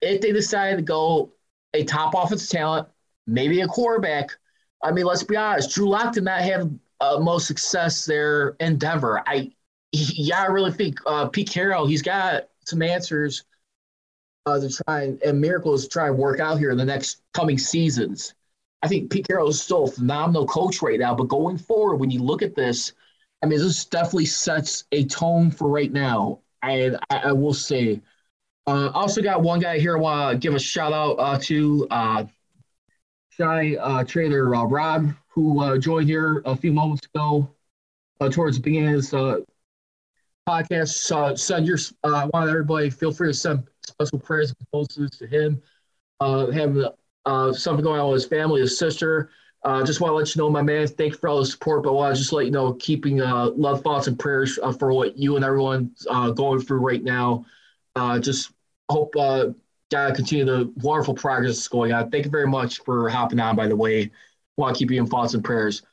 if 0.01 0.21
they 0.21 0.31
decide 0.31 0.75
to 0.75 0.83
go 0.83 1.31
a 1.73 1.83
top 1.83 2.13
offensive 2.13 2.49
talent, 2.49 2.87
maybe 3.25 3.61
a 3.61 3.67
quarterback. 3.67 4.29
I 4.83 4.91
mean, 4.91 5.05
let's 5.05 5.23
be 5.23 5.35
honest, 5.35 5.73
Drew 5.73 5.89
Lock 5.89 6.13
did 6.13 6.23
not 6.23 6.41
have 6.41 6.69
uh, 7.01 7.19
most 7.19 7.47
success 7.47 8.05
there 8.05 8.55
in 8.59 8.77
Denver. 8.77 9.23
I 9.25 9.51
yeah, 9.91 10.41
I 10.41 10.47
really 10.47 10.71
think 10.71 10.99
uh, 11.05 11.27
Pete 11.27 11.49
Carroll, 11.49 11.85
he's 11.85 12.01
got 12.01 12.49
some 12.65 12.81
answers 12.81 13.45
uh, 14.45 14.59
to 14.59 14.69
try 14.69 15.03
and, 15.03 15.21
and 15.21 15.39
miracles 15.39 15.83
to 15.83 15.89
try 15.89 16.07
and 16.07 16.17
work 16.17 16.39
out 16.39 16.59
here 16.59 16.71
in 16.71 16.77
the 16.77 16.85
next 16.85 17.21
coming 17.33 17.57
seasons. 17.57 18.33
I 18.81 18.87
think 18.87 19.09
Pete 19.09 19.27
Carroll 19.27 19.49
is 19.49 19.61
still 19.61 19.85
a 19.85 19.91
phenomenal 19.91 20.45
coach 20.45 20.81
right 20.81 20.99
now, 20.99 21.15
but 21.15 21.27
going 21.27 21.57
forward, 21.57 21.95
when 21.95 22.11
you 22.11 22.21
look 22.21 22.41
at 22.41 22.55
this, 22.55 22.93
I 23.41 23.47
mean, 23.47 23.59
this 23.59 23.85
definitely 23.85 24.25
sets 24.25 24.83
a 24.91 25.05
tone 25.05 25.49
for 25.49 25.69
right 25.69 25.91
now. 25.91 26.39
And 26.61 26.97
I, 27.09 27.17
I 27.17 27.31
will 27.31 27.53
say, 27.53 28.01
uh, 28.67 28.89
also 28.93 29.21
got 29.21 29.41
one 29.41 29.59
guy 29.59 29.79
here 29.79 29.97
I 29.97 29.99
want 29.99 30.31
to 30.33 30.37
give 30.37 30.55
a 30.55 30.59
shout 30.59 30.93
out 30.93 31.13
uh, 31.13 31.37
to 31.43 31.87
uh, 31.89 32.25
Shy 33.37 33.75
uh, 33.75 34.03
Trader 34.05 34.55
uh, 34.55 34.63
Rob, 34.63 35.13
who 35.27 35.61
uh, 35.61 35.77
joined 35.77 36.07
here 36.07 36.41
a 36.45 36.55
few 36.55 36.71
moments 36.71 37.05
ago 37.07 37.49
uh, 38.21 38.29
towards 38.29 38.55
the 38.55 38.63
beginning 38.63 38.95
of 38.95 38.95
this 38.95 39.13
uh, 39.13 39.39
podcast. 40.47 41.37
Send 41.37 41.67
your, 41.67 41.77
uh, 42.05 42.15
I 42.15 42.25
want 42.27 42.49
everybody 42.49 42.89
feel 42.89 43.11
free 43.11 43.29
to 43.29 43.33
send 43.33 43.67
special 43.85 44.19
prayers 44.19 44.51
and 44.51 44.57
condolences 44.59 45.19
to 45.19 45.27
him. 45.27 45.61
Having 46.21 46.85
something 47.53 47.83
going 47.83 47.99
on 47.99 48.11
with 48.11 48.21
his 48.21 48.29
family, 48.29 48.61
his 48.61 48.79
sister. 48.79 49.29
Just 49.83 49.99
want 49.99 50.11
to 50.11 50.15
let 50.15 50.33
you 50.33 50.41
know, 50.41 50.49
my 50.49 50.61
man, 50.61 50.87
thank 50.87 51.13
you 51.13 51.17
for 51.17 51.27
all 51.27 51.39
the 51.39 51.45
support, 51.45 51.83
but 51.83 51.89
I 51.89 51.93
want 51.93 52.15
to 52.15 52.21
just 52.21 52.31
let 52.31 52.45
you 52.45 52.51
know, 52.51 52.73
keeping 52.75 53.17
love, 53.17 53.81
thoughts, 53.81 54.07
and 54.07 54.17
prayers 54.17 54.57
for 54.79 54.93
what 54.93 55.17
you 55.17 55.35
and 55.35 55.43
everyone 55.43 55.91
uh, 56.09 56.31
going 56.31 56.61
through 56.61 56.79
right 56.79 57.03
now. 57.03 57.45
Just 58.21 58.53
hope 58.89 59.13
uh, 59.95 60.07
God 60.07 60.15
continue 60.15 60.45
the 60.45 60.71
wonderful 60.77 61.13
progress 61.13 61.55
that's 61.55 61.67
going 61.67 61.93
on. 61.93 62.09
Thank 62.11 62.25
you 62.25 62.31
very 62.31 62.47
much 62.47 62.79
for 62.79 63.09
hopping 63.09 63.39
on, 63.39 63.55
by 63.55 63.67
the 63.67 63.75
way. 63.75 64.11
Want 64.57 64.75
to 64.75 64.79
keep 64.79 64.91
you 64.91 65.01
in 65.01 65.07
thoughts 65.07 65.33
and 65.33 65.43
prayers. 65.43 65.83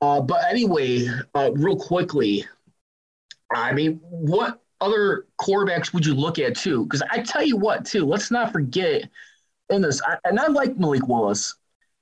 Uh, 0.00 0.20
but 0.20 0.42
anyway, 0.50 1.06
uh, 1.34 1.50
real 1.52 1.76
quickly, 1.76 2.44
I 3.54 3.72
mean, 3.72 4.00
what 4.02 4.60
other 4.80 5.26
quarterbacks 5.40 5.92
would 5.92 6.06
you 6.06 6.14
look 6.14 6.38
at 6.38 6.56
too? 6.56 6.84
Because 6.84 7.02
I 7.10 7.20
tell 7.20 7.42
you 7.42 7.56
what, 7.56 7.84
too, 7.84 8.06
let's 8.06 8.30
not 8.30 8.52
forget 8.52 9.08
in 9.68 9.82
this, 9.82 10.00
I, 10.02 10.16
and 10.24 10.40
I 10.40 10.46
like 10.46 10.78
Malik 10.78 11.06
Willis. 11.06 11.54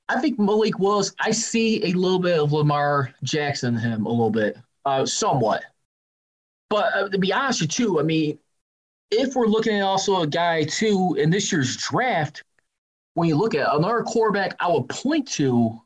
I 0.08 0.20
think 0.20 0.38
Malik 0.38 0.78
Willis, 0.78 1.12
I 1.20 1.32
see 1.32 1.84
a 1.84 1.92
little 1.92 2.20
bit 2.20 2.38
of 2.38 2.52
Lamar 2.52 3.12
Jackson 3.24 3.74
in 3.74 3.80
him, 3.80 4.06
a 4.06 4.10
little 4.10 4.30
bit, 4.30 4.56
uh, 4.86 5.04
somewhat. 5.04 5.64
But 6.70 6.94
uh, 6.94 7.08
to 7.08 7.18
be 7.18 7.32
honest 7.32 7.60
with 7.60 7.78
you, 7.78 7.86
too, 7.86 8.00
I 8.00 8.04
mean, 8.04 8.38
if 9.10 9.34
we're 9.34 9.46
looking 9.46 9.76
at 9.76 9.82
also 9.82 10.22
a 10.22 10.26
guy 10.26 10.64
too 10.64 11.16
in 11.18 11.30
this 11.30 11.50
year's 11.52 11.76
draft, 11.76 12.42
when 13.14 13.28
you 13.28 13.36
look 13.36 13.54
at 13.54 13.74
another 13.74 14.02
quarterback, 14.02 14.56
I 14.60 14.68
would 14.70 14.88
point 14.88 15.28
to, 15.32 15.80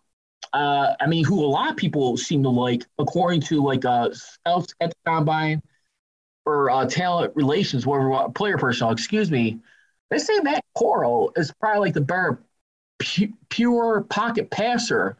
uh, 0.53 0.95
I 1.01 1.07
mean, 1.07 1.25
who 1.25 1.45
a 1.45 1.47
lot 1.47 1.71
of 1.71 1.77
people 1.77 2.17
seem 2.17 2.43
to 2.43 2.49
like, 2.51 2.85
according 2.99 3.43
to 3.43 3.63
like 3.63 3.85
uh, 3.85 4.11
scouts 4.13 4.75
at 4.81 4.91
the 4.91 4.97
combine 5.07 5.63
or 6.45 6.71
uh, 6.71 6.87
talent 6.87 7.35
relations, 7.37 7.87
whatever 7.87 8.29
player 8.31 8.59
personnel, 8.59 8.93
excuse 8.93 9.31
me. 9.31 9.61
They 10.11 10.19
say 10.19 10.39
Matt 10.41 10.65
Corral 10.77 11.33
is 11.37 11.53
probably 11.61 11.81
like 11.81 11.95
the 11.95 12.01
better 12.03 12.43
pu- 12.99 13.33
pure 13.49 14.03
pocket 14.03 14.51
passer. 14.51 15.17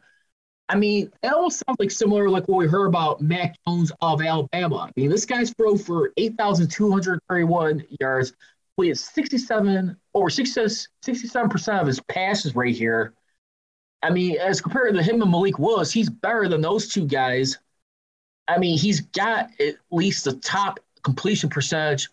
I 0.69 0.75
mean, 0.75 1.11
that 1.21 1.33
almost 1.33 1.61
sounds 1.65 1.77
like 1.79 1.91
similar 1.91 2.29
like 2.29 2.47
what 2.47 2.57
we 2.57 2.67
heard 2.67 2.87
about 2.87 3.21
Mac 3.21 3.55
Jones 3.67 3.91
of 4.01 4.21
Alabama. 4.21 4.77
I 4.77 4.91
mean, 4.95 5.09
this 5.09 5.25
guy's 5.25 5.53
throw 5.53 5.75
for 5.77 6.11
8,231 6.17 7.83
yards, 7.99 8.33
completed 8.75 8.97
67 8.97 9.97
over 10.13 10.29
67 10.29 11.49
percent 11.49 11.81
of 11.81 11.87
his 11.87 11.99
passes 12.01 12.55
right 12.55 12.73
here. 12.73 13.13
I 14.01 14.09
mean, 14.09 14.37
as 14.37 14.61
compared 14.61 14.95
to 14.95 15.03
him 15.03 15.21
and 15.21 15.31
Malik 15.31 15.59
Willis, 15.59 15.91
he's 15.91 16.09
better 16.09 16.47
than 16.47 16.61
those 16.61 16.89
two 16.89 17.05
guys. 17.05 17.57
I 18.47 18.57
mean, 18.57 18.77
he's 18.77 19.01
got 19.01 19.49
at 19.59 19.75
least 19.91 20.25
the 20.25 20.33
top 20.33 20.79
completion 21.03 21.49
percentage 21.49 22.09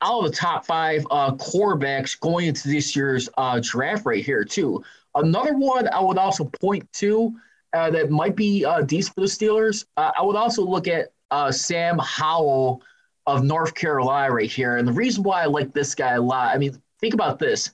out 0.00 0.24
of 0.24 0.30
the 0.30 0.36
top 0.36 0.64
five 0.64 1.04
uh, 1.10 1.32
quarterbacks 1.32 2.18
going 2.18 2.46
into 2.46 2.68
this 2.68 2.94
year's 2.94 3.28
uh, 3.36 3.60
draft 3.62 4.06
right 4.06 4.24
here, 4.24 4.44
too. 4.44 4.82
Another 5.14 5.54
one 5.54 5.88
I 5.88 6.00
would 6.00 6.18
also 6.18 6.44
point 6.44 6.90
to 6.94 7.34
uh, 7.72 7.90
that 7.90 8.10
might 8.10 8.36
be 8.36 8.64
uh, 8.64 8.82
decent 8.82 9.14
for 9.14 9.20
the 9.22 9.26
Steelers. 9.26 9.84
Uh, 9.96 10.12
I 10.18 10.22
would 10.22 10.36
also 10.36 10.62
look 10.62 10.88
at 10.88 11.12
uh, 11.30 11.52
Sam 11.52 11.98
Howell 11.98 12.82
of 13.26 13.44
North 13.44 13.74
Carolina 13.74 14.32
right 14.32 14.50
here. 14.50 14.76
And 14.76 14.88
the 14.88 14.92
reason 14.92 15.22
why 15.22 15.42
I 15.42 15.46
like 15.46 15.72
this 15.72 15.94
guy 15.94 16.14
a 16.14 16.20
lot, 16.20 16.54
I 16.54 16.58
mean, 16.58 16.80
think 17.00 17.14
about 17.14 17.38
this. 17.38 17.70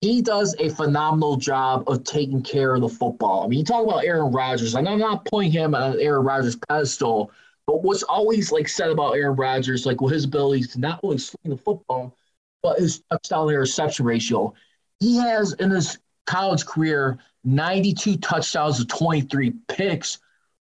He 0.00 0.20
does 0.20 0.56
a 0.58 0.68
phenomenal 0.68 1.36
job 1.36 1.84
of 1.88 2.02
taking 2.02 2.42
care 2.42 2.74
of 2.74 2.80
the 2.80 2.88
football. 2.88 3.44
I 3.44 3.46
mean, 3.46 3.60
you 3.60 3.64
talk 3.64 3.86
about 3.86 4.04
Aaron 4.04 4.32
Rodgers, 4.32 4.74
and 4.74 4.88
I'm 4.88 4.98
not 4.98 5.24
putting 5.26 5.52
him 5.52 5.76
on 5.76 6.00
Aaron 6.00 6.24
Rodgers' 6.24 6.56
pedestal, 6.68 7.30
but 7.68 7.84
what's 7.84 8.02
always 8.02 8.50
like 8.50 8.66
said 8.66 8.90
about 8.90 9.12
Aaron 9.12 9.36
Rodgers, 9.36 9.86
like 9.86 10.00
with 10.00 10.12
his 10.12 10.24
abilities 10.24 10.72
to 10.72 10.80
not 10.80 10.98
only 11.04 11.18
swing 11.18 11.50
the 11.50 11.56
football, 11.56 12.16
but 12.64 12.80
his 12.80 13.02
touchdown 13.10 13.48
interception 13.48 14.04
ratio. 14.04 14.52
He 14.98 15.16
has 15.18 15.52
in 15.54 15.70
his 15.70 15.98
college 16.26 16.66
career 16.66 17.18
92 17.44 18.16
touchdowns 18.18 18.78
to 18.78 18.86
23 18.86 19.52
picks, 19.68 20.18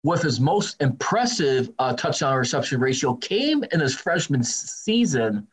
with 0.05 0.23
his 0.23 0.41
most 0.41 0.81
impressive 0.81 1.71
uh, 1.79 1.93
touchdown 1.95 2.37
reception 2.37 2.81
ratio 2.81 3.15
came 3.15 3.65
in 3.73 3.81
his 3.81 3.95
freshman 3.95 4.43
season. 4.43 5.47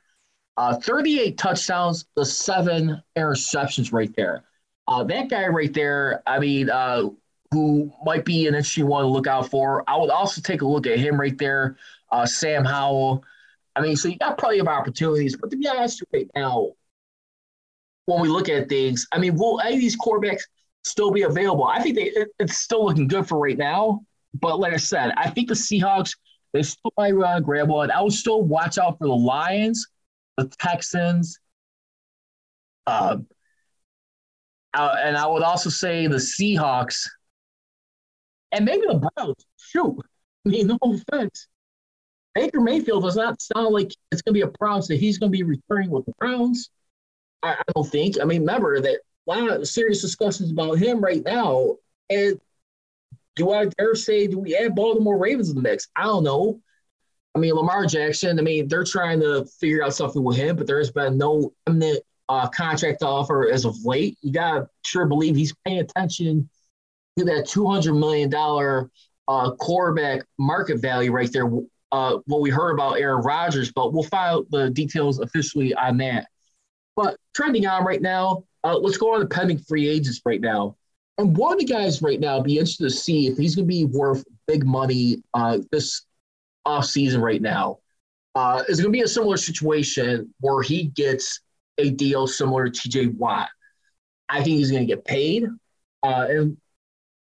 Uh, 0.57 0.75
38 0.75 1.37
touchdowns 1.37 2.05
to 2.17 2.25
seven 2.25 3.01
interceptions 3.17 3.93
right 3.93 4.13
there. 4.15 4.43
Uh, 4.87 5.03
that 5.03 5.29
guy 5.29 5.47
right 5.47 5.73
there, 5.73 6.23
I 6.25 6.39
mean, 6.39 6.69
uh, 6.69 7.03
who 7.51 7.91
might 8.03 8.25
be 8.25 8.47
an 8.47 8.55
interesting 8.55 8.87
one 8.87 9.03
to 9.03 9.09
look 9.09 9.27
out 9.27 9.49
for. 9.49 9.83
I 9.87 9.97
would 9.97 10.09
also 10.09 10.41
take 10.41 10.61
a 10.61 10.67
look 10.67 10.87
at 10.87 10.99
him 10.99 11.19
right 11.19 11.37
there, 11.37 11.77
uh, 12.11 12.25
Sam 12.25 12.65
Howell. 12.65 13.23
I 13.75 13.81
mean, 13.81 13.95
so 13.95 14.07
you 14.07 14.17
got 14.17 14.37
plenty 14.37 14.59
of 14.59 14.67
opportunities, 14.67 15.37
but 15.37 15.49
to 15.51 15.57
be 15.57 15.67
honest, 15.67 16.03
right 16.11 16.29
now, 16.35 16.71
when 18.05 18.19
we 18.19 18.27
look 18.27 18.49
at 18.49 18.67
things, 18.67 19.07
I 19.11 19.19
mean, 19.19 19.35
will 19.35 19.61
any 19.61 19.75
of 19.75 19.79
these 19.79 19.97
quarterbacks 19.97 20.41
still 20.83 21.11
be 21.11 21.23
available? 21.23 21.65
I 21.65 21.81
think 21.81 21.95
they 21.95 22.05
it, 22.05 22.29
it's 22.39 22.57
still 22.57 22.85
looking 22.85 23.07
good 23.07 23.27
for 23.27 23.39
right 23.39 23.57
now. 23.57 24.01
But 24.39 24.59
like 24.59 24.73
I 24.73 24.77
said, 24.77 25.13
I 25.17 25.29
think 25.29 25.47
the 25.47 25.55
Seahawks 25.55 26.15
they 26.53 26.63
still 26.63 26.91
might 26.97 27.13
uh, 27.13 27.39
grab 27.39 27.69
one. 27.69 27.91
I 27.91 28.01
would 28.01 28.13
still 28.13 28.41
watch 28.41 28.77
out 28.77 28.97
for 28.97 29.07
the 29.07 29.15
Lions, 29.15 29.87
the 30.37 30.47
Texans, 30.59 31.39
uh, 32.87 33.17
uh, 34.73 34.95
and 35.03 35.17
I 35.17 35.27
would 35.27 35.43
also 35.43 35.69
say 35.69 36.07
the 36.07 36.17
Seahawks, 36.17 37.07
and 38.51 38.65
maybe 38.65 38.85
the 38.87 39.09
Browns. 39.15 39.45
Shoot, 39.57 39.97
I 40.45 40.49
mean, 40.49 40.67
no 40.67 40.77
offense. 40.81 41.47
Baker 42.35 42.61
Mayfield 42.61 43.03
does 43.03 43.15
not 43.15 43.41
sound 43.41 43.73
like 43.73 43.91
it's 44.11 44.21
going 44.21 44.33
to 44.33 44.37
be 44.37 44.41
a 44.41 44.57
problem 44.57 44.85
that 44.87 44.97
he's 44.97 45.17
going 45.17 45.31
to 45.31 45.37
be 45.37 45.43
returning 45.43 45.89
with 45.89 46.05
the 46.05 46.13
Browns. 46.19 46.69
I, 47.43 47.53
I 47.53 47.63
don't 47.75 47.87
think. 47.87 48.15
I 48.21 48.25
mean, 48.25 48.41
remember 48.41 48.79
that 48.81 48.99
lot 49.29 49.49
of 49.49 49.67
serious 49.67 50.01
discussions 50.01 50.51
about 50.51 50.77
him 50.77 51.01
right 51.01 51.23
now. 51.23 51.75
And 52.09 52.39
do 53.35 53.51
I 53.51 53.65
dare 53.65 53.95
say, 53.95 54.27
do 54.27 54.39
we 54.39 54.55
add 54.55 54.75
Baltimore 54.75 55.17
Ravens 55.17 55.49
in 55.49 55.55
the 55.55 55.61
mix? 55.61 55.87
I 55.95 56.03
don't 56.03 56.23
know. 56.23 56.59
I 57.35 57.39
mean, 57.39 57.53
Lamar 57.53 57.85
Jackson, 57.85 58.39
I 58.39 58.41
mean, 58.41 58.67
they're 58.67 58.83
trying 58.83 59.19
to 59.21 59.45
figure 59.59 59.83
out 59.83 59.93
something 59.93 60.23
with 60.23 60.37
him, 60.37 60.55
but 60.55 60.67
there's 60.67 60.91
been 60.91 61.17
no 61.17 61.53
imminent 61.67 62.03
uh, 62.27 62.47
contract 62.49 63.03
offer 63.03 63.49
as 63.49 63.65
of 63.65 63.75
late. 63.85 64.17
You 64.21 64.33
got 64.33 64.53
to 64.53 64.69
sure 64.83 65.05
believe 65.05 65.35
he's 65.35 65.53
paying 65.65 65.79
attention 65.79 66.49
to 67.17 67.25
that 67.25 67.45
$200 67.45 67.97
million 67.97 68.33
uh, 69.27 69.51
quarterback 69.55 70.25
market 70.37 70.81
value 70.81 71.11
right 71.11 71.31
there. 71.31 71.49
Uh, 71.91 72.19
what 72.25 72.41
we 72.41 72.49
heard 72.51 72.73
about 72.73 72.99
Aaron 72.99 73.23
Rodgers, 73.23 73.71
but 73.71 73.93
we'll 73.93 74.03
file 74.03 74.45
the 74.51 74.69
details 74.69 75.19
officially 75.19 75.73
on 75.73 75.97
that. 75.97 76.27
But 76.95 77.17
trending 77.33 77.65
on 77.65 77.83
right 77.83 78.01
now, 78.01 78.43
uh, 78.63 78.77
let's 78.77 78.97
go 78.97 79.13
on 79.13 79.19
the 79.21 79.27
pending 79.27 79.59
free 79.59 79.87
agents 79.87 80.21
right 80.25 80.41
now. 80.41 80.75
And 81.17 81.35
one 81.35 81.53
of 81.53 81.59
the 81.59 81.65
guys 81.65 82.01
right 82.01 82.19
now, 82.19 82.41
be 82.41 82.57
interested 82.57 82.85
to 82.85 82.89
see 82.89 83.27
if 83.27 83.37
he's 83.37 83.55
going 83.55 83.67
to 83.67 83.73
be 83.73 83.85
worth 83.85 84.23
big 84.47 84.65
money 84.65 85.21
uh, 85.33 85.59
this 85.71 86.03
off 86.65 86.85
season 86.85 87.21
right 87.21 87.41
now. 87.41 87.79
Uh, 88.35 88.63
is 88.69 88.79
going 88.79 88.93
to 88.93 88.97
be 88.97 89.01
a 89.01 89.07
similar 89.07 89.37
situation 89.37 90.33
where 90.39 90.61
he 90.61 90.85
gets 90.85 91.41
a 91.77 91.89
deal 91.89 92.27
similar 92.27 92.69
to 92.69 92.89
TJ 92.89 93.15
Watt. 93.15 93.49
I 94.29 94.43
think 94.43 94.57
he's 94.57 94.71
going 94.71 94.87
to 94.87 94.95
get 94.95 95.03
paid. 95.03 95.45
Uh, 96.03 96.27
and 96.29 96.57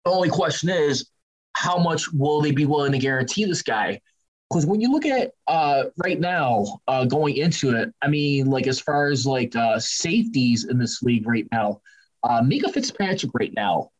the 0.05 0.11
only 0.11 0.29
question 0.29 0.69
is, 0.69 1.09
how 1.53 1.77
much 1.79 2.11
will 2.13 2.41
they 2.41 2.51
be 2.51 2.65
willing 2.65 2.91
to 2.91 2.99
guarantee 2.99 3.45
this 3.45 3.63
guy? 3.63 3.99
Because 4.49 4.65
when 4.65 4.79
you 4.79 4.91
look 4.91 5.05
at 5.05 5.31
uh, 5.47 5.85
right 5.97 6.19
now 6.19 6.79
uh, 6.87 7.05
going 7.05 7.35
into 7.35 7.75
it, 7.75 7.93
I 8.01 8.07
mean, 8.07 8.45
like 8.47 8.67
as 8.67 8.79
far 8.79 9.07
as 9.07 9.25
like 9.25 9.55
uh, 9.55 9.79
safeties 9.79 10.65
in 10.65 10.77
this 10.77 11.01
league 11.01 11.27
right 11.27 11.47
now, 11.51 11.81
uh, 12.23 12.41
Minkah 12.41 12.73
Fitzpatrick 12.73 13.31
right 13.33 13.53
now, 13.55 13.91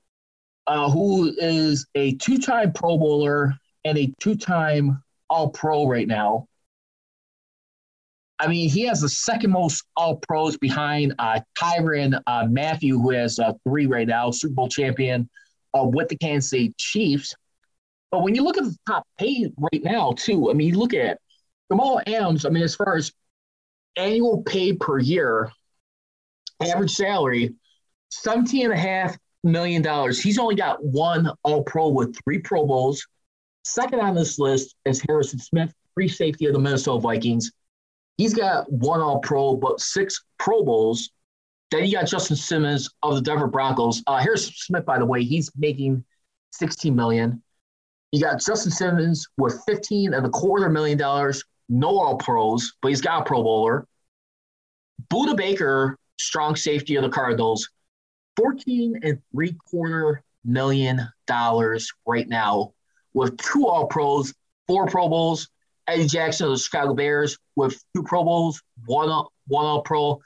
uh, 0.68 0.90
who 0.90 1.34
is 1.38 1.88
a 1.96 2.14
two-time 2.16 2.72
Pro 2.72 2.98
Bowler 2.98 3.54
and 3.84 3.98
a 3.98 4.14
two-time 4.22 5.04
All-Pro 5.30 5.88
right 5.88 6.08
now. 6.08 6.48
I 8.40 8.48
mean, 8.48 8.70
he 8.70 8.84
has 8.84 9.02
the 9.02 9.10
second 9.10 9.52
most 9.52 9.84
All 9.98 10.18
Pros 10.18 10.58
behind 10.58 11.14
uh, 11.20 11.40
Tyrann 11.58 12.22
uh, 12.28 12.46
Mathieu, 12.50 13.02
who 13.02 13.12
has 13.12 13.40
three 13.68 13.88
right 13.88 14.08
now, 14.08 14.32
Super 14.32 14.54
Bowl 14.54 14.70
champion 14.70 15.30
with 15.74 16.08
the 16.08 16.18
Kansas 16.18 16.50
City 16.50 16.74
Chiefs. 16.78 17.36
But 18.12 18.24
when 18.24 18.36
you 18.36 18.44
look 18.44 18.58
at 18.58 18.64
the 18.64 18.78
top 18.88 19.06
paid 19.18 19.54
right 19.58 19.84
now, 19.84 20.14
too, 20.14 20.50
I 20.50 20.54
mean, 20.54 20.70
you 20.70 20.80
look 20.80 20.94
at 20.94 21.20
Jamal 21.72 22.02
Adams, 22.08 22.46
I 22.46 22.50
mean, 22.50 22.64
as 22.64 22.76
far 22.76 22.96
as 22.96 23.12
annual 23.98 24.44
pay 24.44 24.74
per 24.74 25.00
year, 25.00 25.52
average 26.62 26.92
salary, 26.92 27.56
seventeen 28.10 28.66
and 28.66 28.74
a 28.74 28.78
half 28.78 29.18
million 29.44 29.82
dollars. 29.82 30.20
He's 30.22 30.40
only 30.40 30.56
got 30.56 30.84
one 30.84 31.30
All 31.44 31.64
Pro 31.64 31.90
with 31.90 32.16
three 32.24 32.40
Pro 32.40 32.66
Bowls. 32.66 33.06
Second 33.64 34.00
on 34.00 34.16
this 34.16 34.40
list 34.40 34.76
is 34.86 35.02
Harrison 35.08 35.40
Smith, 35.40 35.74
free 35.94 36.08
safety 36.08 36.46
of 36.46 36.54
the 36.54 36.60
Minnesota 36.60 37.02
Vikings. 37.02 37.52
He's 38.18 38.34
got 38.34 38.72
one 38.72 39.02
All 39.02 39.20
Pro, 39.20 39.56
but 39.56 39.80
six 39.82 40.24
Pro 40.40 40.64
Bowls. 40.64 41.10
Then 41.70 41.84
you 41.86 41.92
got 41.94 42.08
Justin 42.08 42.38
Simmons 42.38 42.90
of 43.04 43.16
the 43.16 43.22
Denver 43.22 43.48
Broncos. 43.48 44.02
Uh, 44.08 44.18
Harrison 44.20 44.54
Smith, 44.56 44.86
by 44.86 44.98
the 44.98 45.06
way, 45.06 45.24
he's 45.24 45.52
making 45.58 46.06
16 46.52 46.96
million. 46.96 47.44
You 48.12 48.22
got 48.22 48.42
Justin 48.42 48.72
Simmons 48.72 49.28
with 49.38 49.62
15 49.66 50.14
and 50.14 50.26
a 50.26 50.30
quarter 50.30 50.70
million 50.70 50.98
dollars, 50.98 51.44
no 51.70 52.00
all 52.00 52.18
pros, 52.18 52.74
but 52.82 52.90
he's 52.90 53.02
got 53.02 53.22
a 53.22 53.26
pro 53.26 53.44
bowler. 53.44 53.88
Budda 55.10 55.36
Baker, 55.36 55.98
strong 56.18 56.56
safety 56.56 56.96
of 56.96 57.04
the 57.04 57.10
Cardinals, 57.10 57.70
14 58.38 59.00
and 59.04 59.22
three 59.32 59.56
quarter 59.70 60.24
million 60.46 61.02
dollars 61.26 61.92
right 62.06 62.28
now 62.28 62.74
with 63.14 63.36
two 63.38 63.68
all 63.68 63.88
pros, 63.88 64.34
four 64.68 64.86
Pro 64.88 65.10
Bowls. 65.10 65.50
Eddie 65.88 66.06
Jackson 66.06 66.48
of 66.48 66.52
the 66.52 66.60
Chicago 66.60 66.94
Bears 66.94 67.38
with 67.56 67.82
two 67.96 68.04
Pro 68.04 68.24
Bowls, 68.24 68.62
one, 68.86 69.10
one 69.48 69.66
all 69.66 69.82
pro 69.82 70.20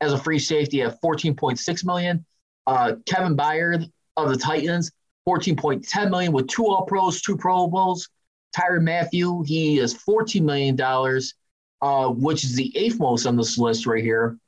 as 0.00 0.12
a 0.12 0.18
free 0.18 0.40
safety 0.40 0.82
at 0.82 1.00
14.6 1.00 1.84
million. 1.84 2.24
Uh, 2.66 2.94
Kevin 3.06 3.36
Byard 3.36 3.90
of 4.16 4.28
the 4.28 4.36
Titans, 4.36 4.90
14.10 5.28 6.10
million 6.10 6.32
with 6.32 6.48
two 6.48 6.66
All 6.66 6.84
Pros, 6.84 7.20
two 7.20 7.36
Pro 7.36 7.66
Bowls. 7.66 8.08
Tyrann 8.56 8.84
Mathieu, 8.84 9.42
he 9.42 9.78
is 9.78 9.94
14 9.94 10.44
million 10.44 10.76
dollars, 10.76 11.34
uh, 11.82 12.08
which 12.08 12.44
is 12.44 12.54
the 12.54 12.72
eighth 12.76 13.00
most 13.00 13.26
on 13.26 13.36
this 13.36 13.58
list 13.58 13.86
right 13.86 14.02
here, 14.02 14.38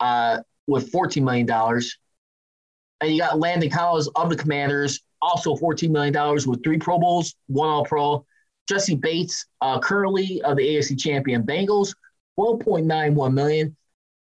uh, 0.00 0.38
with 0.66 0.90
14 0.90 1.22
million 1.24 1.46
dollars. 1.46 1.98
And 3.00 3.12
you 3.12 3.20
got 3.20 3.38
Landon 3.38 3.70
Collins 3.70 4.08
of 4.16 4.30
the 4.30 4.36
Commanders, 4.36 5.00
also 5.20 5.54
14 5.54 5.92
million 5.92 6.14
dollars 6.14 6.46
with 6.46 6.62
three 6.64 6.78
Pro 6.78 6.98
Bowls, 6.98 7.34
one 7.46 7.68
All 7.68 7.84
Pro. 7.84 8.24
Jessie 8.68 8.96
Bates, 8.96 9.46
uh, 9.62 9.80
currently 9.80 10.42
of 10.42 10.56
the 10.58 10.62
AFC 10.62 10.98
champion 10.98 11.42
Bengals, 11.42 11.94
12.91 12.38 13.32
million 13.32 13.76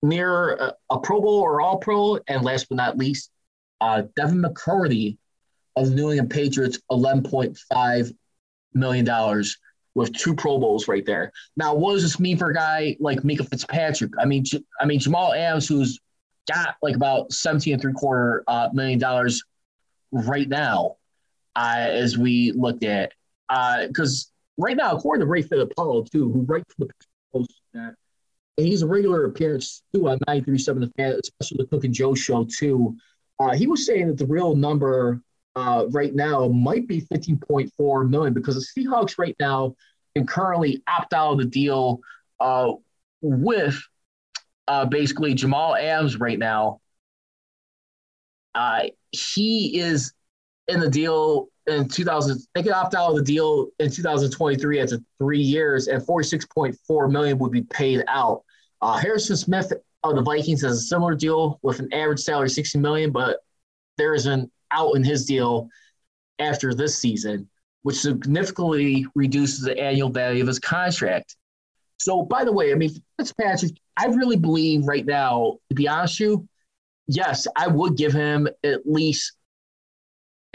near 0.02 0.56
a, 0.56 0.74
a, 0.90 1.00
Pro 1.00 1.22
Bowl 1.22 1.40
or 1.40 1.62
All 1.62 1.78
Pro. 1.78 2.20
And 2.28 2.44
last 2.44 2.68
but 2.70 2.76
not 2.76 2.98
least, 2.98 3.32
uh, 3.80 4.04
Devin 4.18 4.42
McCourty 4.42 5.18
of 5.76 5.90
the 5.90 5.96
New 5.96 6.12
England 6.12 6.30
Patriots, 6.30 6.80
$11.5 6.92 8.16
million 8.74 9.44
with 9.96 10.14
two 10.14 10.34
Pro 10.34 10.60
Bowls 10.60 10.88
right 10.88 11.06
there. 11.06 11.32
Now, 11.56 11.76
what 11.76 11.94
does 11.94 12.04
this 12.04 12.20
mean 12.20 12.38
for 12.38 12.50
a 12.50 12.54
guy 12.54 12.96
like 13.00 13.20
Minkah 13.20 13.48
Fitzpatrick? 13.50 14.12
I 14.20 14.26
mean, 14.26 14.44
I 14.80 14.86
mean 14.86 15.00
Jamal 15.00 15.34
Adams, 15.34 15.68
who's 15.68 16.00
got 16.52 16.76
like 16.82 16.96
about 16.96 17.32
17 17.32 17.74
and 17.74 17.82
three 17.82 17.94
quarter 17.94 18.44
uh, 18.48 18.70
million 18.74 19.00
dollars 19.00 19.44
right 20.12 20.48
now, 20.48 20.98
uh, 21.56 21.88
as 21.90 22.18
we 22.18 22.52
looked 22.52 22.84
at, 22.84 23.14
because 23.88 24.32
uh, 24.60 24.64
right 24.64 24.78
now, 24.78 24.96
according 24.96 25.26
to 25.26 25.30
Ray 25.30 25.44
Fittipaldo, 25.44 26.10
too, 26.10 26.32
who 26.32 26.42
writes 26.42 26.74
the 26.78 26.90
Post, 27.32 27.62
that 27.74 27.96
and 28.58 28.68
he's 28.68 28.82
a 28.82 28.88
regular 28.88 29.26
appearance 29.26 29.82
too 29.94 30.08
on 30.10 30.20
93.7 30.28 30.80
The 30.80 30.92
Fan, 30.96 31.20
especially 31.24 31.58
the 31.58 31.68
Cook 31.68 31.84
and 31.86 31.94
Joe 31.94 32.14
show 32.14 32.46
too. 32.46 32.96
Uh, 33.40 33.54
he 33.56 33.68
was 33.68 33.86
saying 33.86 34.08
that 34.08 34.18
the 34.18 34.26
real 34.26 34.56
number 34.56 35.22
uh, 35.56 35.86
right 35.92 36.14
now 36.14 36.48
might 36.48 36.88
be 36.88 37.02
15.4 37.02 38.10
million 38.10 38.34
because 38.34 38.56
the 38.56 38.84
Seahawks 38.84 39.18
right 39.18 39.36
now 39.40 39.76
can 40.16 40.26
currently 40.26 40.82
opt 40.88 41.14
out 41.14 41.34
of 41.34 41.38
the 41.38 41.46
deal 41.46 42.00
uh, 42.40 42.72
with 43.22 43.80
uh, 44.68 44.86
basically 44.86 45.34
Jamal 45.34 45.76
Adams 45.76 46.20
right 46.20 46.40
now. 46.40 46.80
Uh, 48.56 48.84
he 49.12 49.80
is 49.80 50.14
in 50.68 50.80
the 50.80 50.90
deal 50.90 51.48
in 51.68 51.88
2000. 51.88 52.40
They 52.54 52.64
can 52.64 52.74
opt 52.74 52.96
out 52.96 53.12
of 53.12 53.16
the 53.16 53.24
deal 53.24 53.70
in 53.80 53.90
2023 53.90 54.82
after 54.82 55.00
three 55.18 55.40
years, 55.40 55.88
and 55.88 56.02
46.4 56.02 57.12
million 57.12 57.38
would 57.40 57.52
be 57.52 57.64
paid 57.64 58.04
out. 58.08 58.44
Uh, 58.82 58.98
Harrison 58.98 59.38
Smith 59.38 59.72
of 60.04 60.16
the 60.16 60.22
Vikings 60.22 60.62
has 60.62 60.78
a 60.78 60.82
similar 60.82 61.16
deal 61.16 61.60
with 61.62 61.80
an 61.80 61.92
average 61.94 62.20
salary 62.20 62.50
60 62.50 62.80
million, 62.80 63.12
but 63.12 63.38
there 63.98 64.14
is 64.14 64.26
an 64.26 64.52
out 64.74 64.96
in 64.96 65.04
his 65.04 65.26
deal 65.26 65.70
after 66.40 66.74
this 66.74 66.98
season, 66.98 67.50
which 67.84 67.98
significantly 67.98 69.06
reduces 69.16 69.62
the 69.62 69.78
annual 69.80 70.10
value 70.10 70.42
of 70.42 70.48
his 70.48 70.60
contract. 70.60 71.36
So, 71.98 72.24
by 72.24 72.44
the 72.44 72.52
way, 72.52 72.72
I 72.72 72.76
mean, 72.76 72.92
Fitzpatrick, 73.18 73.72
I 73.96 74.08
really 74.08 74.36
believe 74.36 74.86
right 74.86 75.06
now, 75.06 75.60
to 75.70 75.76
be 75.76 75.88
honest 75.88 76.20
with 76.20 76.30
you, 76.30 76.48
yes, 77.08 77.48
I 77.56 77.68
would 77.68 77.96
give 77.96 78.14
him 78.14 78.48
at 78.64 78.82
least 78.86 79.34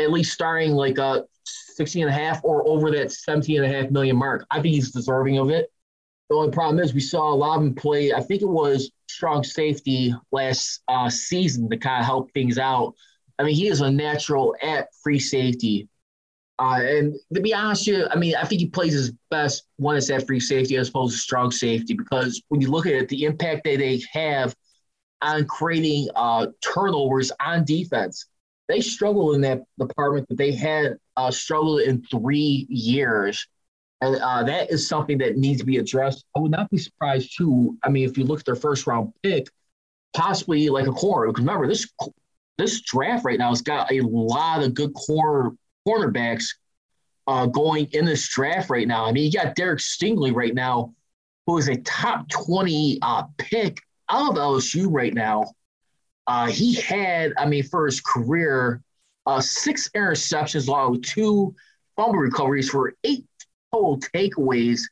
at 0.00 0.12
least 0.12 0.32
starting 0.32 0.72
like 0.72 0.98
a 0.98 1.24
16 1.44 2.02
and 2.02 2.10
a 2.10 2.12
half 2.12 2.40
or 2.44 2.66
over 2.68 2.90
that 2.92 3.10
17 3.10 3.62
and 3.62 3.72
a 3.72 3.76
half 3.76 3.90
million 3.90 4.16
mark. 4.16 4.46
I 4.50 4.60
think 4.60 4.74
he's 4.74 4.92
deserving 4.92 5.38
of 5.38 5.50
it. 5.50 5.72
The 6.28 6.36
only 6.36 6.50
problem 6.50 6.78
is 6.78 6.92
we 6.92 7.00
saw 7.00 7.32
a 7.32 7.34
lot 7.34 7.56
of 7.56 7.62
him 7.62 7.74
play. 7.74 8.12
I 8.12 8.20
think 8.20 8.42
it 8.42 8.48
was 8.48 8.90
strong 9.08 9.42
safety 9.42 10.14
last 10.30 10.82
uh, 10.88 11.08
season 11.08 11.70
to 11.70 11.76
kind 11.76 12.00
of 12.00 12.06
help 12.06 12.30
things 12.32 12.58
out. 12.58 12.94
I 13.38 13.44
mean, 13.44 13.54
he 13.54 13.68
is 13.68 13.80
a 13.80 13.90
natural 13.90 14.54
at 14.62 14.88
free 15.02 15.18
safety. 15.18 15.88
Uh, 16.58 16.80
and 16.82 17.14
to 17.32 17.40
be 17.40 17.54
honest, 17.54 17.86
you, 17.86 18.06
I 18.10 18.16
mean, 18.16 18.34
I 18.34 18.44
think 18.44 18.60
he 18.60 18.66
plays 18.66 18.92
his 18.92 19.12
best 19.30 19.64
when 19.76 19.96
it's 19.96 20.10
at 20.10 20.26
free 20.26 20.40
safety 20.40 20.76
as 20.76 20.88
opposed 20.88 21.14
to 21.14 21.18
strong 21.20 21.52
safety 21.52 21.94
because 21.94 22.42
when 22.48 22.60
you 22.60 22.70
look 22.70 22.86
at 22.86 22.94
it, 22.94 23.08
the 23.08 23.24
impact 23.24 23.64
that 23.64 23.78
they 23.78 24.02
have 24.12 24.56
on 25.22 25.44
creating 25.46 26.08
uh, 26.16 26.48
turnovers 26.60 27.30
on 27.40 27.64
defense, 27.64 28.26
they 28.66 28.80
struggle 28.80 29.34
in 29.34 29.40
that 29.42 29.62
department 29.78 30.28
that 30.28 30.36
they 30.38 30.52
had 30.52 30.96
uh, 31.16 31.30
struggled 31.30 31.80
in 31.82 32.02
three 32.02 32.66
years. 32.68 33.46
And 34.00 34.16
uh, 34.16 34.42
that 34.44 34.70
is 34.70 34.86
something 34.88 35.18
that 35.18 35.36
needs 35.36 35.60
to 35.60 35.66
be 35.66 35.78
addressed. 35.78 36.24
I 36.36 36.40
would 36.40 36.50
not 36.52 36.70
be 36.70 36.78
surprised 36.78 37.36
too. 37.36 37.76
I 37.84 37.88
mean, 37.88 38.08
if 38.08 38.18
you 38.18 38.24
look 38.24 38.40
at 38.40 38.46
their 38.46 38.56
first 38.56 38.86
round 38.86 39.12
pick, 39.22 39.48
possibly 40.14 40.68
like 40.68 40.86
a 40.86 40.92
corner, 40.92 41.28
Because 41.28 41.44
remember, 41.44 41.66
this 41.66 41.92
this 42.58 42.82
draft 42.82 43.24
right 43.24 43.38
now 43.38 43.48
has 43.50 43.62
got 43.62 43.90
a 43.90 44.00
lot 44.00 44.62
of 44.62 44.74
good 44.74 44.92
core 44.94 45.54
cornerbacks 45.86 46.44
uh, 47.26 47.46
going 47.46 47.86
in 47.92 48.04
this 48.04 48.28
draft 48.28 48.68
right 48.68 48.88
now. 48.88 49.04
I 49.04 49.12
mean, 49.12 49.24
you 49.24 49.32
got 49.32 49.54
Derek 49.54 49.78
Stingley 49.78 50.34
right 50.34 50.54
now, 50.54 50.94
who 51.46 51.58
is 51.58 51.68
a 51.68 51.76
top 51.76 52.28
20 52.28 52.98
uh, 53.00 53.24
pick 53.38 53.78
out 54.08 54.32
of 54.32 54.36
LSU 54.36 54.86
right 54.90 55.14
now. 55.14 55.44
Uh, 56.26 56.46
he 56.46 56.74
had, 56.74 57.32
I 57.38 57.46
mean, 57.46 57.62
for 57.62 57.86
his 57.86 58.00
career, 58.00 58.82
uh, 59.26 59.40
six 59.40 59.88
interceptions 59.94 60.68
along 60.68 60.92
with 60.92 61.02
two 61.02 61.54
fumble 61.96 62.18
recoveries 62.18 62.68
for 62.70 62.94
eight 63.04 63.24
total 63.72 63.98
takeaways 64.14 64.82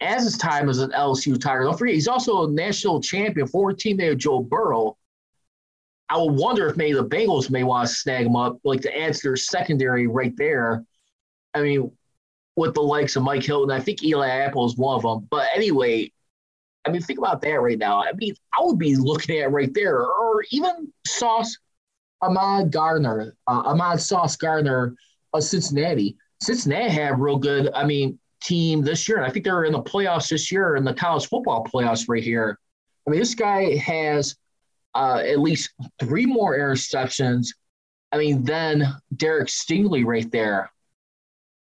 as 0.00 0.24
his 0.24 0.38
time 0.38 0.68
as 0.68 0.78
an 0.78 0.90
LSU 0.92 1.40
Tiger. 1.40 1.64
Don't 1.64 1.76
forget, 1.76 1.94
he's 1.94 2.08
also 2.08 2.46
a 2.46 2.50
national 2.50 3.00
champion 3.00 3.46
for 3.46 3.72
teammate 3.72 4.18
Joe 4.18 4.40
Burrow. 4.40 4.96
I 6.10 6.18
would 6.18 6.32
wonder 6.32 6.68
if 6.68 6.76
maybe 6.76 6.94
the 6.94 7.04
Bengals 7.04 7.50
may 7.50 7.62
want 7.62 7.88
to 7.88 7.94
snag 7.94 8.26
him 8.26 8.36
up, 8.36 8.58
like 8.64 8.80
to 8.82 8.98
add 8.98 9.14
to 9.14 9.22
their 9.22 9.36
secondary 9.36 10.08
right 10.08 10.36
there. 10.36 10.84
I 11.54 11.62
mean, 11.62 11.92
with 12.56 12.74
the 12.74 12.82
likes 12.82 13.14
of 13.16 13.22
Mike 13.22 13.44
Hilton, 13.44 13.70
I 13.70 13.80
think 13.80 14.02
Eli 14.02 14.28
Apple 14.28 14.66
is 14.66 14.76
one 14.76 14.96
of 14.96 15.02
them. 15.02 15.28
But 15.30 15.48
anyway, 15.54 16.10
I 16.84 16.90
mean, 16.90 17.00
think 17.00 17.18
about 17.18 17.40
that 17.42 17.60
right 17.60 17.78
now. 17.78 18.02
I 18.02 18.12
mean, 18.14 18.34
I 18.58 18.62
would 18.62 18.78
be 18.78 18.96
looking 18.96 19.38
at 19.38 19.52
right 19.52 19.72
there, 19.72 20.00
or 20.00 20.44
even 20.50 20.92
Sauce 21.06 21.56
Ahmad 22.22 22.72
Gardner, 22.72 23.34
uh, 23.46 23.62
Ahmad 23.64 24.00
Sauce 24.00 24.36
Gardner 24.36 24.94
of 25.32 25.44
Cincinnati. 25.44 26.16
Cincinnati 26.42 26.88
had 26.88 27.20
real 27.20 27.36
good, 27.36 27.70
I 27.74 27.84
mean, 27.84 28.18
team 28.42 28.82
this 28.82 29.08
year. 29.08 29.18
And 29.18 29.26
I 29.26 29.30
think 29.30 29.44
they 29.44 29.52
were 29.52 29.64
in 29.64 29.72
the 29.72 29.82
playoffs 29.82 30.30
this 30.30 30.50
year 30.50 30.76
in 30.76 30.84
the 30.84 30.94
college 30.94 31.28
football 31.28 31.64
playoffs 31.64 32.08
right 32.08 32.22
here. 32.22 32.58
I 33.06 33.10
mean, 33.10 33.20
this 33.20 33.34
guy 33.34 33.76
has 33.76 34.36
uh, 34.94 35.22
at 35.24 35.40
least 35.40 35.70
three 36.00 36.26
more 36.26 36.58
interceptions. 36.58 37.48
I 38.12 38.18
mean, 38.18 38.42
then 38.42 38.86
Derek 39.16 39.48
Stingley 39.48 40.04
right 40.04 40.30
there. 40.30 40.72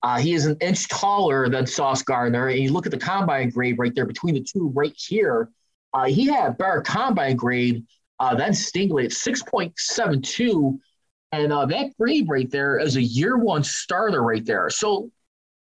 Uh, 0.02 0.20
he 0.20 0.34
is 0.34 0.46
an 0.46 0.58
inch 0.60 0.90
taller 0.90 1.48
than 1.48 1.66
Sauce 1.66 2.04
Gardner. 2.04 2.50
And 2.50 2.60
you 2.60 2.74
look 2.74 2.86
at 2.86 2.92
the 2.92 2.98
combine 2.98 3.50
grade 3.50 3.78
right 3.80 3.96
there 3.96 4.06
between 4.06 4.34
the 4.34 4.44
two 4.44 4.70
right 4.76 4.94
here. 4.98 5.50
Uh, 5.94 6.06
he 6.06 6.26
had 6.26 6.50
a 6.50 6.54
better 6.54 6.82
combine 6.82 7.38
grade 7.38 7.86
uh, 8.20 8.36
than 8.36 8.52
Stingley 8.52 9.06
at 9.06 9.12
6.72 9.12 10.80
and 11.34 11.52
uh, 11.52 11.66
that 11.66 11.98
grade 11.98 12.30
right 12.30 12.50
there 12.52 12.78
is 12.78 12.96
a 12.96 13.02
year 13.02 13.38
one 13.38 13.64
starter 13.64 14.22
right 14.22 14.46
there. 14.46 14.70
So 14.70 15.10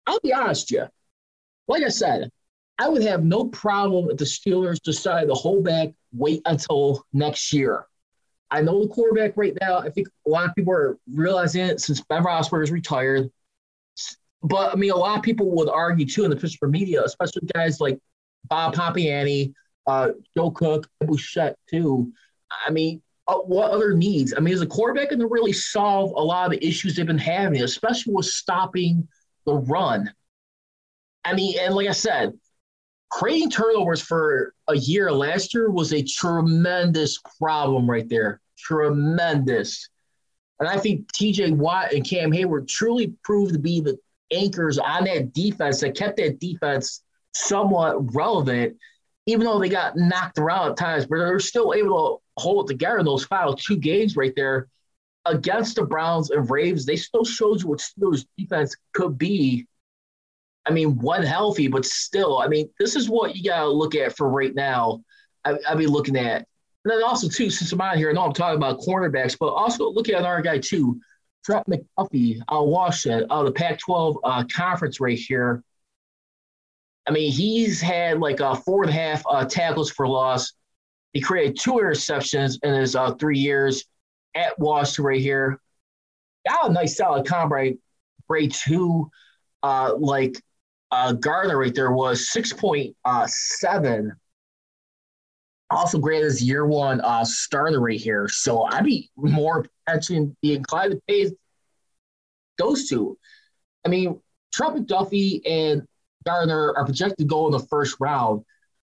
I'll 0.06 0.20
be 0.20 0.32
honest 0.32 0.72
with 0.72 0.82
you. 0.82 0.88
Like 1.68 1.82
I 1.82 1.90
said, 1.90 2.32
I 2.80 2.90
would 2.90 3.02
have 3.04 3.24
no 3.24 3.46
problem 3.46 4.10
if 4.10 4.18
the 4.18 4.26
Steelers 4.26 4.82
decide 4.82 5.28
to 5.28 5.34
hold 5.34 5.64
back, 5.64 5.90
wait 6.14 6.42
until 6.46 7.04
next 7.12 7.52
year. 7.52 7.86
I 8.52 8.62
know 8.62 8.82
the 8.82 8.88
quarterback 8.88 9.36
right 9.36 9.58
now, 9.60 9.80
I 9.80 9.90
think 9.90 10.08
a 10.26 10.30
lot 10.30 10.48
of 10.48 10.56
people 10.56 10.74
are 10.74 10.98
realizing 11.12 11.66
it 11.66 11.82
since 11.82 12.02
Ben 12.02 12.24
Roethlisberger 12.24 12.64
is 12.64 12.72
retired. 12.72 13.30
but 14.44 14.72
I 14.72 14.76
mean, 14.76 14.92
a 14.92 14.96
lot 14.96 15.18
of 15.18 15.24
people 15.24 15.50
would 15.56 15.70
argue 15.70 16.06
too 16.06 16.24
in 16.24 16.30
the 16.30 16.36
Pittsburgh 16.36 16.72
media, 16.72 17.04
especially 17.04 17.48
guys 17.54 17.82
like 17.82 18.00
Bob 18.46 18.76
Pompeani, 18.76 19.54
uh, 19.88 20.10
Joe 20.36 20.52
Cook, 20.52 20.88
Bouchette 21.02 21.58
too. 21.70 22.12
I 22.66 22.72
mean, 22.72 23.02
uh, 23.28 23.40
what 23.40 23.72
other 23.72 23.94
needs? 23.94 24.34
I 24.36 24.40
mean, 24.40 24.54
is 24.54 24.62
a 24.62 24.68
quarterback 24.68 25.10
going 25.10 25.20
to 25.20 25.28
really 25.28 25.52
solve 25.52 26.12
a 26.12 26.24
lot 26.24 26.46
of 26.46 26.52
the 26.52 26.66
issues 26.66 26.96
they've 26.96 27.06
been 27.06 27.18
having, 27.18 27.62
especially 27.64 28.14
with 28.14 28.28
stopping 28.28 29.08
the 29.46 29.56
run? 29.56 30.14
I 31.26 31.34
mean, 31.34 31.56
and 31.60 31.76
like 31.76 31.90
I 31.90 31.92
said, 31.92 32.34
creating 33.10 33.50
turnovers 33.50 34.02
for 34.02 34.54
a 34.68 34.76
year 34.76 35.12
last 35.12 35.54
year 35.54 35.70
was 35.70 35.94
a 35.94 36.04
tremendous 36.04 37.20
problem 37.40 37.90
right 37.90 38.08
there. 38.10 38.42
Tremendous. 38.58 39.90
And 40.60 40.68
I 40.68 40.78
think 40.78 41.12
TJ 41.14 41.56
Watt 41.56 41.94
and 41.94 42.08
Cam 42.08 42.32
Heyward 42.32 42.68
truly 42.68 43.14
proved 43.24 43.54
to 43.54 43.60
be 43.60 43.80
the 43.80 43.98
anchors 44.32 44.78
on 44.78 45.06
that 45.06 45.34
defense 45.34 45.80
that 45.82 45.96
kept 45.96 46.18
that 46.18 46.40
defense 46.40 47.04
somewhat 47.34 48.14
relevant, 48.16 48.76
even 49.26 49.46
though 49.46 49.60
they 49.60 49.70
got 49.70 49.96
knocked 49.96 50.40
around 50.40 50.72
at 50.72 50.78
times, 50.78 51.06
but 51.06 51.18
they're 51.18 51.40
still 51.40 51.74
able 51.74 52.22
to 52.38 52.42
hold 52.42 52.70
it 52.70 52.74
together 52.74 53.00
in 53.00 53.06
those 53.06 53.26
final 53.26 53.56
two 53.56 53.78
games 53.78 54.18
right 54.18 54.34
there 54.36 54.68
against 55.26 55.76
the 55.76 55.84
Browns 55.84 56.32
and 56.32 56.50
Ravens. 56.50 56.86
They 56.86 56.96
still 56.96 57.26
showed 57.26 57.62
you 57.62 57.70
what 57.70 57.80
Steelers 57.80 58.26
defense 58.38 58.76
could 58.94 59.18
be. 59.18 59.68
I 60.68 60.72
mean, 60.72 60.98
one 61.00 61.24
healthy, 61.24 61.68
but 61.68 61.86
still, 61.86 62.40
I 62.40 62.48
mean, 62.48 62.70
this 62.80 62.96
is 62.96 63.10
what 63.10 63.36
you 63.36 63.44
got 63.50 63.62
to 63.62 63.70
look 63.70 63.96
at 63.96 64.18
for 64.18 64.30
right 64.30 64.54
now. 64.54 65.02
I, 65.46 65.58
I'd 65.68 65.78
be 65.78 65.88
looking 65.88 66.18
at. 66.18 66.46
And 66.84 66.92
then 66.92 67.04
also, 67.04 67.30
too, 67.30 67.50
since 67.50 67.72
I'm 67.72 67.82
out 67.82 67.98
here, 67.98 68.10
I 68.10 68.14
know 68.14 68.24
I'm 68.24 68.34
talking 68.34 68.58
about 68.58 68.80
cornerbacks, 68.80 69.38
but 69.40 69.48
also 69.48 69.90
look 69.90 70.10
at 70.10 70.20
another 70.20 70.42
guy, 70.42 70.58
too, 70.58 71.00
Trent 71.46 71.66
McDuffie 71.68 72.42
out 72.52 72.64
of 72.64 72.70
Washington, 72.70 73.28
out 73.32 73.46
of 73.46 73.46
the 73.46 73.52
Pac 73.54 73.80
12 73.80 74.18
uh, 74.24 74.44
conference 74.54 75.00
right 75.00 75.18
here. 75.18 75.64
I 77.08 77.12
mean, 77.12 77.32
he's 77.32 77.80
had 77.80 78.20
like 78.20 78.42
uh, 78.42 78.56
four 78.56 78.84
and 78.84 78.90
a 78.90 78.94
half 78.94 79.24
uh, 79.30 79.46
tackles 79.46 79.90
for 79.90 80.08
loss. 80.08 80.52
He 81.14 81.22
created 81.22 81.58
two 81.58 81.74
interceptions 81.74 82.60
in 82.64 82.74
his 82.74 82.96
uh, 82.96 83.14
three 83.14 83.40
years 83.40 83.86
at 84.36 84.60
Washington 84.60 85.06
right 85.06 85.22
here. 85.22 85.60
Got 86.48 86.70
a 86.70 86.74
nice 86.74 86.98
solid 86.98 87.26
combo 87.26 87.72
grade 88.28 88.52
two. 88.54 89.10
Uh, 89.64 89.96
like 89.98 90.42
uh, 90.92 91.14
Gardner 91.14 91.58
right 91.58 91.74
there 91.74 91.92
was 91.92 92.30
6.7. 92.36 94.12
Uh, 94.12 94.14
also 95.70 95.98
graded 95.98 96.26
as 96.26 96.42
year 96.42 96.66
one 96.66 97.02
uh, 97.02 97.26
starter 97.26 97.82
right 97.82 98.00
here. 98.00 98.28
So 98.30 98.64
I'd 98.64 98.86
be 98.86 99.10
more 99.18 99.66
actually 99.88 100.32
be 100.42 100.54
inclined 100.54 100.94
to 100.94 101.02
pay 101.08 101.30
those 102.58 102.88
two. 102.88 103.18
I 103.86 103.90
mean, 103.90 104.20
Trent 104.54 104.76
McDuffie 104.76 105.42
and 105.46 105.86
Gardner 106.26 106.74
are 106.76 106.86
projected 106.86 107.18
to 107.20 107.26
go 107.26 107.46
in 107.48 107.52
the 107.52 107.60
first 107.60 107.98
round. 108.00 108.44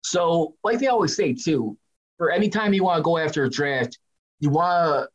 So, 0.04 0.56
like 0.64 0.80
they 0.80 0.88
always 0.88 1.16
say, 1.16 1.34
too, 1.34 1.78
for 2.18 2.30
any 2.30 2.50
time 2.50 2.74
you 2.74 2.84
want 2.84 2.98
to 2.98 3.04
go 3.04 3.18
after 3.18 3.44
a 3.44 3.50
draft, 3.50 3.98
you 4.40 4.50
want 4.50 5.06
to 5.06 5.10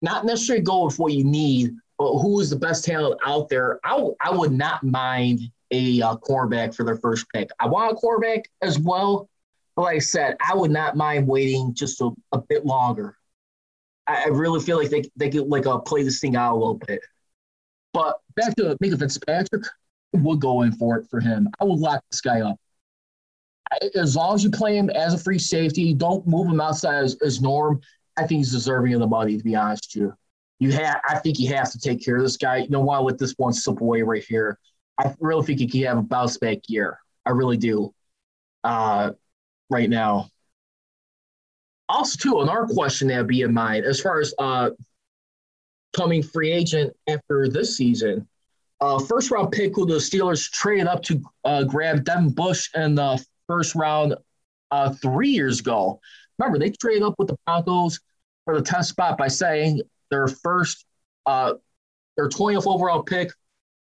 not 0.00 0.24
necessarily 0.24 0.62
go 0.62 0.84
with 0.84 0.98
what 0.98 1.12
you 1.12 1.24
need, 1.24 1.72
but 1.98 2.18
who 2.18 2.40
is 2.40 2.50
the 2.50 2.56
best 2.56 2.84
talent 2.84 3.20
out 3.26 3.48
there. 3.48 3.80
I, 3.84 3.90
w- 3.90 4.14
I 4.20 4.30
would 4.30 4.52
not 4.52 4.84
mind 4.84 5.40
a 5.70 6.00
uh, 6.02 6.16
quarterback 6.16 6.74
for 6.74 6.84
their 6.84 6.96
first 6.96 7.26
pick. 7.32 7.50
I 7.60 7.66
want 7.66 7.92
a 7.92 7.94
quarterback 7.94 8.44
as 8.62 8.78
well, 8.78 9.28
but 9.76 9.82
like 9.82 9.96
I 9.96 10.00
said, 10.00 10.36
I 10.46 10.54
would 10.54 10.70
not 10.70 10.96
mind 10.96 11.26
waiting 11.26 11.74
just 11.74 12.00
a, 12.00 12.10
a 12.32 12.38
bit 12.38 12.64
longer. 12.64 13.16
I, 14.06 14.24
I, 14.24 14.28
really 14.28 14.60
feel 14.60 14.78
like 14.78 14.90
they 14.90 15.04
they 15.16 15.30
could 15.30 15.46
like 15.48 15.66
uh, 15.66 15.78
play 15.78 16.02
this 16.02 16.20
thing 16.20 16.36
out 16.36 16.54
a 16.54 16.58
little 16.58 16.80
bit. 16.86 17.00
But 17.92 18.18
back 18.36 18.56
to 18.56 18.76
Minkah 18.82 18.98
Fitzpatrick, 18.98 19.64
I 20.14 20.18
would 20.18 20.40
go 20.40 20.62
in 20.62 20.72
for 20.72 20.98
it 20.98 21.06
for 21.10 21.20
him. 21.20 21.48
I 21.60 21.64
would 21.64 21.78
lock 21.78 22.02
this 22.10 22.20
guy 22.20 22.40
up. 22.40 22.56
As 23.94 24.16
long 24.16 24.34
as 24.34 24.42
you 24.42 24.50
play 24.50 24.76
him 24.76 24.88
as 24.90 25.12
a 25.12 25.18
free 25.18 25.38
safety, 25.38 25.92
don't 25.92 26.26
move 26.26 26.48
him 26.48 26.60
outside 26.60 27.04
as, 27.04 27.16
as 27.22 27.42
norm. 27.42 27.80
I 28.16 28.26
think 28.26 28.38
he's 28.38 28.52
deserving 28.52 28.94
of 28.94 29.00
the 29.00 29.06
money. 29.06 29.36
To 29.36 29.44
be 29.44 29.54
honest 29.54 29.94
with 29.94 30.02
you, 30.02 30.14
you 30.58 30.72
have. 30.72 31.00
I 31.08 31.18
think 31.18 31.38
you 31.38 31.54
have 31.54 31.70
to 31.72 31.78
take 31.78 32.04
care 32.04 32.16
of 32.16 32.22
this 32.22 32.36
guy. 32.36 32.58
You 32.58 32.68
don't 32.68 32.86
want 32.86 33.00
to 33.00 33.04
let 33.04 33.18
this 33.18 33.34
one 33.36 33.52
slip 33.52 33.80
away 33.80 34.02
right 34.02 34.24
here. 34.24 34.58
I 34.98 35.14
really 35.20 35.44
think 35.44 35.60
he 35.60 35.68
could 35.68 35.86
have 35.86 35.98
a 35.98 36.02
bounce 36.02 36.38
back 36.38 36.58
year. 36.68 36.98
I 37.24 37.30
really 37.30 37.56
do. 37.56 37.94
Uh, 38.64 39.12
right 39.70 39.88
now. 39.88 40.28
Also, 41.88 42.18
too, 42.18 42.40
another 42.40 42.66
question 42.66 43.08
that 43.08 43.26
be 43.26 43.42
in 43.42 43.54
mind 43.54 43.84
as 43.84 44.00
far 44.00 44.20
as 44.20 44.34
uh, 44.38 44.70
coming 45.96 46.22
free 46.22 46.50
agent 46.50 46.94
after 47.08 47.48
this 47.48 47.76
season. 47.76 48.26
Uh, 48.80 48.98
first 48.98 49.30
round 49.30 49.50
pick 49.50 49.74
who 49.74 49.86
the 49.86 49.94
Steelers 49.94 50.50
traded 50.50 50.86
up 50.86 51.02
to 51.02 51.20
uh, 51.44 51.64
grab 51.64 52.04
Devin 52.04 52.30
Bush 52.30 52.68
in 52.74 52.94
the 52.94 53.22
first 53.46 53.74
round 53.74 54.14
uh, 54.70 54.92
three 54.94 55.30
years 55.30 55.60
ago. 55.60 56.00
Remember, 56.38 56.58
they 56.58 56.70
traded 56.70 57.02
up 57.02 57.14
with 57.18 57.28
the 57.28 57.36
Broncos 57.46 58.00
for 58.44 58.60
the 58.60 58.62
10th 58.62 58.84
spot 58.84 59.18
by 59.18 59.28
saying 59.28 59.80
their 60.10 60.28
first, 60.28 60.84
uh, 61.26 61.54
their 62.16 62.28
20th 62.28 62.66
overall 62.66 63.02
pick 63.02 63.32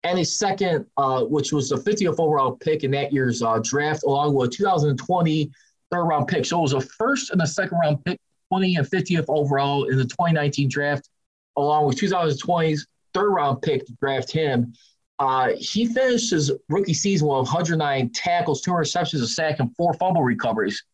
and 0.04 0.18
a 0.18 0.24
second, 0.24 0.86
uh, 0.96 1.24
which 1.24 1.52
was 1.52 1.68
the 1.68 1.76
50th 1.76 2.18
overall 2.18 2.52
pick 2.52 2.84
in 2.84 2.90
that 2.92 3.12
year's 3.12 3.42
uh, 3.42 3.58
draft, 3.62 4.04
along 4.04 4.34
with 4.34 4.50
2020 4.52 5.50
third 5.90 6.04
round 6.04 6.28
pick. 6.28 6.44
So 6.44 6.58
it 6.58 6.62
was 6.62 6.72
a 6.72 6.80
first 6.80 7.30
and 7.30 7.42
a 7.42 7.46
second 7.46 7.78
round 7.78 8.04
pick, 8.04 8.20
20 8.50 8.76
and 8.76 8.86
50th 8.86 9.24
overall 9.28 9.84
in 9.84 9.96
the 9.96 10.04
2019 10.04 10.68
draft, 10.68 11.08
along 11.56 11.86
with 11.86 11.98
2020's 11.98 12.86
third 13.14 13.30
round 13.30 13.62
pick 13.62 13.86
to 13.86 13.92
draft 14.00 14.30
him. 14.30 14.72
Uh, 15.18 15.50
he 15.58 15.86
finished 15.86 16.30
his 16.30 16.52
rookie 16.68 16.94
season 16.94 17.26
with 17.26 17.38
109 17.38 18.10
tackles, 18.14 18.60
two 18.60 18.70
interceptions, 18.70 19.20
a 19.20 19.26
sack, 19.26 19.58
and 19.58 19.74
four 19.76 19.92
fumble 19.94 20.22
recoveries. 20.22 20.84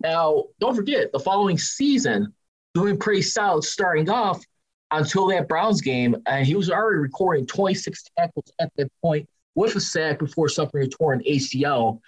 Now, 0.00 0.44
don't 0.60 0.74
forget, 0.74 1.10
the 1.12 1.20
following 1.20 1.56
season, 1.56 2.34
doing 2.74 2.98
pretty 2.98 3.22
solid 3.22 3.64
starting 3.64 4.10
off 4.10 4.44
until 4.92 5.26
that 5.28 5.48
Browns 5.48 5.80
game, 5.80 6.16
and 6.26 6.46
he 6.46 6.54
was 6.54 6.70
already 6.70 6.98
recording 6.98 7.46
26 7.46 8.04
tackles 8.16 8.52
at 8.60 8.70
that 8.76 8.90
point 9.02 9.28
with 9.54 9.74
a 9.76 9.80
sack 9.80 10.18
before 10.18 10.48
suffering 10.48 10.86
a 10.86 10.88
torn 10.88 11.22
ACL. 11.28 12.00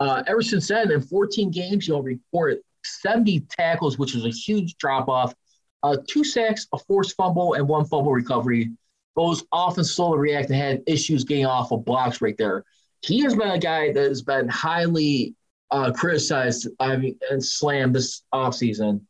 Uh, 0.00 0.22
ever 0.26 0.42
since 0.42 0.68
then, 0.68 0.90
in 0.90 1.00
14 1.00 1.50
games, 1.50 1.86
he'll 1.86 2.02
record 2.02 2.58
70 2.84 3.40
tackles, 3.48 3.98
which 3.98 4.14
is 4.14 4.24
a 4.24 4.30
huge 4.30 4.76
drop 4.76 5.08
off. 5.08 5.34
Uh, 5.82 5.96
two 6.08 6.24
sacks, 6.24 6.66
a 6.72 6.78
forced 6.78 7.16
fumble, 7.16 7.54
and 7.54 7.66
one 7.66 7.84
fumble 7.84 8.12
recovery. 8.12 8.70
Those 9.16 9.44
often 9.52 9.84
slowly 9.84 10.18
react 10.18 10.50
and 10.50 10.58
had 10.58 10.82
issues 10.86 11.24
getting 11.24 11.46
off 11.46 11.70
of 11.70 11.84
blocks 11.84 12.20
right 12.20 12.36
there. 12.38 12.64
He 13.02 13.20
has 13.20 13.34
been 13.34 13.50
a 13.50 13.58
guy 13.58 13.92
that 13.92 14.08
has 14.08 14.22
been 14.22 14.48
highly 14.48 15.34
uh, 15.70 15.90
criticized 15.92 16.68
I 16.78 16.96
mean, 16.96 17.18
and 17.30 17.44
slammed 17.44 17.94
this 17.94 18.22
offseason. 18.32 19.00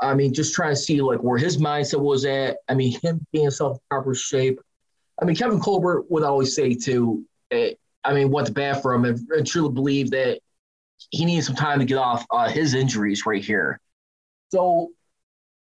I 0.00 0.14
mean, 0.14 0.32
just 0.32 0.54
trying 0.54 0.72
to 0.72 0.76
see 0.76 1.00
like 1.00 1.20
where 1.20 1.38
his 1.38 1.58
mindset 1.58 2.00
was 2.00 2.24
at. 2.24 2.58
I 2.68 2.74
mean, 2.74 2.98
him 3.00 3.24
being 3.32 3.46
in 3.46 3.78
proper 3.90 4.14
shape. 4.14 4.60
I 5.20 5.24
mean, 5.24 5.34
Kevin 5.34 5.60
Colbert 5.60 6.04
would 6.08 6.22
always 6.22 6.54
say 6.54 6.74
too. 6.74 7.24
I 7.52 8.12
mean, 8.12 8.30
to 8.44 8.52
bat 8.52 8.80
for 8.82 8.94
him 8.94 9.04
and, 9.04 9.18
and, 9.30 9.46
truly 9.46 9.72
believe 9.72 10.10
that 10.12 10.40
he 11.10 11.24
needs 11.24 11.46
some 11.46 11.56
time 11.56 11.78
to 11.80 11.84
get 11.84 11.98
off 11.98 12.24
uh, 12.30 12.48
his 12.48 12.74
injuries 12.74 13.26
right 13.26 13.44
here. 13.44 13.80
So, 14.50 14.90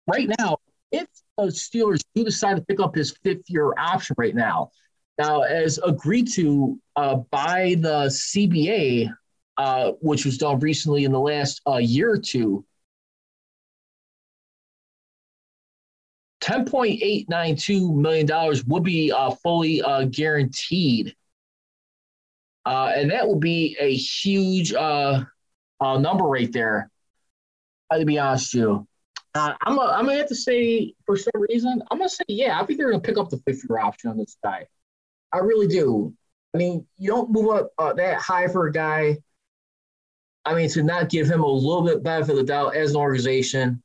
right 0.07 0.29
now, 0.39 0.59
if 0.93 1.07
the 1.39 1.45
Steelers 1.45 2.03
do 2.15 2.25
decide 2.25 2.57
to 2.57 2.63
pick 2.63 2.81
up 2.81 2.95
his 2.95 3.17
fifth 3.25 3.49
year 3.49 3.73
option 3.79 4.15
right 4.19 4.35
now, 4.35 4.71
now 5.19 5.43
as 5.43 5.79
agreed 5.79 6.31
to 6.35 6.79
uh, 6.97 7.17
by 7.31 7.77
the 7.79 8.07
CBA, 8.07 9.11
uh, 9.57 9.93
which 10.01 10.25
was 10.25 10.39
done 10.39 10.61
recently 10.61 11.05
in 11.05 11.13
the 11.13 11.21
last 11.21 11.63
uh, 11.67 11.77
year 11.77 12.11
or 12.11 12.19
two, 12.19 12.65
$10.892 16.47 17.95
million 17.95 18.63
would 18.67 18.85
be 18.85 19.11
uh, 19.11 19.31
fully 19.43 19.83
uh, 19.83 20.05
guaranteed. 20.05 21.15
Uh, 22.65 22.93
and 22.97 23.11
that 23.11 23.27
will 23.27 23.39
be 23.39 23.77
a 23.81 23.95
huge 23.95 24.73
uh, 24.73 25.25
uh, 25.81 25.99
number 25.99 26.25
right 26.25 26.53
there. 26.53 26.91
to 27.93 28.05
be 28.05 28.19
honest 28.19 28.55
with 28.55 28.63
you. 28.63 28.87
Uh, 29.35 29.55
I'm, 29.63 29.79
a, 29.79 29.83
I'm 29.83 30.05
going 30.05 30.15
to 30.17 30.21
have 30.21 30.29
to 30.29 30.35
say, 30.35 30.95
for 31.05 31.17
some 31.17 31.31
reason, 31.49 31.83
I'm 31.91 31.99
going 31.99 32.09
to 32.09 32.15
say, 32.15 32.25
yeah, 32.29 32.61
I 32.61 32.65
think 32.65 32.79
they're 32.79 32.91
going 32.91 33.03
to 33.03 33.07
pick 33.07 33.19
up 33.19 33.29
the 33.29 33.39
fifth 33.39 33.65
year 33.69 33.79
option 33.79 34.11
on 34.11 34.17
this 34.17 34.37
guy. 34.43 34.67
I 35.33 35.39
really 35.39 35.67
do. 35.67 36.15
I 36.55 36.59
mean, 36.59 36.87
you 36.97 37.11
don't 37.11 37.31
move 37.31 37.51
up 37.79 37.97
that 37.97 38.19
high 38.19 38.49
for 38.49 38.67
a 38.67 38.73
guy. 38.73 39.19
I 40.45 40.55
mean, 40.55 40.71
to 40.71 40.83
not 40.83 41.11
give 41.11 41.29
him 41.29 41.43
a 41.43 41.47
little 41.47 41.83
bit 41.83 42.03
benefit 42.03 42.31
of 42.31 42.37
the 42.39 42.45
doubt 42.45 42.77
as 42.77 42.93
an 42.93 42.97
organization. 42.97 43.83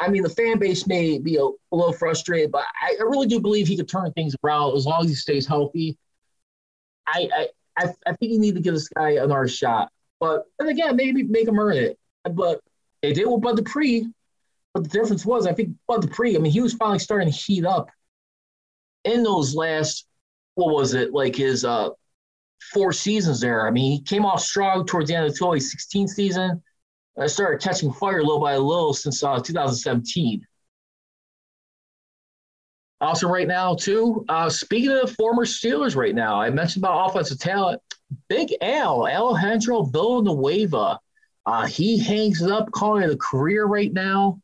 I 0.00 0.08
mean, 0.08 0.22
the 0.22 0.28
fan 0.28 0.58
base 0.58 0.86
may 0.86 1.18
be 1.18 1.36
a, 1.36 1.42
a 1.42 1.76
little 1.76 1.92
frustrated, 1.92 2.50
but 2.50 2.64
I, 2.82 2.96
I, 2.98 3.02
really 3.04 3.28
do 3.28 3.40
believe 3.40 3.68
he 3.68 3.76
could 3.76 3.88
turn 3.88 4.12
things 4.12 4.34
around 4.42 4.76
as 4.76 4.86
long 4.86 5.02
as 5.02 5.08
he 5.08 5.14
stays 5.14 5.46
healthy. 5.46 5.96
I, 7.06 7.28
I, 7.36 7.48
I, 7.78 7.94
I 8.06 8.12
think 8.14 8.32
you 8.32 8.40
need 8.40 8.56
to 8.56 8.60
give 8.60 8.74
this 8.74 8.88
guy 8.88 9.10
another 9.10 9.46
shot. 9.46 9.90
But 10.18 10.44
then 10.58 10.68
again, 10.68 10.96
maybe 10.96 11.22
make 11.22 11.46
him 11.46 11.58
earn 11.58 11.76
it. 11.76 11.98
But 12.24 12.60
they 13.02 13.12
did 13.12 13.26
with 13.26 13.42
Bud 13.42 13.56
Dupree. 13.56 14.08
But 14.72 14.82
the 14.82 14.88
difference 14.88 15.24
was, 15.24 15.46
I 15.46 15.52
think 15.52 15.76
Bud 15.86 16.02
Dupree, 16.02 16.34
I 16.34 16.40
mean, 16.40 16.50
he 16.50 16.60
was 16.60 16.74
finally 16.74 16.98
starting 16.98 17.30
to 17.30 17.34
heat 17.34 17.64
up 17.64 17.90
in 19.04 19.22
those 19.22 19.54
last, 19.54 20.06
what 20.56 20.74
was 20.74 20.94
it, 20.94 21.12
like 21.12 21.36
his 21.36 21.64
uh 21.64 21.90
four 22.72 22.92
seasons 22.92 23.40
there. 23.40 23.66
I 23.66 23.70
mean, 23.70 23.92
he 23.92 24.00
came 24.00 24.24
off 24.24 24.40
strong 24.40 24.86
towards 24.86 25.08
the 25.08 25.16
end 25.16 25.26
of 25.26 25.32
the 25.32 25.38
2016 25.38 26.08
season. 26.08 26.62
I 27.18 27.26
started 27.26 27.62
catching 27.62 27.92
fire 27.92 28.22
little 28.22 28.40
by 28.40 28.56
little 28.56 28.92
since 28.92 29.22
uh, 29.22 29.38
2017. 29.38 30.44
Also, 33.00 33.28
right 33.28 33.46
now, 33.46 33.74
too, 33.74 34.24
uh, 34.28 34.48
speaking 34.48 34.90
of 34.90 35.12
former 35.12 35.44
Steelers 35.44 35.94
right 35.94 36.14
now, 36.14 36.40
I 36.40 36.50
mentioned 36.50 36.84
about 36.84 37.10
offensive 37.10 37.38
talent. 37.38 37.80
Big 38.28 38.54
Al, 38.62 39.06
Alejandro 39.06 39.82
Villanueva, 39.84 40.98
uh, 41.46 41.66
he 41.66 41.98
hangs 41.98 42.40
it 42.40 42.50
up, 42.50 42.70
calling 42.72 43.02
it 43.02 43.10
a 43.10 43.16
career 43.16 43.66
right 43.66 43.92
now. 43.92 44.40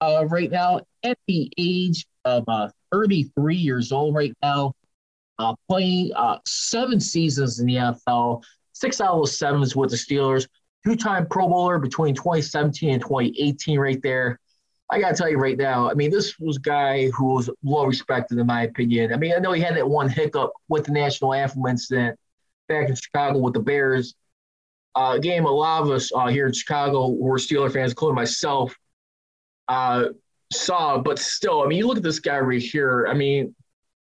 Uh, 0.00 0.26
right 0.28 0.50
now, 0.50 0.80
at 1.04 1.18
the 1.28 1.52
age 1.58 2.06
of 2.24 2.44
uh, 2.48 2.68
33 2.90 3.56
years 3.56 3.92
old, 3.92 4.14
right 4.14 4.34
now, 4.42 4.74
uh, 5.38 5.54
playing 5.68 6.12
uh, 6.16 6.38
seven 6.46 6.98
seasons 7.00 7.60
in 7.60 7.66
the 7.66 7.76
NFL, 7.76 8.42
six 8.72 9.00
out 9.00 9.20
of 9.20 9.28
seven 9.28 9.62
is 9.62 9.76
with 9.76 9.90
the 9.90 9.96
Steelers, 9.96 10.46
two 10.84 10.96
time 10.96 11.26
Pro 11.26 11.48
Bowler 11.48 11.78
between 11.78 12.14
2017 12.14 12.90
and 12.90 13.02
2018, 13.02 13.78
right 13.78 14.02
there. 14.02 14.38
I 14.90 15.00
gotta 15.00 15.14
tell 15.14 15.28
you 15.28 15.38
right 15.38 15.56
now, 15.56 15.90
I 15.90 15.94
mean, 15.94 16.10
this 16.10 16.38
was 16.38 16.58
a 16.58 16.60
guy 16.60 17.08
who 17.10 17.34
was 17.34 17.48
well 17.62 17.86
respected 17.86 18.38
in 18.38 18.46
my 18.46 18.64
opinion. 18.64 19.12
I 19.12 19.16
mean, 19.16 19.32
I 19.34 19.38
know 19.38 19.52
he 19.52 19.62
had 19.62 19.76
that 19.76 19.88
one 19.88 20.08
hiccup 20.08 20.52
with 20.68 20.84
the 20.84 20.92
national 20.92 21.32
anthem 21.32 21.64
incident 21.66 22.18
back 22.68 22.88
in 22.88 22.94
Chicago 22.94 23.38
with 23.38 23.54
the 23.54 23.60
Bears. 23.60 24.14
Uh, 24.94 25.16
game 25.16 25.46
a 25.46 25.50
lot 25.50 25.82
of 25.82 25.90
us 25.90 26.12
uh, 26.14 26.26
here 26.26 26.46
in 26.46 26.52
Chicago 26.52 27.06
who 27.06 27.32
are 27.32 27.38
Steeler 27.38 27.72
fans, 27.72 27.92
including 27.92 28.16
myself, 28.16 28.76
uh, 29.68 30.08
saw. 30.52 30.98
But 30.98 31.18
still, 31.18 31.62
I 31.62 31.66
mean, 31.66 31.78
you 31.78 31.86
look 31.86 31.96
at 31.96 32.02
this 32.02 32.20
guy 32.20 32.38
right 32.38 32.60
here. 32.60 33.06
I 33.08 33.14
mean, 33.14 33.54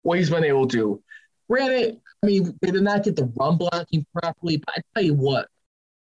what 0.02 0.18
he's 0.18 0.30
been 0.30 0.44
able 0.44 0.68
to 0.68 0.76
do. 0.76 1.02
Granted, 1.48 2.00
I 2.22 2.26
mean, 2.26 2.56
they 2.60 2.70
did 2.70 2.82
not 2.82 3.04
get 3.04 3.16
the 3.16 3.32
run 3.36 3.56
blocking 3.56 4.04
properly, 4.12 4.58
but 4.58 4.74
I 4.76 4.80
tell 4.94 5.04
you 5.04 5.14
what, 5.14 5.48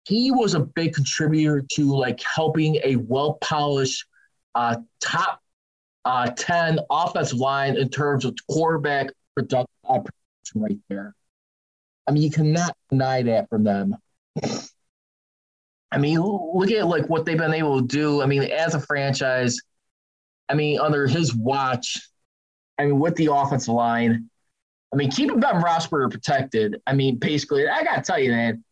he 0.07 0.31
was 0.31 0.53
a 0.53 0.59
big 0.59 0.93
contributor 0.93 1.63
to 1.73 1.95
like 1.95 2.21
helping 2.21 2.75
a 2.83 2.95
well 2.95 3.33
polished 3.41 4.05
uh, 4.55 4.77
top 5.01 5.41
uh, 6.05 6.29
10 6.31 6.79
offensive 6.89 7.37
line 7.37 7.75
in 7.77 7.89
terms 7.89 8.23
of 8.23 8.35
quarterback 8.49 9.07
production, 9.35 9.67
uh, 9.83 9.99
production 9.99 10.61
right 10.61 10.79
there. 10.89 11.13
I 12.07 12.11
mean, 12.11 12.23
you 12.23 12.31
cannot 12.31 12.75
deny 12.89 13.21
that 13.23 13.49
from 13.49 13.65
them. 13.65 13.95
I 15.91 15.97
mean, 15.97 16.19
look 16.21 16.71
at 16.71 16.87
like 16.87 17.07
what 17.09 17.25
they've 17.25 17.37
been 17.37 17.53
able 17.53 17.81
to 17.81 17.87
do. 17.87 18.21
I 18.21 18.25
mean, 18.25 18.43
as 18.43 18.75
a 18.75 18.79
franchise, 18.79 19.59
I 20.47 20.53
mean, 20.53 20.79
under 20.79 21.07
his 21.07 21.35
watch, 21.35 21.99
I 22.77 22.85
mean, 22.85 22.99
with 22.99 23.15
the 23.15 23.33
offensive 23.33 23.73
line, 23.73 24.29
I 24.93 24.95
mean, 24.95 25.11
keeping 25.11 25.41
Ben 25.41 25.61
Roethlisberger 25.61 26.11
protected. 26.11 26.81
I 26.87 26.93
mean, 26.93 27.17
basically, 27.17 27.67
I 27.67 27.83
gotta 27.83 28.01
tell 28.01 28.19
you, 28.19 28.31
man, 28.31 28.63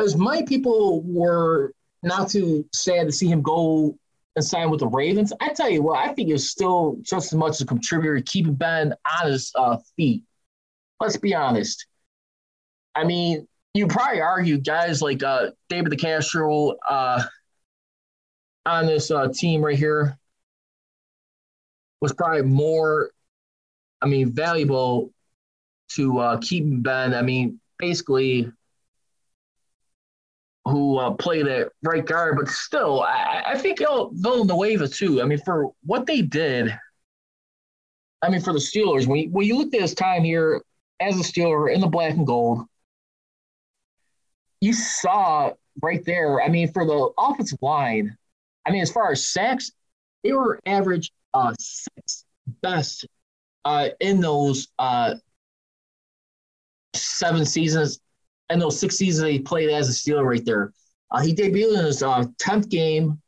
as 0.00 0.16
my 0.16 0.42
people 0.42 1.02
were 1.02 1.72
not 2.02 2.28
too 2.28 2.66
sad 2.72 3.06
to 3.06 3.12
see 3.12 3.28
him 3.28 3.42
go 3.42 3.96
and 4.36 4.44
sign 4.44 4.70
with 4.70 4.80
the 4.80 4.88
Ravens, 4.88 5.32
I 5.40 5.50
tell 5.50 5.68
you 5.68 5.82
what, 5.82 5.98
I 5.98 6.12
think 6.12 6.30
he's 6.30 6.50
still 6.50 6.96
just 7.02 7.32
as 7.32 7.38
much 7.38 7.60
a 7.60 7.66
contributor 7.66 8.22
keeping 8.24 8.54
Ben 8.54 8.94
on 9.20 9.30
his 9.30 9.52
uh, 9.54 9.78
feet. 9.96 10.24
Let's 11.00 11.16
be 11.16 11.34
honest. 11.34 11.86
I 12.94 13.04
mean, 13.04 13.46
you 13.74 13.86
probably 13.86 14.20
argue 14.20 14.58
guys 14.58 15.00
like 15.02 15.22
uh, 15.22 15.50
David 15.68 15.92
DeCastro 15.92 16.74
uh, 16.88 17.22
on 18.66 18.86
this 18.86 19.10
uh, 19.10 19.28
team 19.28 19.62
right 19.62 19.78
here 19.78 20.18
was 22.00 22.12
probably 22.12 22.42
more, 22.42 23.10
I 24.00 24.06
mean, 24.06 24.32
valuable 24.32 25.12
to 25.90 26.18
uh, 26.18 26.38
keep 26.38 26.64
Ben. 26.82 27.14
I 27.14 27.22
mean, 27.22 27.60
basically, 27.78 28.50
who 30.64 30.98
uh, 30.98 31.12
played 31.12 31.46
at 31.46 31.68
right 31.82 32.04
guard, 32.04 32.36
but 32.36 32.48
still, 32.48 33.02
I, 33.02 33.42
I 33.46 33.58
think 33.58 33.78
Villanueva 33.78 34.88
too. 34.88 35.22
I 35.22 35.24
mean, 35.24 35.40
for 35.44 35.70
what 35.84 36.06
they 36.06 36.22
did, 36.22 36.76
I 38.22 38.28
mean, 38.28 38.40
for 38.40 38.52
the 38.52 38.58
Steelers, 38.58 39.06
when 39.06 39.20
you, 39.20 39.30
when 39.30 39.46
you 39.46 39.56
look 39.56 39.74
at 39.74 39.80
his 39.80 39.94
time 39.94 40.22
here 40.24 40.62
as 41.00 41.18
a 41.18 41.22
Steeler 41.22 41.72
in 41.72 41.80
the 41.80 41.86
black 41.86 42.14
and 42.14 42.26
gold, 42.26 42.66
you 44.60 44.74
saw 44.74 45.52
right 45.82 46.04
there. 46.04 46.42
I 46.42 46.48
mean, 46.48 46.70
for 46.70 46.84
the 46.84 47.10
offensive 47.16 47.58
line, 47.62 48.16
I 48.66 48.70
mean, 48.70 48.82
as 48.82 48.92
far 48.92 49.10
as 49.10 49.26
sacks, 49.26 49.72
they 50.22 50.32
were 50.32 50.60
average 50.66 51.10
uh, 51.32 51.54
six 51.58 52.26
best 52.60 53.06
uh, 53.64 53.88
in 54.00 54.20
those 54.20 54.68
uh, 54.78 55.14
seven 56.94 57.46
seasons 57.46 58.00
and 58.50 58.60
those 58.60 58.78
six 58.78 58.96
seasons 58.96 59.30
he 59.30 59.38
played 59.38 59.70
as 59.70 59.88
a 59.88 59.92
Steeler 59.92 60.24
right 60.24 60.44
there. 60.44 60.72
Uh, 61.10 61.20
he 61.22 61.34
debuted 61.34 61.78
in 61.78 61.84
his 61.86 62.02
uh, 62.02 62.24
10th 62.38 62.68
game 62.68 63.20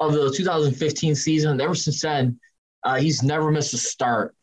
of 0.00 0.12
the 0.12 0.32
2015 0.32 1.14
season. 1.14 1.52
And 1.52 1.60
ever 1.60 1.74
since 1.74 2.00
then, 2.00 2.38
uh, 2.84 2.96
he's 2.96 3.22
never 3.22 3.50
missed 3.50 3.74
a 3.74 3.78
start. 3.78 4.34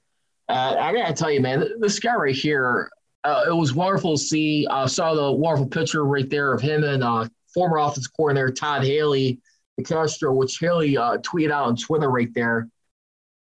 Uh, 0.48 0.76
I 0.80 0.94
got 0.94 1.08
to 1.08 1.14
tell 1.14 1.32
you, 1.32 1.42
man, 1.42 1.68
this 1.80 2.00
guy 2.00 2.16
right 2.16 2.36
here, 2.36 2.90
uh, 3.24 3.46
it 3.48 3.56
was 3.56 3.74
wonderful 3.74 4.18
to 4.18 4.22
see. 4.22 4.68
I 4.70 4.86
saw 4.86 5.14
the 5.14 5.32
wonderful 5.32 5.68
picture 5.68 6.06
right 6.06 6.30
there 6.30 6.54
of 6.54 6.62
him 6.62 6.84
and 6.84 7.04
uh, 7.04 7.28
former 7.54 7.78
offensive 7.78 8.14
coordinator 8.16 8.52
Todd 8.52 8.84
Haley, 8.84 9.40
DeCastro, 9.80 10.36
which 10.36 10.60
Haley 10.60 10.94
tweeted 10.94 11.52
out 11.52 11.66
on 11.66 11.76
Twitter 11.76 12.12
right 12.12 12.32
there. 12.36 12.70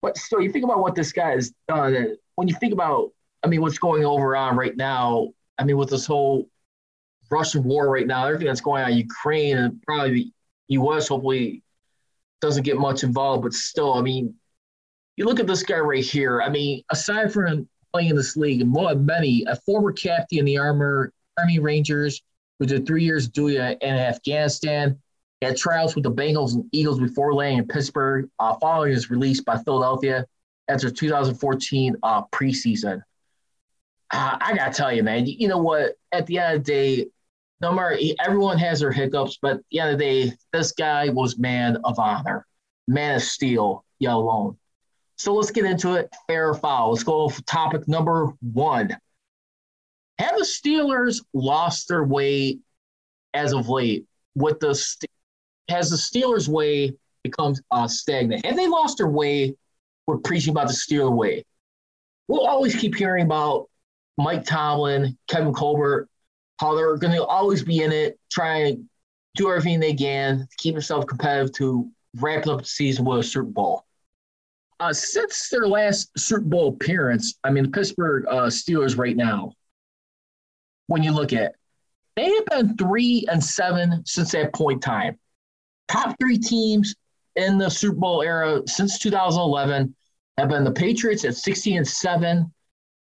But 0.01 0.17
still, 0.17 0.41
you 0.41 0.51
think 0.51 0.65
about 0.65 0.79
what 0.79 0.95
this 0.95 1.11
guy 1.11 1.31
has 1.31 1.53
done. 1.67 2.15
When 2.35 2.47
you 2.47 2.55
think 2.55 2.73
about, 2.73 3.11
I 3.43 3.47
mean, 3.47 3.61
what's 3.61 3.79
going 3.79 4.05
over 4.05 4.35
on 4.35 4.55
right 4.55 4.75
now, 4.75 5.29
I 5.57 5.63
mean, 5.63 5.77
with 5.77 5.89
this 5.89 6.05
whole 6.05 6.47
Russian 7.31 7.63
war 7.63 7.89
right 7.89 8.05
now, 8.05 8.25
everything 8.25 8.47
that's 8.47 8.61
going 8.61 8.83
on 8.83 8.91
in 8.91 8.97
Ukraine, 8.97 9.57
and 9.57 9.81
probably 9.83 10.11
the 10.13 10.31
U.S. 10.69 11.07
hopefully 11.07 11.63
doesn't 12.41 12.63
get 12.63 12.77
much 12.77 13.03
involved, 13.03 13.43
but 13.43 13.53
still, 13.53 13.93
I 13.93 14.01
mean, 14.01 14.35
you 15.15 15.25
look 15.25 15.39
at 15.39 15.47
this 15.47 15.63
guy 15.63 15.77
right 15.77 16.03
here. 16.03 16.41
I 16.41 16.49
mean, 16.49 16.83
aside 16.91 17.31
from 17.31 17.67
playing 17.93 18.09
in 18.09 18.15
this 18.15 18.35
league, 18.35 18.65
more 18.65 18.95
many, 18.95 19.45
a 19.47 19.55
former 19.55 19.91
captain 19.91 20.39
in 20.39 20.45
the 20.45 20.57
Armor 20.57 21.13
Army 21.37 21.59
Rangers 21.59 22.21
who 22.59 22.67
did 22.67 22.85
three 22.85 23.03
years 23.03 23.27
duty 23.27 23.57
in 23.57 23.95
Afghanistan, 23.95 24.99
had 25.41 25.57
trials 25.57 25.95
with 25.95 26.03
the 26.03 26.11
Bengals 26.11 26.53
and 26.53 26.63
Eagles 26.71 26.99
before 26.99 27.33
landing 27.33 27.57
in 27.57 27.67
Pittsburgh, 27.67 28.29
uh, 28.39 28.55
following 28.61 28.91
his 28.91 29.09
release 29.09 29.41
by 29.41 29.57
Philadelphia 29.57 30.27
after 30.67 30.91
2014 30.91 31.95
uh, 32.03 32.21
preseason. 32.31 33.01
Uh, 34.13 34.37
I 34.39 34.55
gotta 34.55 34.71
tell 34.71 34.93
you, 34.93 35.01
man, 35.01 35.25
you 35.25 35.47
know 35.47 35.57
what? 35.57 35.93
At 36.11 36.27
the 36.27 36.37
end 36.37 36.57
of 36.57 36.63
the 36.63 36.71
day, 36.71 37.07
no 37.61 37.71
matter 37.71 37.97
everyone 38.19 38.57
has 38.57 38.79
their 38.79 38.91
hiccups, 38.91 39.37
but 39.41 39.57
at 39.57 39.63
the 39.71 39.79
end 39.79 39.91
of 39.91 39.99
the 39.99 40.05
day, 40.05 40.33
this 40.51 40.71
guy 40.71 41.09
was 41.09 41.37
man 41.37 41.77
of 41.83 41.99
honor, 41.99 42.45
man 42.87 43.15
of 43.15 43.21
steel, 43.21 43.85
yellow 43.99 44.23
alone. 44.23 44.57
So 45.17 45.35
let's 45.35 45.51
get 45.51 45.65
into 45.65 45.93
it. 45.93 46.09
Fair 46.27 46.49
or 46.49 46.55
foul. 46.55 46.91
Let's 46.91 47.03
go 47.03 47.25
with 47.25 47.45
topic 47.45 47.87
number 47.87 48.33
one. 48.41 48.97
Have 50.17 50.35
the 50.37 50.43
Steelers 50.45 51.23
lost 51.33 51.87
their 51.87 52.03
way 52.03 52.57
as 53.33 53.53
of 53.53 53.69
late? 53.69 54.05
With 54.33 54.59
the 54.59 54.69
has 55.69 55.89
the 55.89 55.97
Steelers 55.97 56.47
way 56.47 56.93
become 57.23 57.55
uh, 57.69 57.87
stagnant? 57.87 58.45
Have 58.45 58.55
they 58.55 58.67
lost 58.67 58.97
their 58.97 59.07
way? 59.07 59.55
We're 60.07 60.17
preaching 60.17 60.51
about 60.51 60.67
the 60.67 60.73
Steeler 60.73 61.15
way. 61.15 61.45
We'll 62.27 62.47
always 62.47 62.75
keep 62.75 62.95
hearing 62.95 63.25
about 63.25 63.69
Mike 64.17 64.45
Tomlin, 64.45 65.17
Kevin 65.27 65.53
Colbert, 65.53 66.09
how 66.61 66.75
they're 66.75 66.95
going 66.97 67.13
to 67.13 67.25
always 67.25 67.63
be 67.63 67.81
in 67.81 67.91
it, 67.91 68.19
try 68.31 68.71
to 68.71 68.83
do 69.35 69.49
everything 69.49 69.79
they 69.79 69.95
can 69.95 70.39
to 70.39 70.55
keep 70.57 70.75
themselves 70.75 71.07
competitive 71.07 71.51
to 71.53 71.89
wrap 72.17 72.45
up 72.45 72.61
the 72.61 72.67
season 72.67 73.03
with 73.03 73.19
a 73.19 73.23
Super 73.23 73.49
Bowl. 73.49 73.83
Uh, 74.79 74.93
since 74.93 75.49
their 75.49 75.67
last 75.67 76.11
Super 76.17 76.41
Bowl 76.41 76.69
appearance, 76.69 77.39
I 77.43 77.49
mean, 77.49 77.63
the 77.63 77.71
Pittsburgh 77.71 78.25
uh, 78.29 78.45
Steelers 78.45 78.97
right 78.97 79.15
now, 79.17 79.53
when 80.85 81.01
you 81.01 81.11
look 81.11 81.33
at, 81.33 81.55
they 82.15 82.31
have 82.31 82.45
been 82.45 82.77
three 82.77 83.25
and 83.31 83.43
seven 83.43 84.03
since 84.05 84.31
that 84.33 84.53
point 84.53 84.77
in 84.77 84.81
time. 84.81 85.19
Top 85.87 86.15
three 86.19 86.37
teams 86.37 86.95
in 87.37 87.57
the 87.57 87.69
Super 87.69 87.95
Bowl 87.95 88.21
era 88.21 88.61
since 88.67 88.99
2011 88.99 89.95
have 90.37 90.49
been 90.49 90.63
the 90.63 90.71
Patriots 90.71 91.25
at 91.25 91.35
16 91.35 91.77
and 91.77 91.87
seven, 91.87 92.53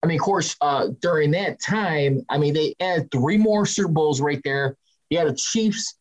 I 0.02 0.08
mean, 0.08 0.18
of 0.18 0.24
course, 0.24 0.56
uh, 0.62 0.90
during 1.02 1.32
that 1.32 1.62
time, 1.62 2.26
I 2.30 2.38
mean, 2.38 2.54
they 2.54 2.76
had 2.80 3.12
three 3.12 3.38
more 3.38 3.66
Super 3.66 3.92
Bowls 3.92 4.22
right 4.22 4.42
there. 4.44 4.78
You 5.10 5.18
had 5.18 5.28
the 5.28 5.36
Chiefs 5.36 5.96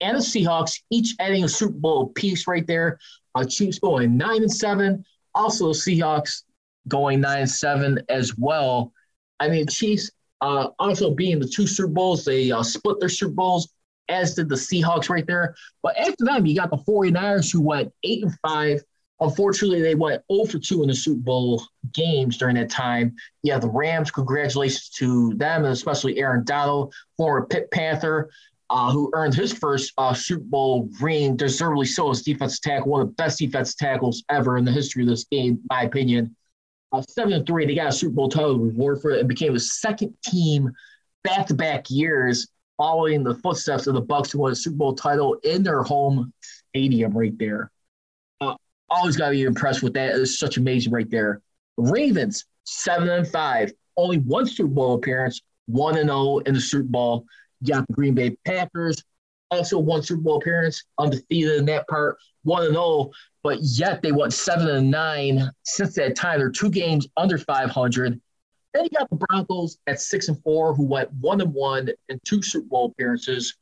and 0.00 0.16
the 0.16 0.22
Seahawks, 0.22 0.80
each 0.90 1.14
adding 1.18 1.44
a 1.44 1.48
Super 1.48 1.72
Bowl 1.72 2.08
piece 2.10 2.46
right 2.46 2.66
there. 2.66 2.98
Uh, 3.34 3.44
Chiefs 3.44 3.78
going 3.78 4.16
nine 4.16 4.42
and 4.42 4.52
seven. 4.52 5.04
Also, 5.34 5.68
the 5.68 5.74
Seahawks 5.74 6.42
going 6.88 7.20
nine 7.20 7.40
and 7.40 7.50
seven 7.50 8.00
as 8.08 8.36
well. 8.36 8.92
I 9.40 9.48
mean, 9.48 9.66
Chiefs 9.66 10.10
uh, 10.40 10.68
also 10.78 11.14
being 11.14 11.38
the 11.38 11.48
two 11.48 11.66
Super 11.66 11.88
Bowls, 11.88 12.24
they 12.24 12.50
uh, 12.50 12.62
split 12.62 12.98
their 13.00 13.08
Super 13.08 13.32
Bowls, 13.32 13.72
as 14.08 14.34
did 14.34 14.48
the 14.48 14.54
Seahawks 14.54 15.08
right 15.10 15.26
there. 15.26 15.54
But 15.82 15.98
after 15.98 16.24
them, 16.24 16.46
you 16.46 16.56
got 16.56 16.70
the 16.70 16.78
49ers 16.78 17.52
who 17.52 17.60
went 17.60 17.92
eight 18.02 18.24
and 18.24 18.34
five. 18.46 18.82
Unfortunately, 19.20 19.82
they 19.82 19.94
went 19.94 20.22
0 20.32 20.46
for 20.46 20.58
2 20.58 20.82
in 20.82 20.88
the 20.88 20.94
Super 20.94 21.20
Bowl 21.20 21.62
games 21.92 22.38
during 22.38 22.56
that 22.56 22.70
time. 22.70 23.14
Yeah, 23.42 23.58
the 23.58 23.68
Rams, 23.68 24.10
congratulations 24.10 24.88
to 24.96 25.34
them, 25.34 25.64
and 25.64 25.72
especially 25.72 26.18
Aaron 26.18 26.44
Donald, 26.44 26.94
former 27.18 27.46
Pitt 27.46 27.70
Panther, 27.70 28.30
uh, 28.70 28.90
who 28.90 29.10
earned 29.12 29.34
his 29.34 29.52
first 29.52 29.92
uh, 29.98 30.14
Super 30.14 30.44
Bowl 30.44 30.88
ring, 31.00 31.36
deservedly 31.36 31.86
so 31.86 32.10
as 32.10 32.22
defensive 32.22 32.62
tackle, 32.62 32.90
one 32.90 33.02
of 33.02 33.08
the 33.08 33.14
best 33.14 33.38
defensive 33.38 33.76
tackles 33.76 34.24
ever 34.30 34.56
in 34.56 34.64
the 34.64 34.72
history 34.72 35.02
of 35.02 35.08
this 35.08 35.24
game, 35.24 35.60
my 35.68 35.82
opinion. 35.82 36.34
Uh, 36.92 37.02
seven 37.02 37.34
and 37.34 37.46
three, 37.46 37.66
they 37.66 37.74
got 37.74 37.88
a 37.88 37.92
Super 37.92 38.14
Bowl 38.14 38.28
title 38.28 38.58
reward 38.58 39.02
for 39.02 39.10
it 39.10 39.20
and 39.20 39.28
became 39.28 39.52
the 39.52 39.60
second 39.60 40.14
team 40.24 40.70
back-to-back 41.24 41.90
years 41.90 42.48
following 42.78 43.22
the 43.22 43.34
footsteps 43.34 43.86
of 43.86 43.94
the 43.94 44.00
Bucks 44.00 44.32
who 44.32 44.38
won 44.38 44.52
a 44.52 44.56
Super 44.56 44.76
Bowl 44.76 44.94
title 44.94 45.34
in 45.42 45.62
their 45.62 45.82
home 45.82 46.32
stadium 46.70 47.12
right 47.12 47.36
there. 47.38 47.70
Always 48.90 49.16
got 49.16 49.26
to 49.26 49.32
be 49.32 49.42
impressed 49.44 49.82
with 49.82 49.94
that. 49.94 50.16
It's 50.16 50.38
such 50.38 50.56
amazing 50.56 50.92
right 50.92 51.10
there. 51.10 51.40
Ravens 51.76 52.44
seven 52.64 53.08
and 53.08 53.26
five, 53.26 53.72
only 53.96 54.18
one 54.18 54.46
Super 54.46 54.68
Bowl 54.68 54.94
appearance, 54.94 55.40
one 55.66 55.96
and 55.96 56.08
zero 56.08 56.38
in 56.38 56.54
the 56.54 56.60
Super 56.60 56.88
Bowl. 56.88 57.24
You 57.60 57.74
got 57.74 57.86
the 57.86 57.92
Green 57.92 58.14
Bay 58.14 58.36
Packers, 58.44 59.02
also 59.50 59.78
one 59.78 60.02
Super 60.02 60.22
Bowl 60.22 60.38
appearance, 60.38 60.84
undefeated 60.98 61.56
in 61.58 61.66
that 61.66 61.86
part, 61.88 62.16
one 62.42 62.64
and 62.64 62.72
zero. 62.72 62.84
Oh, 62.84 63.12
but 63.42 63.58
yet 63.62 64.02
they 64.02 64.12
won 64.12 64.30
seven 64.30 64.68
and 64.68 64.90
nine 64.90 65.50
since 65.62 65.94
that 65.94 66.16
time. 66.16 66.38
They're 66.38 66.50
two 66.50 66.70
games 66.70 67.06
under 67.16 67.38
500. 67.38 68.20
Then 68.72 68.84
you 68.84 68.90
got 68.90 69.10
the 69.10 69.16
Broncos 69.16 69.78
at 69.86 70.00
six 70.00 70.28
and 70.28 70.40
four, 70.42 70.74
who 70.74 70.84
went 70.84 71.12
one 71.14 71.40
and 71.40 71.52
one 71.52 71.88
in 72.08 72.20
two 72.24 72.42
Super 72.42 72.66
Bowl 72.66 72.86
appearances, 72.86 73.56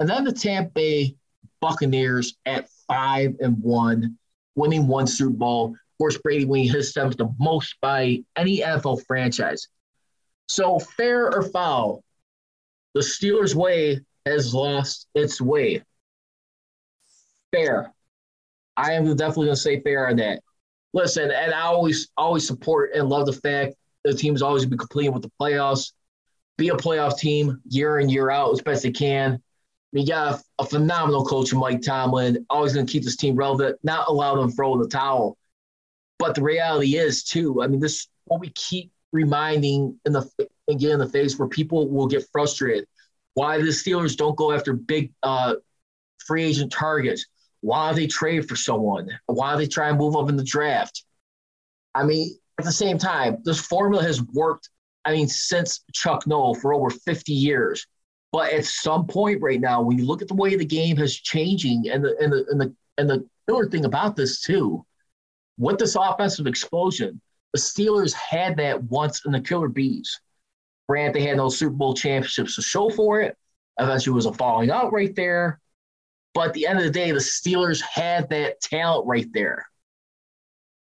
and 0.00 0.08
then 0.08 0.24
the 0.24 0.32
Tampa 0.32 0.70
Bay 0.70 1.16
Buccaneers 1.60 2.36
at 2.46 2.68
five 2.86 3.34
and 3.40 3.60
one, 3.62 4.18
winning 4.54 4.86
one 4.86 5.06
Super 5.06 5.36
Bowl. 5.36 5.66
Of 5.70 5.98
course, 5.98 6.18
Brady 6.18 6.44
winning 6.44 6.70
his 6.70 6.92
seventh 6.92 7.16
the 7.16 7.32
most 7.38 7.76
by 7.80 8.22
any 8.36 8.58
NFL 8.58 9.04
franchise. 9.06 9.68
So 10.48 10.78
fair 10.78 11.32
or 11.34 11.42
foul, 11.42 12.02
the 12.94 13.00
Steelers' 13.00 13.54
way 13.54 14.00
has 14.26 14.54
lost 14.54 15.08
its 15.14 15.40
way. 15.40 15.82
Fair. 17.52 17.92
I 18.76 18.92
am 18.92 19.04
definitely 19.16 19.46
going 19.46 19.56
to 19.56 19.60
say 19.60 19.80
fair 19.80 20.08
on 20.08 20.16
that. 20.16 20.40
Listen, 20.92 21.30
and 21.30 21.52
I 21.52 21.62
always 21.62 22.08
always 22.16 22.46
support 22.46 22.90
and 22.94 23.08
love 23.08 23.26
the 23.26 23.32
fact 23.32 23.74
the 24.04 24.14
team's 24.14 24.42
always 24.42 24.66
be 24.66 24.76
completing 24.76 25.12
with 25.12 25.22
the 25.22 25.30
playoffs. 25.40 25.92
Be 26.56 26.68
a 26.68 26.74
playoff 26.74 27.18
team 27.18 27.60
year 27.68 27.98
in 27.98 28.08
year 28.08 28.30
out 28.30 28.52
as 28.52 28.60
best 28.60 28.82
they 28.82 28.92
can. 28.92 29.42
You 29.94 30.06
got 30.06 30.34
a, 30.58 30.62
a 30.62 30.66
phenomenal 30.66 31.24
coach, 31.24 31.54
Mike 31.54 31.80
Tomlin, 31.80 32.44
always 32.50 32.74
going 32.74 32.84
to 32.84 32.92
keep 32.92 33.04
this 33.04 33.16
team 33.16 33.36
relevant, 33.36 33.78
not 33.84 34.08
allow 34.08 34.34
them 34.34 34.50
to 34.50 34.56
throw 34.56 34.76
the 34.76 34.88
towel. 34.88 35.38
But 36.18 36.34
the 36.34 36.42
reality 36.42 36.96
is, 36.96 37.22
too, 37.22 37.62
I 37.62 37.68
mean, 37.68 37.80
this 37.80 38.08
what 38.24 38.40
we 38.40 38.50
keep 38.50 38.90
reminding 39.12 39.98
in 40.04 40.12
the 40.12 40.28
and 40.66 40.80
get 40.80 40.90
in 40.90 40.98
the 40.98 41.08
face 41.08 41.38
where 41.38 41.48
people 41.48 41.88
will 41.88 42.08
get 42.08 42.26
frustrated. 42.32 42.86
Why 43.34 43.58
the 43.58 43.64
Steelers 43.68 44.16
don't 44.16 44.36
go 44.36 44.50
after 44.50 44.72
big 44.72 45.12
uh, 45.22 45.54
free 46.18 46.44
agent 46.44 46.72
targets? 46.72 47.26
Why 47.60 47.92
they 47.92 48.06
trade 48.06 48.48
for 48.48 48.56
someone? 48.56 49.08
Why 49.26 49.56
they 49.56 49.66
try 49.66 49.88
and 49.90 49.98
move 49.98 50.16
up 50.16 50.28
in 50.28 50.36
the 50.36 50.44
draft? 50.44 51.04
I 51.94 52.02
mean, 52.04 52.36
at 52.58 52.64
the 52.64 52.72
same 52.72 52.98
time, 52.98 53.38
this 53.44 53.60
formula 53.60 54.02
has 54.02 54.22
worked, 54.22 54.70
I 55.04 55.12
mean, 55.12 55.28
since 55.28 55.84
Chuck 55.92 56.26
Noll 56.26 56.54
for 56.56 56.74
over 56.74 56.90
50 56.90 57.32
years. 57.32 57.86
But 58.34 58.52
at 58.52 58.64
some 58.64 59.06
point 59.06 59.40
right 59.40 59.60
now, 59.60 59.80
when 59.80 59.96
you 59.96 60.06
look 60.06 60.20
at 60.20 60.26
the 60.26 60.34
way 60.34 60.56
the 60.56 60.64
game 60.64 60.98
is 60.98 61.20
changing 61.20 61.88
and 61.88 62.04
the 62.04 62.16
and 62.18 62.32
the 62.32 62.44
and 62.50 62.60
the 62.60 62.74
and 62.98 63.08
the 63.08 63.24
killer 63.46 63.68
thing 63.68 63.84
about 63.84 64.16
this 64.16 64.40
too, 64.40 64.84
with 65.56 65.78
this 65.78 65.94
offensive 65.94 66.48
explosion, 66.48 67.20
the 67.52 67.60
Steelers 67.60 68.12
had 68.12 68.56
that 68.56 68.82
once 68.82 69.24
in 69.24 69.30
the 69.30 69.40
Killer 69.40 69.68
Bees. 69.68 70.20
Grant, 70.88 71.14
they 71.14 71.22
had 71.22 71.36
no 71.36 71.48
Super 71.48 71.76
Bowl 71.76 71.94
championships 71.94 72.56
to 72.56 72.62
show 72.62 72.90
for 72.90 73.20
it. 73.20 73.36
Eventually, 73.78 74.14
it 74.14 74.16
was 74.16 74.26
a 74.26 74.32
falling 74.32 74.72
out 74.72 74.92
right 74.92 75.14
there. 75.14 75.60
But 76.34 76.48
at 76.48 76.54
the 76.54 76.66
end 76.66 76.80
of 76.80 76.84
the 76.84 76.90
day, 76.90 77.12
the 77.12 77.18
Steelers 77.18 77.80
had 77.82 78.28
that 78.30 78.60
talent 78.60 79.06
right 79.06 79.32
there. 79.32 79.64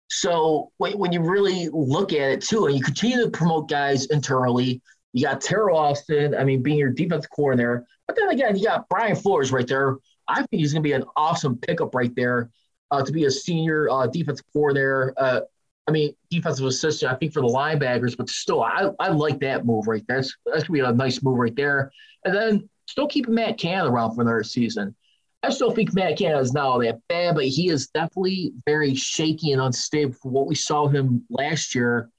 So 0.09 0.71
when 0.77 1.11
you 1.11 1.21
really 1.21 1.69
look 1.71 2.13
at 2.13 2.31
it 2.31 2.41
too, 2.41 2.65
and 2.65 2.75
you 2.75 2.83
continue 2.83 3.23
to 3.23 3.29
promote 3.29 3.69
guys 3.69 4.07
internally, 4.07 4.81
you 5.13 5.25
got 5.25 5.41
Teryl 5.41 5.75
Austin, 5.75 6.35
I 6.35 6.43
mean, 6.43 6.61
being 6.61 6.77
your 6.77 6.89
defensive 6.89 7.29
coordinator. 7.31 7.85
But 8.07 8.17
then 8.17 8.29
again, 8.29 8.55
you 8.57 8.65
got 8.65 8.89
Brian 8.89 9.15
Flores 9.15 9.51
right 9.51 9.67
there. 9.67 9.97
I 10.27 10.37
think 10.37 10.61
he's 10.61 10.73
going 10.73 10.83
to 10.83 10.87
be 10.87 10.93
an 10.93 11.05
awesome 11.15 11.57
pickup 11.57 11.93
right 11.95 12.13
there 12.15 12.49
uh, 12.91 13.03
to 13.03 13.11
be 13.11 13.25
a 13.25 13.31
senior 13.31 13.89
uh, 13.89 14.07
defensive 14.07 14.45
coordinator. 14.51 15.13
Uh, 15.17 15.41
I 15.87 15.91
mean, 15.91 16.15
defensive 16.29 16.65
assistant, 16.65 17.11
I 17.11 17.15
think, 17.15 17.33
for 17.33 17.41
the 17.41 17.47
linebackers, 17.47 18.17
but 18.17 18.29
still, 18.29 18.63
I, 18.63 18.89
I 18.99 19.09
like 19.09 19.39
that 19.41 19.65
move 19.65 19.87
right 19.87 20.03
there. 20.07 20.17
That's, 20.17 20.35
that's 20.45 20.63
going 20.67 20.79
to 20.79 20.85
be 20.85 20.91
a 20.91 20.93
nice 20.93 21.21
move 21.21 21.37
right 21.37 21.55
there. 21.55 21.91
And 22.25 22.33
then 22.33 22.69
still 22.87 23.07
keeping 23.07 23.35
Matt 23.35 23.57
Canada 23.57 23.89
around 23.89 24.15
for 24.15 24.21
another 24.21 24.43
season. 24.43 24.95
I 25.43 25.49
still 25.49 25.71
think 25.71 25.93
Matt 25.93 26.17
Canada 26.17 26.39
is 26.39 26.53
not 26.53 26.65
all 26.65 26.79
that 26.79 27.01
bad, 27.09 27.35
but 27.35 27.45
he 27.45 27.67
is 27.67 27.87
definitely 27.87 28.53
very 28.65 28.95
shaky 28.95 29.51
and 29.51 29.61
unstable 29.61 30.13
for 30.13 30.31
what 30.31 30.47
we 30.47 30.55
saw 30.55 30.87
him 30.87 31.25
last 31.29 31.75
year. 31.75 32.09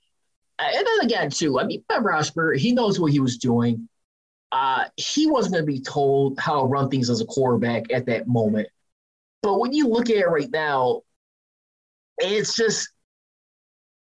And 0.58 0.86
then 0.86 1.04
again, 1.04 1.30
too, 1.30 1.58
I 1.58 1.64
mean, 1.64 1.84
Ben 1.88 2.02
Roethlisberger, 2.02 2.56
he 2.56 2.72
knows 2.72 3.00
what 3.00 3.12
he 3.12 3.20
was 3.20 3.38
doing. 3.38 3.88
Uh, 4.52 4.84
he 4.96 5.26
wasn't 5.26 5.54
going 5.54 5.66
to 5.66 5.72
be 5.72 5.80
told 5.80 6.38
how 6.38 6.60
to 6.60 6.66
run 6.66 6.88
things 6.88 7.10
as 7.10 7.20
a 7.20 7.26
quarterback 7.26 7.92
at 7.92 8.06
that 8.06 8.28
moment. 8.28 8.68
But 9.42 9.58
when 9.58 9.72
you 9.72 9.88
look 9.88 10.10
at 10.10 10.16
it 10.16 10.28
right 10.28 10.50
now, 10.50 11.02
it's 12.18 12.54
just 12.54 12.88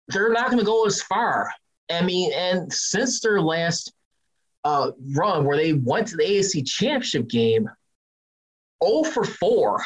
they're 0.09 0.33
not 0.33 0.47
going 0.47 0.59
to 0.59 0.65
go 0.65 0.85
as 0.85 1.01
far. 1.01 1.51
I 1.89 2.01
mean, 2.01 2.31
and 2.33 2.71
since 2.71 3.21
their 3.21 3.41
last 3.41 3.93
uh, 4.63 4.91
run 5.15 5.45
where 5.45 5.57
they 5.57 5.73
went 5.73 6.07
to 6.07 6.17
the 6.17 6.23
AFC 6.23 6.67
Championship 6.67 7.29
game, 7.29 7.69
0 8.83 9.03
for 9.03 9.23
4. 9.23 9.81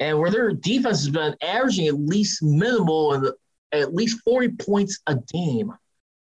And 0.00 0.18
where 0.18 0.30
their 0.30 0.52
defense 0.52 1.04
has 1.04 1.10
been 1.10 1.36
averaging 1.42 1.86
at 1.86 1.94
least 1.94 2.42
minimal 2.42 3.12
and 3.12 3.32
at 3.72 3.94
least 3.94 4.20
40 4.24 4.50
points 4.50 5.00
a 5.06 5.16
game, 5.32 5.72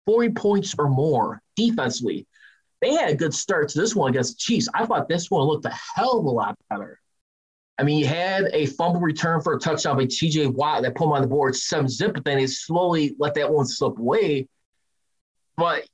40 0.05 0.29
points 0.31 0.75
or 0.77 0.89
more 0.89 1.41
defensively. 1.55 2.27
They 2.81 2.93
had 2.93 3.09
a 3.09 3.15
good 3.15 3.33
start 3.33 3.69
to 3.69 3.79
this 3.79 3.95
one 3.95 4.09
against 4.09 4.33
the 4.33 4.39
Chiefs. 4.39 4.67
I 4.73 4.85
thought 4.85 5.07
this 5.07 5.29
one 5.29 5.43
looked 5.43 5.65
a 5.65 5.77
hell 5.95 6.19
of 6.19 6.25
a 6.25 6.29
lot 6.29 6.57
better. 6.69 6.99
I 7.77 7.83
mean, 7.83 7.97
he 7.97 8.05
had 8.05 8.47
a 8.53 8.67
fumble 8.67 9.01
return 9.01 9.41
for 9.41 9.53
a 9.53 9.59
touchdown 9.59 9.97
by 9.97 10.05
TJ 10.05 10.53
Watt 10.53 10.83
that 10.83 10.95
put 10.95 11.05
him 11.05 11.13
on 11.13 11.21
the 11.21 11.27
board 11.27 11.55
seven 11.55 11.87
zip, 11.87 12.13
but 12.13 12.23
then 12.23 12.37
he 12.37 12.47
slowly 12.47 13.15
let 13.17 13.33
that 13.35 13.51
one 13.51 13.65
slip 13.65 13.97
away. 13.97 14.47
But 15.57 15.87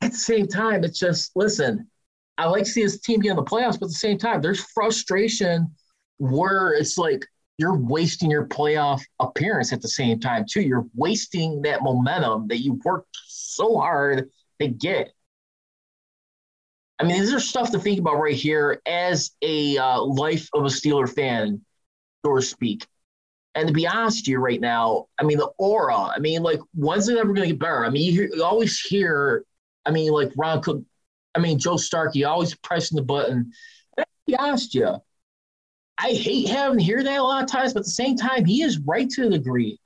at 0.00 0.12
the 0.12 0.18
same 0.18 0.46
time, 0.46 0.84
it's 0.84 0.98
just 0.98 1.32
listen, 1.34 1.90
I 2.38 2.46
like 2.46 2.64
to 2.64 2.70
see 2.70 2.82
his 2.82 3.00
team 3.00 3.20
get 3.20 3.30
in 3.30 3.36
the 3.36 3.42
playoffs, 3.42 3.78
but 3.78 3.86
at 3.86 3.90
the 3.90 3.94
same 3.94 4.18
time, 4.18 4.40
there's 4.40 4.64
frustration 4.72 5.74
where 6.18 6.72
it's 6.72 6.98
like 6.98 7.26
you're 7.58 7.76
wasting 7.76 8.30
your 8.30 8.46
playoff 8.46 9.02
appearance 9.18 9.72
at 9.72 9.82
the 9.82 9.88
same 9.88 10.20
time, 10.20 10.44
too. 10.48 10.60
You're 10.60 10.86
wasting 10.94 11.62
that 11.62 11.82
momentum 11.82 12.48
that 12.48 12.58
you 12.58 12.80
worked 12.84 13.16
so 13.26 13.78
hard 13.78 14.30
to 14.60 14.68
get. 14.68 15.12
I 16.98 17.04
mean, 17.04 17.20
these 17.20 17.32
are 17.32 17.40
stuff 17.40 17.72
to 17.72 17.78
think 17.78 17.98
about 17.98 18.20
right 18.20 18.34
here 18.34 18.80
as 18.86 19.32
a 19.42 19.76
uh, 19.76 20.00
life 20.00 20.48
of 20.54 20.64
a 20.64 20.68
Steeler 20.68 21.12
fan, 21.12 21.62
so 22.24 22.36
to 22.36 22.42
speak. 22.42 22.86
And 23.54 23.68
to 23.68 23.74
be 23.74 23.86
honest 23.86 24.22
with 24.22 24.28
you 24.28 24.38
right 24.38 24.60
now, 24.60 25.06
I 25.18 25.24
mean, 25.24 25.38
the 25.38 25.50
aura, 25.58 25.96
I 25.96 26.18
mean, 26.18 26.42
like, 26.42 26.60
when's 26.74 27.08
it 27.08 27.18
ever 27.18 27.32
going 27.32 27.48
to 27.48 27.54
get 27.54 27.58
better? 27.58 27.84
I 27.84 27.90
mean, 27.90 28.02
you, 28.02 28.12
hear, 28.12 28.30
you 28.34 28.44
always 28.44 28.78
hear, 28.80 29.44
I 29.84 29.90
mean, 29.90 30.12
like 30.12 30.32
Ron 30.36 30.60
Cook 30.62 30.82
I 31.36 31.38
mean, 31.38 31.58
Joe 31.58 31.76
Starkey 31.76 32.24
always 32.24 32.54
pressing 32.54 32.96
the 32.96 33.02
button. 33.02 33.52
And 33.96 34.06
to 34.06 34.06
be 34.26 34.36
honest, 34.36 34.74
you, 34.74 34.96
I 35.98 36.10
hate 36.10 36.48
having 36.48 36.78
to 36.78 36.84
hear 36.84 37.02
that 37.02 37.18
a 37.18 37.22
lot 37.22 37.42
of 37.42 37.50
times, 37.50 37.72
but 37.72 37.80
at 37.80 37.86
the 37.86 37.90
same 37.90 38.16
time, 38.16 38.44
he 38.44 38.62
is 38.62 38.78
right 38.80 39.08
to 39.10 39.26
a 39.26 39.30
degree. 39.30 39.78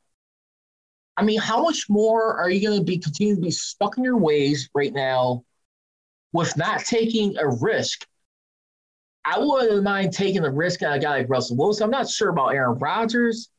I 1.17 1.23
mean, 1.23 1.41
how 1.41 1.63
much 1.63 1.89
more 1.89 2.37
are 2.39 2.51
you 2.51 2.67
going 2.67 2.79
to 2.79 2.85
be 2.85 2.99
continue 2.99 3.37
to 3.37 3.41
be 3.41 3.51
stuck 3.51 3.99
in 3.99 4.05
your 4.05 4.17
ways 4.17 4.69
right 4.75 4.93
now 4.93 5.45
with 6.33 6.57
not 6.57 6.81
taking 6.81 7.37
a 7.39 7.49
risk? 7.49 8.07
I 9.25 9.39
wouldn't 9.39 9.85
mind 9.85 10.13
taking 10.13 10.45
a 10.45 10.51
risk 10.51 10.83
on 10.83 10.93
a 10.93 10.99
guy 10.99 11.19
like 11.19 11.29
Russell 11.29 11.57
Wilson. 11.57 11.85
I'm 11.85 11.91
not 11.91 12.09
sure 12.09 12.31
about 12.31 12.55
Aaron 12.55 12.79
Rodgers. 12.79 13.51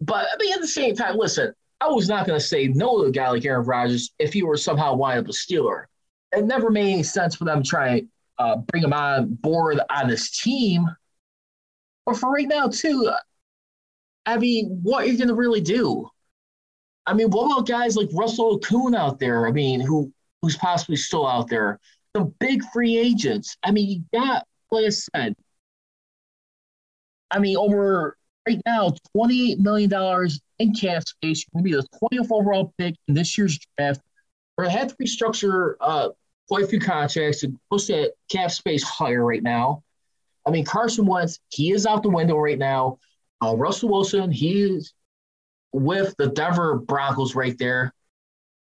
But 0.00 0.26
I 0.32 0.36
mean, 0.38 0.52
at 0.52 0.60
the 0.60 0.66
same 0.66 0.94
time, 0.94 1.16
listen, 1.16 1.54
I 1.80 1.88
was 1.88 2.08
not 2.08 2.26
going 2.26 2.38
to 2.38 2.44
say 2.44 2.66
no 2.66 3.02
to 3.02 3.08
a 3.08 3.12
guy 3.12 3.30
like 3.30 3.44
Aaron 3.44 3.64
Rodgers 3.64 4.12
if 4.18 4.32
he 4.32 4.42
were 4.42 4.56
somehow 4.56 4.94
wind 4.94 5.20
up 5.20 5.28
a 5.28 5.32
Steeler 5.32 5.86
it 6.32 6.44
never 6.44 6.70
made 6.70 6.92
any 6.92 7.02
sense 7.02 7.34
for 7.34 7.44
them 7.44 7.62
to 7.62 7.68
try 7.68 8.02
uh, 8.38 8.56
bring 8.56 8.84
him 8.84 8.92
on 8.92 9.34
board 9.34 9.80
on 9.90 10.08
this 10.08 10.30
team. 10.30 10.86
But 12.06 12.16
for 12.16 12.30
right 12.30 12.48
now, 12.48 12.68
too, 12.68 13.10
I 14.24 14.38
mean, 14.38 14.80
what 14.82 15.04
are 15.04 15.06
you 15.08 15.18
going 15.18 15.28
to 15.28 15.34
really 15.34 15.60
do? 15.60 16.08
I 17.06 17.14
mean, 17.14 17.30
what 17.30 17.46
about 17.46 17.68
guys 17.68 17.96
like 17.96 18.08
Russell 18.12 18.58
Okung 18.58 18.96
out 18.96 19.18
there? 19.18 19.46
I 19.46 19.52
mean, 19.52 19.80
who 19.80 20.12
who's 20.42 20.56
possibly 20.56 20.96
still 20.96 21.26
out 21.26 21.48
there? 21.48 21.78
Some 22.16 22.34
big 22.40 22.62
free 22.72 22.96
agents. 22.96 23.56
I 23.62 23.70
mean, 23.70 23.88
you 23.88 24.04
got, 24.18 24.46
like 24.70 24.86
I 24.86 24.88
said, 24.90 25.34
I 27.30 27.38
mean, 27.38 27.56
over 27.56 28.16
right 28.46 28.60
now 28.64 28.94
$28 29.16 29.58
million 29.58 29.90
in 30.58 30.74
cap 30.74 31.02
space. 31.06 31.44
You're 31.52 31.62
going 31.62 31.64
to 31.72 31.82
be 31.82 31.88
the 32.16 32.20
20th 32.22 32.30
overall 32.30 32.72
pick 32.78 32.94
in 33.08 33.14
this 33.14 33.36
year's 33.36 33.58
draft. 33.76 34.00
We're 34.56 34.64
going 34.64 34.74
to 34.74 34.78
have 34.80 34.96
to 34.96 35.02
restructure 35.02 35.74
uh, 35.80 36.10
quite 36.48 36.64
a 36.64 36.66
few 36.66 36.80
contracts 36.80 37.40
to 37.40 37.58
push 37.70 37.86
that 37.86 38.12
cap 38.30 38.50
space 38.50 38.82
higher 38.82 39.24
right 39.24 39.42
now. 39.42 39.82
I 40.46 40.50
mean, 40.50 40.64
Carson 40.64 41.06
Wentz, 41.06 41.40
he 41.48 41.72
is 41.72 41.86
out 41.86 42.02
the 42.02 42.08
window 42.08 42.36
right 42.38 42.58
now. 42.58 42.98
Uh, 43.44 43.54
Russell 43.56 43.90
Wilson, 43.90 44.30
he's 44.30 44.94
with 45.72 46.14
the 46.18 46.28
Denver 46.28 46.78
Broncos 46.78 47.34
right 47.34 47.56
there. 47.58 47.92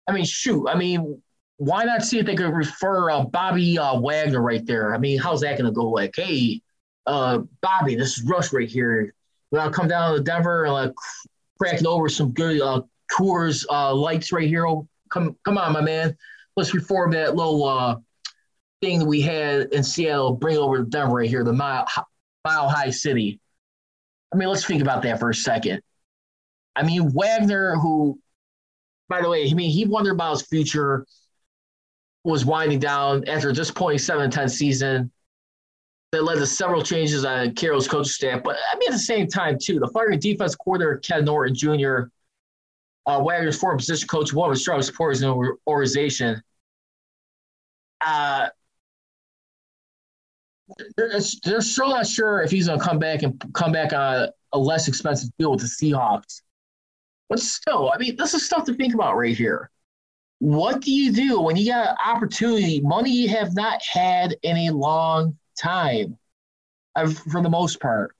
I 0.07 0.11
mean, 0.11 0.25
shoot. 0.25 0.67
I 0.67 0.75
mean, 0.75 1.21
why 1.57 1.83
not 1.83 2.03
see 2.03 2.19
if 2.19 2.25
they 2.25 2.35
could 2.35 2.53
refer 2.53 3.09
uh, 3.11 3.25
Bobby 3.25 3.77
uh, 3.77 3.99
Wagner 3.99 4.41
right 4.41 4.65
there? 4.65 4.93
I 4.93 4.97
mean, 4.97 5.19
how's 5.19 5.41
that 5.41 5.57
going 5.57 5.69
to 5.69 5.71
go? 5.71 5.89
Like, 5.89 6.13
hey, 6.15 6.61
uh, 7.05 7.39
Bobby, 7.61 7.95
this 7.95 8.17
is 8.17 8.23
Russ 8.23 8.51
right 8.53 8.69
here. 8.69 9.13
We 9.51 9.59
will 9.59 9.69
come 9.69 9.87
down 9.87 10.15
to 10.15 10.23
Denver 10.23 10.65
and 10.65 10.73
like 10.73 10.93
crack 11.59 11.79
it 11.79 11.85
over 11.85 12.09
some 12.09 12.31
good 12.31 12.61
uh, 12.61 12.81
Coors 13.11 13.65
uh, 13.69 13.93
lights 13.93 14.31
right 14.31 14.47
here. 14.47 14.67
Oh, 14.67 14.87
come, 15.09 15.37
come 15.45 15.57
on, 15.57 15.73
my 15.73 15.81
man. 15.81 16.17
Let's 16.55 16.73
reform 16.73 17.11
that 17.11 17.35
little 17.35 17.63
uh, 17.63 17.97
thing 18.81 18.99
that 18.99 19.05
we 19.05 19.21
had 19.21 19.73
in 19.73 19.83
Seattle. 19.83 20.33
Bring 20.33 20.57
over 20.57 20.77
to 20.79 20.83
Denver 20.83 21.15
right 21.15 21.29
here, 21.29 21.43
the 21.43 21.53
mile, 21.53 21.87
mile 22.45 22.69
high 22.69 22.89
city. 22.89 23.39
I 24.33 24.37
mean, 24.37 24.49
let's 24.49 24.65
think 24.65 24.81
about 24.81 25.03
that 25.03 25.19
for 25.19 25.29
a 25.29 25.35
second. 25.35 25.81
I 26.75 26.83
mean, 26.83 27.11
Wagner, 27.13 27.75
who, 27.75 28.19
by 29.09 29.21
the 29.21 29.29
way, 29.29 29.49
I 29.49 29.53
mean, 29.53 29.71
he 29.71 29.85
wondered 29.85 30.11
about 30.11 30.31
his 30.31 30.41
future 30.43 31.05
was 32.23 32.45
winding 32.45 32.79
down 32.79 33.27
after 33.27 33.49
a 33.49 33.53
disappointing 33.53 33.99
7 33.99 34.29
10 34.29 34.49
season 34.49 35.11
that 36.11 36.23
led 36.23 36.35
to 36.35 36.45
several 36.45 36.81
changes 36.81 37.25
on 37.25 37.53
Carroll's 37.53 37.87
coaching 37.87 38.11
staff. 38.11 38.43
But 38.43 38.57
I 38.71 38.77
mean, 38.77 38.89
at 38.89 38.93
the 38.93 38.99
same 38.99 39.27
time, 39.27 39.57
too, 39.61 39.79
the 39.79 39.87
firing 39.87 40.19
defense 40.19 40.55
coordinator, 40.55 40.97
Ken 40.97 41.25
Norton 41.25 41.55
Jr., 41.55 42.09
uh, 43.05 43.21
Wagner's 43.23 43.57
former 43.57 43.77
position 43.77 44.07
coach, 44.07 44.33
one 44.33 44.49
of 44.49 44.55
the 44.55 44.59
strongest 44.59 44.89
supporters 44.89 45.21
in 45.21 45.29
the 45.29 45.55
organization. 45.65 46.41
Uh, 48.05 48.49
they're, 50.95 51.19
they're 51.43 51.61
still 51.61 51.89
not 51.89 52.07
sure 52.07 52.41
if 52.41 52.51
he's 52.51 52.67
going 52.67 52.79
to 52.79 52.85
come 52.85 52.99
back 52.99 53.23
and 53.23 53.41
come 53.53 53.71
back 53.71 53.93
on 53.93 54.29
a 54.53 54.57
less 54.57 54.87
expensive 54.87 55.29
deal 55.37 55.51
with 55.51 55.61
the 55.61 55.67
Seahawks. 55.67 56.41
But 57.29 57.39
still, 57.39 57.91
I 57.91 57.97
mean, 57.97 58.15
this 58.15 58.33
is 58.33 58.45
stuff 58.45 58.65
to 58.65 58.73
think 58.73 58.93
about 58.93 59.17
right 59.17 59.35
here. 59.35 59.69
What 60.39 60.81
do 60.81 60.91
you 60.91 61.11
do 61.11 61.41
when 61.41 61.55
you 61.55 61.71
got 61.71 61.89
an 61.89 61.95
opportunity, 62.05 62.79
money 62.81 63.11
you 63.11 63.29
have 63.29 63.55
not 63.55 63.81
had 63.81 64.35
in 64.43 64.55
a 64.57 64.71
long 64.71 65.37
time, 65.59 66.17
uh, 66.95 67.09
for 67.09 67.41
the 67.41 67.49
most 67.49 67.81
part? 67.81 68.15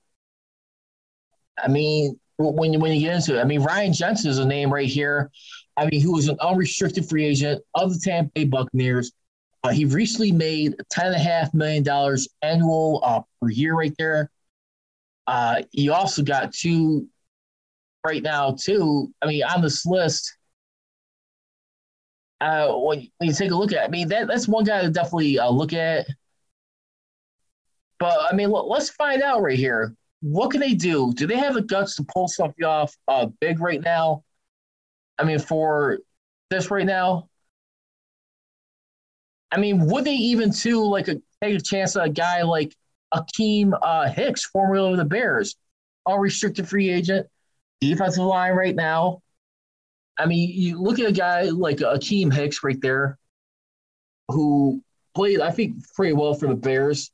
I 1.62 1.68
mean, 1.68 2.18
when 2.36 2.72
you 2.72 2.78
when 2.78 2.92
you 2.92 3.00
get 3.00 3.16
into 3.16 3.38
it, 3.38 3.40
I 3.40 3.44
mean, 3.44 3.62
Ryan 3.62 3.92
Jensen 3.92 4.30
is 4.30 4.38
a 4.38 4.44
name 4.44 4.72
right 4.72 4.88
here. 4.88 5.30
I 5.76 5.86
mean, 5.86 6.00
he 6.00 6.06
was 6.06 6.28
an 6.28 6.38
unrestricted 6.40 7.08
free 7.08 7.24
agent 7.24 7.62
of 7.74 7.94
the 7.94 8.00
Tampa 8.00 8.30
Bay 8.34 8.44
Buccaneers. 8.44 9.12
Uh, 9.64 9.70
he 9.70 9.84
recently 9.84 10.32
made 10.32 10.76
ten 10.90 11.06
and 11.06 11.16
a 11.16 11.18
half 11.18 11.52
million 11.52 11.82
dollars 11.82 12.28
annual 12.42 13.00
uh, 13.04 13.20
per 13.40 13.50
year 13.50 13.74
right 13.74 13.94
there. 13.98 14.30
Uh, 15.26 15.62
he 15.72 15.88
also 15.88 16.22
got 16.22 16.52
two 16.52 17.08
right 18.06 18.22
now 18.22 18.52
too. 18.52 19.12
I 19.20 19.26
mean, 19.26 19.42
on 19.42 19.60
this 19.60 19.84
list, 19.84 20.36
uh, 22.40 22.72
when, 22.72 23.08
you 23.20 23.32
take 23.32 23.50
a 23.50 23.54
look 23.54 23.72
at, 23.72 23.84
it, 23.84 23.86
I 23.86 23.88
mean, 23.88 24.08
that 24.08 24.28
that's 24.28 24.46
one 24.46 24.64
guy 24.64 24.82
to 24.82 24.90
definitely 24.90 25.38
uh, 25.38 25.50
look 25.50 25.72
at. 25.72 26.06
But 27.98 28.16
I 28.30 28.34
mean, 28.34 28.50
look, 28.50 28.66
let's 28.68 28.90
find 28.90 29.22
out 29.22 29.42
right 29.42 29.58
here. 29.58 29.94
What 30.20 30.50
can 30.50 30.60
they 30.60 30.74
do? 30.74 31.12
Do 31.14 31.26
they 31.26 31.36
have 31.36 31.54
the 31.54 31.62
guts 31.62 31.96
to 31.96 32.04
pull 32.04 32.28
something 32.28 32.64
off 32.64 32.96
uh, 33.08 33.26
big 33.40 33.60
right 33.60 33.80
now? 33.80 34.22
I 35.18 35.24
mean, 35.24 35.40
for 35.40 35.98
this 36.50 36.70
right 36.70 36.86
now. 36.86 37.27
I 39.50 39.58
mean, 39.58 39.86
would 39.86 40.04
they 40.04 40.14
even 40.14 40.52
too 40.52 40.84
like 40.84 41.08
a, 41.08 41.20
take 41.42 41.58
a 41.58 41.60
chance 41.60 41.96
on 41.96 42.06
a 42.06 42.10
guy 42.10 42.42
like 42.42 42.74
Akiem 43.14 43.72
uh, 43.80 44.08
Hicks, 44.10 44.44
formerly 44.44 44.92
of 44.92 44.98
the 44.98 45.04
Bears, 45.04 45.56
unrestricted 46.06 46.68
free 46.68 46.90
agent, 46.90 47.26
defensive 47.80 48.24
line 48.24 48.52
right 48.52 48.74
now? 48.74 49.22
I 50.18 50.26
mean, 50.26 50.50
you 50.52 50.80
look 50.80 50.98
at 50.98 51.08
a 51.08 51.12
guy 51.12 51.42
like 51.44 51.78
Akiem 51.78 52.32
Hicks 52.32 52.62
right 52.62 52.80
there, 52.80 53.18
who 54.28 54.82
played, 55.14 55.40
I 55.40 55.50
think, 55.50 55.76
pretty 55.94 56.12
well 56.12 56.34
for 56.34 56.48
the 56.48 56.54
Bears. 56.54 57.10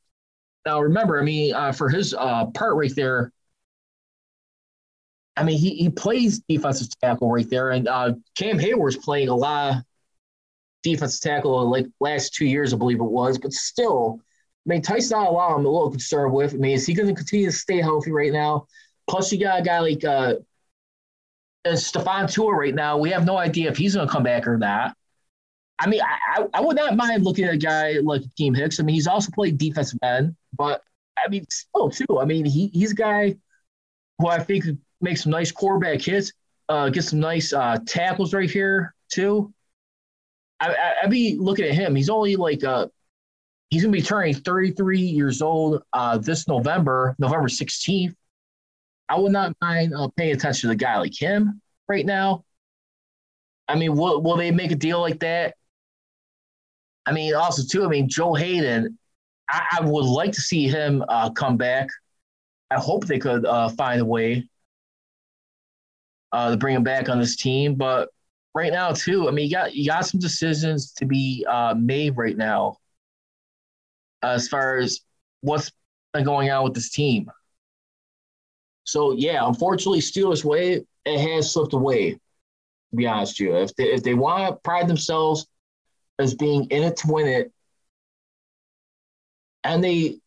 Now, 0.67 0.81
remember, 0.81 1.21
I 1.21 1.23
mean, 1.23 1.55
uh, 1.55 1.73
for 1.73 1.89
his 1.89 2.15
uh, 2.15 2.47
part 2.47 2.77
right 2.77 2.95
there, 2.97 3.31
I 5.37 5.45
mean, 5.45 5.59
he, 5.59 5.75
he 5.75 5.91
plays 5.91 6.41
defensive 6.49 6.89
tackle 7.01 7.31
right 7.31 7.49
there, 7.49 7.71
and 7.71 7.87
uh, 7.89 8.15
Cam 8.37 8.59
Heyward's 8.59 8.97
playing 8.97 9.29
a 9.29 9.35
lot 9.35 9.85
of 10.85 10.91
defensive 10.91 11.21
tackle 11.21 11.71
like 11.71 11.87
last 12.01 12.35
two 12.35 12.47
years, 12.47 12.73
I 12.73 12.77
believe 12.77 13.01
it 13.01 13.05
was. 13.05 13.39
But 13.39 13.53
still, 13.53 14.21
I 14.21 14.69
mean, 14.69 14.83
Tyson 14.83 15.19
Alualu, 15.19 15.59
I'm 15.59 15.67
a 15.67 15.69
little 15.69 15.91
concerned 15.91 16.33
with. 16.33 16.55
I 16.55 16.57
mean, 16.57 16.73
is 16.73 16.87
he 16.87 16.95
going 16.95 17.09
to 17.09 17.15
continue 17.15 17.47
to 17.47 17.53
stay 17.53 17.81
healthy 17.81 18.13
right 18.13 18.33
now? 18.33 18.67
Plus, 19.09 19.33
you 19.33 19.39
got 19.39 19.61
a 19.61 19.63
guy 19.63 19.81
like 19.81 20.05
uh, 20.05 20.35
and 21.65 21.79
Stephon 21.79 22.27
Tuitt 22.27 22.57
right 22.57 22.75
now, 22.75 22.99
we 22.99 23.11
have 23.11 23.25
no 23.25 23.39
idea 23.39 23.71
if 23.71 23.77
he's 23.77 23.95
going 23.95 24.07
to 24.07 24.13
come 24.13 24.23
back 24.23 24.47
or 24.47 24.59
not. 24.59 24.95
I 25.79 25.89
mean, 25.89 26.01
I, 26.03 26.45
I 26.53 26.61
would 26.61 26.77
not 26.77 26.97
mind 26.97 27.25
looking 27.25 27.47
at 27.47 27.55
a 27.55 27.59
guy 27.59 27.95
like 28.03 28.23
Akiem 28.23 28.57
Hicks. 28.57 28.79
I 28.79 28.83
mean, 28.83 28.95
he's 28.95 29.07
also 29.07 29.31
played 29.33 29.59
defensive 29.59 29.99
end, 30.03 30.37
but 30.57 30.83
I 31.19 31.29
mean, 31.29 31.47
still 31.51 31.91
too. 31.91 32.21
I 32.21 32.25
mean, 32.27 32.45
he 32.45 32.69
he's 32.69 32.93
a 32.93 32.97
guy 32.97 33.37
who 34.19 34.29
I 34.29 34.39
think 34.39 34.65
makes 35.01 35.23
some 35.23 35.33
nice 35.33 35.51
quarterback 35.51 36.01
hits, 36.01 36.33
uh, 36.69 36.91
get 36.91 37.05
some 37.05 37.19
nice 37.19 37.53
uh, 37.53 37.79
tackles 37.87 38.35
right 38.35 38.51
here 38.51 38.95
too. 39.11 39.53
I, 40.61 40.73
I 40.73 40.95
I'd 41.03 41.11
be 41.11 41.37
looking 41.39 41.67
at 41.67 41.75
him. 41.75 41.95
He's 41.95 42.11
only 42.11 42.37
like 42.37 42.65
uh, 42.65 42.89
he's 43.71 43.83
gonna 43.83 43.93
be 43.93 44.03
turning 44.03 44.35
33 44.35 45.01
years 45.01 45.43
old 45.43 45.83
uh, 45.93 46.19
this 46.19 46.49
November, 46.49 47.15
November 47.19 47.49
16th. 47.49 48.15
I 49.09 49.19
would 49.19 49.33
not 49.33 49.55
mind 49.61 49.95
uh, 49.95 50.09
paying 50.17 50.35
attention 50.35 50.69
to 50.69 50.73
a 50.73 50.77
guy 50.77 50.99
like 50.99 51.15
him 51.15 51.61
right 51.89 52.07
now. 52.07 52.45
I 53.69 53.77
mean, 53.77 53.97
will, 53.97 54.23
will 54.23 54.37
they 54.37 54.51
make 54.51 54.71
a 54.71 54.77
deal 54.77 55.01
like 55.01 55.21
that? 55.21 55.55
I 57.07 57.13
mean, 57.13 57.35
also 57.35 57.63
too. 57.63 57.85
I 57.85 57.89
mean, 57.89 58.09
Joe 58.09 58.35
Haden. 58.35 58.99
I, 59.51 59.79
I 59.79 59.81
would 59.83 60.07
like 60.07 60.33
to 60.33 60.41
see 60.41 60.69
him 60.69 61.05
uh, 61.09 61.31
come 61.31 61.57
back. 61.57 61.89
I 62.71 62.77
hope 62.77 63.07
they 63.07 63.19
could 63.19 63.45
uh, 63.45 63.69
find 63.69 64.01
a 64.01 64.05
way 64.05 64.49
uh, 66.33 66.51
to 66.53 66.57
bring 66.57 66.75
him 66.75 66.83
back 66.83 67.09
on 67.09 67.19
this 67.19 67.37
team. 67.37 67.75
But 67.75 68.09
right 68.55 68.73
now, 68.73 68.93
too, 68.93 69.29
I 69.29 69.33
mean, 69.33 69.47
you 69.47 69.55
got 69.55 69.75
you 69.75 69.87
got 69.87 70.07
some 70.07 70.21
decisions 70.21 70.93
to 70.95 71.05
be 71.05 71.45
uh, 71.49 71.75
made 71.77 72.17
right 72.17 72.37
now 72.37 72.79
as 74.23 74.49
far 74.49 74.79
as 74.79 75.01
what's 75.41 75.71
going 76.15 76.51
on 76.51 76.65
with 76.65 76.75
this 76.75 76.91
team. 76.91 77.31
So 78.85 79.13
yeah, 79.13 79.47
unfortunately, 79.47 80.01
Steelers 80.01 80.45
way 80.45 80.85
it 81.05 81.21
has 81.21 81.53
slipped 81.53 81.73
away. 81.73 82.13
To 82.13 82.97
be 82.97 83.07
honest 83.07 83.41
with 83.41 83.49
you, 83.49 83.57
if 83.57 83.75
they 83.75 83.85
if 83.93 84.03
they 84.03 84.15
want 84.15 84.49
to 84.49 84.61
pride 84.63 84.89
themselves 84.89 85.47
as 86.19 86.35
being 86.35 86.65
in 86.67 86.83
it 86.85 86.97
to 86.99 87.13
win 87.13 87.27
it, 87.27 87.53
and 89.65 89.83
they 89.83 90.19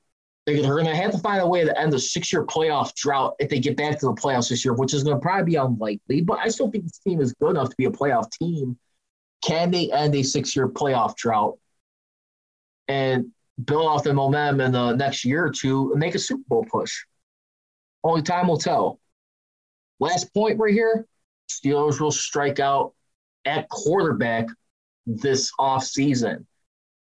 they're 0.56 0.82
to 0.84 0.96
have 0.96 1.12
to 1.12 1.18
find 1.18 1.42
a 1.42 1.48
way 1.48 1.66
to 1.66 1.78
end 1.80 1.94
a 1.94 2.00
six-year 2.00 2.46
playoff 2.46 2.94
drought 2.96 3.36
if 3.40 3.50
they 3.50 3.60
get 3.60 3.76
back 3.76 4.00
to 4.00 4.06
the 4.06 4.14
playoffs 4.14 4.50
this 4.50 4.64
year, 4.64 4.74
which 4.74 4.94
is 4.94 5.04
going 5.04 5.18
to 5.18 5.22
probably 5.22 5.52
be 5.52 5.56
unlikely. 5.56 6.22
But 6.22 6.40
I 6.40 6.48
still 6.48 6.72
think 6.72 6.86
this 6.86 7.00
team 7.00 7.20
is 7.20 7.34
good 7.34 7.52
enough 7.52 7.70
to 7.70 7.76
be 7.78 7.86
a 7.86 7.92
playoff 7.92 8.32
team. 8.32 8.78
Can 9.44 9.72
they 9.72 9.92
end 9.92 10.16
a 10.16 10.24
six-year 10.24 10.70
playoff 10.70 11.16
drought 11.18 11.60
and 12.88 13.28
build 13.64 13.88
off 13.88 14.04
the 14.04 14.14
momentum 14.14 14.62
in 14.62 14.72
the 14.72 14.94
next 14.94 15.26
year 15.26 15.46
or 15.46 15.52
two 15.52 15.92
and 15.92 16.00
make 16.00 16.16
a 16.16 16.20
Super 16.20 16.44
Bowl 16.48 16.66
push? 16.72 17.04
Only 18.04 18.22
time 18.22 18.48
will 18.48 18.58
tell. 18.58 19.00
Last 20.00 20.34
point 20.34 20.60
right 20.60 20.74
here 20.74 21.06
Steelers 21.50 22.00
will 22.00 22.12
strike 22.12 22.60
out 22.60 22.94
at 23.46 23.70
quarterback 23.70 24.48
this 25.06 25.52
offseason. 25.60 26.46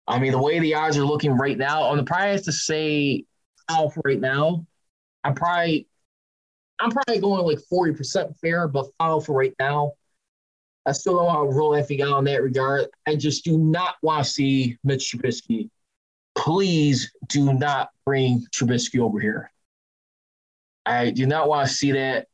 I 0.06 0.18
mean, 0.18 0.32
the 0.32 0.42
way 0.42 0.58
the 0.58 0.74
odds 0.74 0.96
are 0.96 1.04
looking 1.04 1.32
right 1.32 1.56
now, 1.56 1.82
on 1.82 1.96
the 1.96 2.04
price 2.04 2.42
to 2.42 2.52
say 2.52 3.24
Alf 3.68 3.96
right 4.04 4.20
now. 4.20 4.66
I'm 5.24 5.34
probably 5.34 5.86
I'm 6.80 6.90
probably 6.90 7.20
going 7.20 7.46
like 7.46 7.60
40% 7.72 8.36
fair, 8.40 8.66
but 8.66 8.86
foul 8.98 9.20
for 9.20 9.34
right 9.34 9.54
now. 9.60 9.92
I 10.84 10.92
still 10.92 11.14
don't 11.14 11.26
want 11.26 11.50
to 11.50 11.56
roll 11.56 11.74
anything 11.74 12.02
out 12.02 12.18
in 12.18 12.24
that 12.24 12.42
regard. 12.42 12.88
I 13.06 13.14
just 13.14 13.44
do 13.44 13.56
not 13.56 13.94
want 14.02 14.24
to 14.24 14.30
see 14.30 14.76
Mitch 14.82 15.12
Trubisky. 15.12 15.70
Please 16.34 17.12
do 17.28 17.52
not 17.52 17.90
bring 18.04 18.44
Trubisky 18.52 18.98
over 18.98 19.20
here. 19.20 19.52
I 20.84 21.10
do 21.10 21.24
not 21.26 21.48
want 21.48 21.68
to 21.68 21.74
see 21.74 21.92
that. 21.92 22.26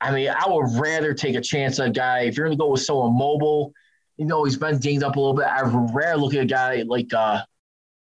I 0.00 0.10
mean, 0.10 0.30
I 0.30 0.48
would 0.48 0.80
rather 0.80 1.12
take 1.12 1.36
a 1.36 1.40
chance 1.42 1.78
on 1.78 1.88
a 1.88 1.92
guy. 1.92 2.20
If 2.20 2.36
you're 2.36 2.46
going 2.46 2.56
to 2.56 2.62
go 2.62 2.70
with 2.70 2.82
someone 2.82 3.16
mobile, 3.16 3.74
you 4.16 4.24
know, 4.24 4.44
he's 4.44 4.56
been 4.56 4.78
dinged 4.78 5.04
up 5.04 5.16
a 5.16 5.20
little 5.20 5.34
bit. 5.34 5.46
I'd 5.46 5.94
rather 5.94 6.16
look 6.20 6.34
at 6.34 6.42
a 6.42 6.46
guy 6.46 6.82
like 6.86 7.12
uh, 7.12 7.42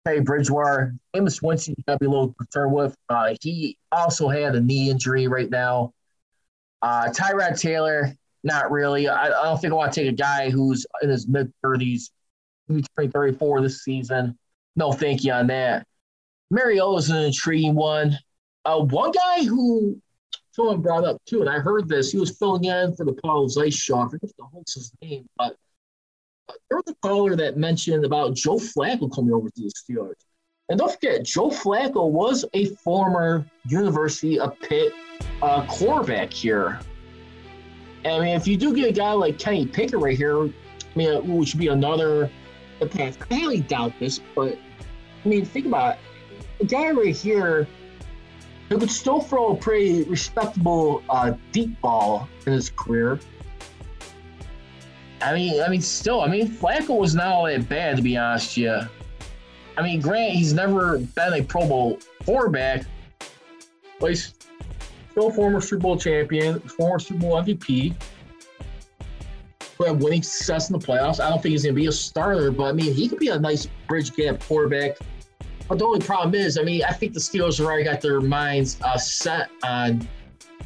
Teddy 0.06 0.22
Bridgewater, 0.22 0.96
Jameis 1.16 1.42
Winston, 1.42 1.76
you 1.78 1.84
gotta 1.88 2.00
be 2.00 2.06
a 2.06 2.10
little 2.10 2.34
concerned 2.34 2.74
with. 2.74 2.96
Uh, 3.10 3.36
he 3.42 3.78
also 3.92 4.30
had 4.30 4.56
a 4.56 4.62
knee 4.62 4.90
injury 4.90 5.28
right 5.28 5.50
now. 5.50 5.94
Uh, 6.82 7.10
Tyrod 7.10 7.60
Taylor, 7.60 8.14
not 8.44 8.72
really. 8.72 9.08
I, 9.08 9.26
I 9.26 9.44
don't 9.44 9.60
think 9.60 9.74
I 9.74 9.76
want 9.76 9.92
to 9.94 10.02
take 10.02 10.10
a 10.10 10.16
guy 10.16 10.50
who's 10.50 10.86
in 11.02 11.10
his 11.10 11.28
mid 11.28 11.52
30s, 11.66 12.12
maybe 12.68 13.12
34 13.12 13.62
this 13.62 13.84
season. 13.84 14.38
No, 14.76 14.92
thank 14.92 15.24
you 15.24 15.34
on 15.34 15.48
that. 15.48 15.86
Mariota's 16.52 17.10
an 17.10 17.18
intriguing 17.18 17.76
one. 17.76 18.18
Uh, 18.64 18.80
one 18.80 19.12
guy 19.12 19.44
who 19.44 20.00
someone 20.52 20.82
brought 20.82 21.04
up 21.04 21.18
too, 21.26 21.42
and 21.42 21.50
I 21.50 21.60
heard 21.60 21.90
this. 21.90 22.12
He 22.12 22.20
was 22.20 22.38
filling 22.38 22.66
in 22.66 22.96
for 22.96 23.06
the 23.06 23.14
Paul 23.14 23.48
Zeise 23.48 23.74
show. 23.74 24.00
I 24.00 24.08
forget 24.08 24.30
the 24.38 24.46
host's 24.46 24.92
name, 25.02 25.28
but 25.38 25.56
there 26.70 26.78
was 26.78 26.90
a 26.90 26.96
caller 27.08 27.36
that 27.36 27.58
mentioned 27.58 28.06
about 28.06 28.36
Joe 28.36 28.56
Flacco 28.56 29.14
coming 29.14 29.34
over 29.34 29.50
to 29.50 29.62
the 29.62 29.72
Steelers. 29.72 30.16
And 30.70 30.80
don't 30.80 30.92
forget, 30.92 31.24
Joe 31.24 31.50
Flacco 31.50 32.10
was 32.10 32.46
a 32.54 32.66
former 32.76 33.46
University 33.66 34.40
of 34.40 34.60
Pitt 34.60 34.94
uh, 35.42 35.66
quarterback 35.68 36.32
here. 36.32 36.80
I 38.06 38.20
mean, 38.20 38.36
if 38.36 38.48
you 38.48 38.58
do 38.58 38.74
get 38.74 38.90
a 38.90 38.92
guy 38.92 39.12
like 39.14 39.40
Kenny 39.40 39.66
Pickett 39.66 40.00
right 40.00 40.18
here, 40.18 40.44
I 40.44 40.52
mean, 40.96 41.38
which 41.38 41.54
would 41.54 41.60
be 41.60 41.68
another 41.68 42.30
path. 42.90 43.18
I 43.30 43.36
highly 43.36 43.62
doubt 43.62 43.94
this, 44.00 44.20
but 44.36 44.58
I 45.24 45.28
mean, 45.28 45.46
think 45.46 45.66
about 45.66 45.96
it. 45.96 46.00
A 46.62 46.66
guy 46.66 46.92
right 46.92 47.16
here 47.16 47.68
who 48.70 48.78
could 48.78 48.92
still 48.92 49.22
throw 49.22 49.54
a 49.54 49.56
pretty 49.56 50.04
respectable 50.04 51.04
uh, 51.10 51.34
deep 51.52 51.80
ball 51.82 52.28
in 52.46 52.54
his 52.54 52.70
career. 52.70 53.20
I 55.22 55.34
mean, 55.34 55.62
I 55.62 55.68
mean, 55.68 55.82
still, 55.82 56.22
I 56.22 56.28
mean, 56.28 56.48
Flacco 56.48 56.98
was 56.98 57.16
not 57.16 57.28
all 57.28 57.46
that 57.46 57.68
bad 57.68 57.98
to 57.98 58.02
be 58.02 58.18
honest 58.18 58.58
you. 58.58 58.80
I 59.78 59.82
mean, 59.82 60.02
Grant, 60.02 60.34
he's 60.34 60.54
never 60.54 60.98
been 60.98 61.34
a 61.34 61.44
Pro 61.44 61.68
Bowl 61.68 62.00
quarterback, 62.26 62.86
but 64.00 64.10
he's 64.10 64.34
still 65.12 65.32
former 65.32 65.62
Super 65.62 65.82
Bowl 65.82 65.98
champion, 65.98 66.60
former 66.60 67.00
Super 67.00 67.20
Bowl 67.20 67.42
MVP. 67.42 67.94
But 69.78 69.98
winning 69.98 70.24
success 70.24 70.70
in 70.70 70.80
the 70.80 70.86
playoffs, 70.86 71.24
I 71.24 71.30
don't 71.30 71.42
think 71.42 71.52
he's 71.52 71.64
going 71.64 71.76
to 71.76 71.80
be 71.80 71.86
a 71.86 71.92
starter, 71.92 72.50
but 72.50 72.66
I 72.66 72.72
mean, 72.72 72.94
he 72.94 73.08
could 73.08 73.20
be 73.20 73.28
a 73.28 73.40
nice 73.40 73.68
bridge 73.88 74.16
gap 74.16 74.40
quarterback. 74.40 74.98
But 75.68 75.80
the 75.80 75.86
only 75.86 76.00
problem 76.00 76.34
is, 76.34 76.58
I 76.58 76.64
mean, 76.64 76.84
I 76.84 76.94
think 76.94 77.14
the 77.14 77.20
Steelers 77.20 77.60
already 77.60 77.84
got 77.84 78.02
their 78.02 78.22
minds 78.22 78.78
uh, 78.82 78.98
set 78.98 79.50
on 79.64 80.08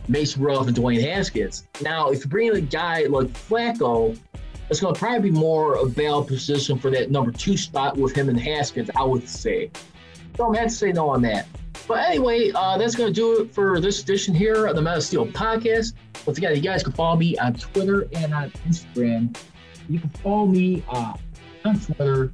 Mason 0.08 0.41
Rudolph 0.41 0.68
and 0.68 0.78
Dwayne 0.78 1.02
Haskins. 1.02 1.68
Now, 1.82 2.12
if 2.12 2.24
you 2.24 2.30
bring 2.30 2.47
in 2.47 2.56
a 2.56 2.62
guy 2.62 3.04
like 3.04 3.28
Flacco, 3.28 4.18
it's 4.72 4.80
going 4.80 4.94
to 4.94 5.00
probably 5.00 5.30
be 5.30 5.38
more 5.38 5.76
a 5.76 5.86
bail 5.86 6.24
position 6.24 6.80
for 6.80 6.90
that 6.92 7.12
number 7.12 7.30
two 7.30 7.58
spot 7.58 7.98
with 7.98 8.16
him 8.16 8.30
and 8.30 8.40
Haskins, 8.40 8.90
I 8.96 9.04
would 9.04 9.28
say. 9.28 9.70
So 10.38 10.46
I'm 10.46 10.54
going 10.54 10.70
to 10.70 10.74
say 10.74 10.94
no 10.94 11.10
on 11.10 11.22
that. 11.24 11.46
But 11.90 12.08
anyway, 12.08 12.52
uh, 12.56 12.78
that's 12.78 12.96
going 12.96 13.14
to 13.14 13.14
do 13.14 13.42
it 13.42 13.54
for 13.54 13.82
this 13.82 14.02
edition 14.02 14.34
here 14.34 14.68
of 14.68 14.78
the 14.78 14.82
Metal 14.82 15.02
Steel 15.02 15.28
Podcast. 15.28 15.94
Once 16.26 16.38
again, 16.38 16.56
you 16.56 16.62
guys 16.62 16.84
can 16.84 16.94
follow 16.94 17.18
me 17.18 17.38
on 17.38 17.54
Twitter 17.54 18.08
and 18.16 18.34
on 18.34 18.50
Instagram. 18.66 19.36
You 19.90 20.00
can 20.00 20.10
follow 20.10 20.46
me 20.46 20.86
uh, 20.88 21.16
on 21.66 21.78
Twitter 21.78 22.32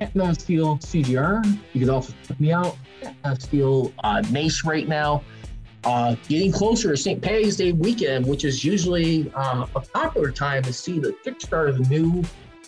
at 0.00 0.16
Metal 0.16 0.34
Steel 0.34 0.78
CGR. 0.78 1.58
You 1.74 1.80
can 1.80 1.90
also 1.90 2.14
check 2.26 2.40
me 2.40 2.52
out 2.52 2.78
at 3.02 3.14
Metal 3.22 3.38
Steel 3.38 3.92
uh, 4.02 4.22
Nace 4.30 4.64
right 4.64 4.88
now. 4.88 5.22
Uh, 5.84 6.14
getting 6.28 6.52
closer 6.52 6.90
to 6.90 6.96
St. 6.96 7.22
Patty's 7.22 7.56
Day 7.56 7.72
weekend, 7.72 8.26
which 8.26 8.44
is 8.44 8.62
usually 8.64 9.32
uh, 9.34 9.66
a 9.74 9.80
popular 9.80 10.30
time 10.30 10.62
to 10.64 10.72
see 10.72 10.98
the 10.98 11.16
kickstart 11.24 11.70
of 11.70 11.78
the 11.78 11.88
new 11.88 12.22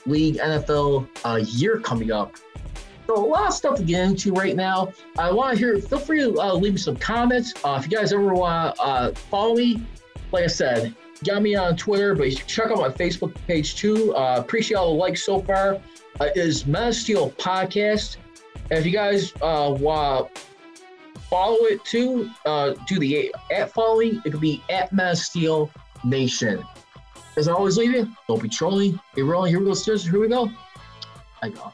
league 0.06 0.36
NFL 0.36 1.06
uh, 1.24 1.40
year 1.46 1.78
coming 1.78 2.10
up. 2.10 2.34
So 3.06 3.16
a 3.16 3.26
lot 3.26 3.48
of 3.48 3.54
stuff 3.54 3.76
to 3.76 3.82
get 3.82 4.08
into 4.08 4.32
right 4.32 4.56
now. 4.56 4.92
I 5.18 5.30
want 5.30 5.52
to 5.52 5.58
hear. 5.58 5.78
Feel 5.78 5.98
free 5.98 6.20
to 6.20 6.40
uh, 6.40 6.54
leave 6.54 6.72
me 6.72 6.78
some 6.78 6.96
comments. 6.96 7.52
Uh, 7.62 7.76
if 7.78 7.90
you 7.90 7.98
guys 7.98 8.14
ever 8.14 8.32
want 8.32 8.76
to 8.76 9.12
follow 9.28 9.56
me, 9.56 9.84
like 10.30 10.44
I 10.44 10.46
said, 10.46 10.94
got 11.24 11.42
me 11.42 11.54
on 11.54 11.76
Twitter, 11.76 12.14
but 12.14 12.30
you 12.30 12.36
check 12.36 12.70
out 12.70 12.78
my 12.78 12.88
Facebook 12.88 13.34
page 13.46 13.76
too. 13.76 14.12
Appreciate 14.12 14.76
all 14.76 14.92
the 14.92 14.98
likes 14.98 15.22
so 15.22 15.42
far. 15.42 15.80
Uh, 16.20 16.28
is 16.34 16.66
Metal 16.66 16.92
Steel 16.92 17.30
Podcast. 17.32 18.16
And 18.70 18.78
if 18.78 18.86
you 18.86 18.92
guys 18.92 19.34
want 19.40 20.30
follow 21.32 21.64
it 21.64 21.82
too, 21.86 22.28
uh, 22.44 22.74
do 22.86 22.98
the 22.98 23.34
at 23.50 23.72
following, 23.72 24.20
it 24.26 24.32
could 24.32 24.40
be 24.40 24.62
at 24.68 24.92
Mass 24.92 25.22
Steel 25.22 25.70
Nation. 26.04 26.62
As 27.38 27.48
I 27.48 27.54
always 27.54 27.78
leave 27.78 27.92
you, 27.92 28.06
don't 28.28 28.42
be 28.42 28.50
trolling, 28.50 29.00
be 29.14 29.22
rolling. 29.22 29.50
Here 29.50 29.58
we 29.58 29.64
go. 29.64 29.74
Here 29.74 30.20
we 30.20 30.28
go. 30.28 30.50
I 31.40 31.48
go. 31.48 31.72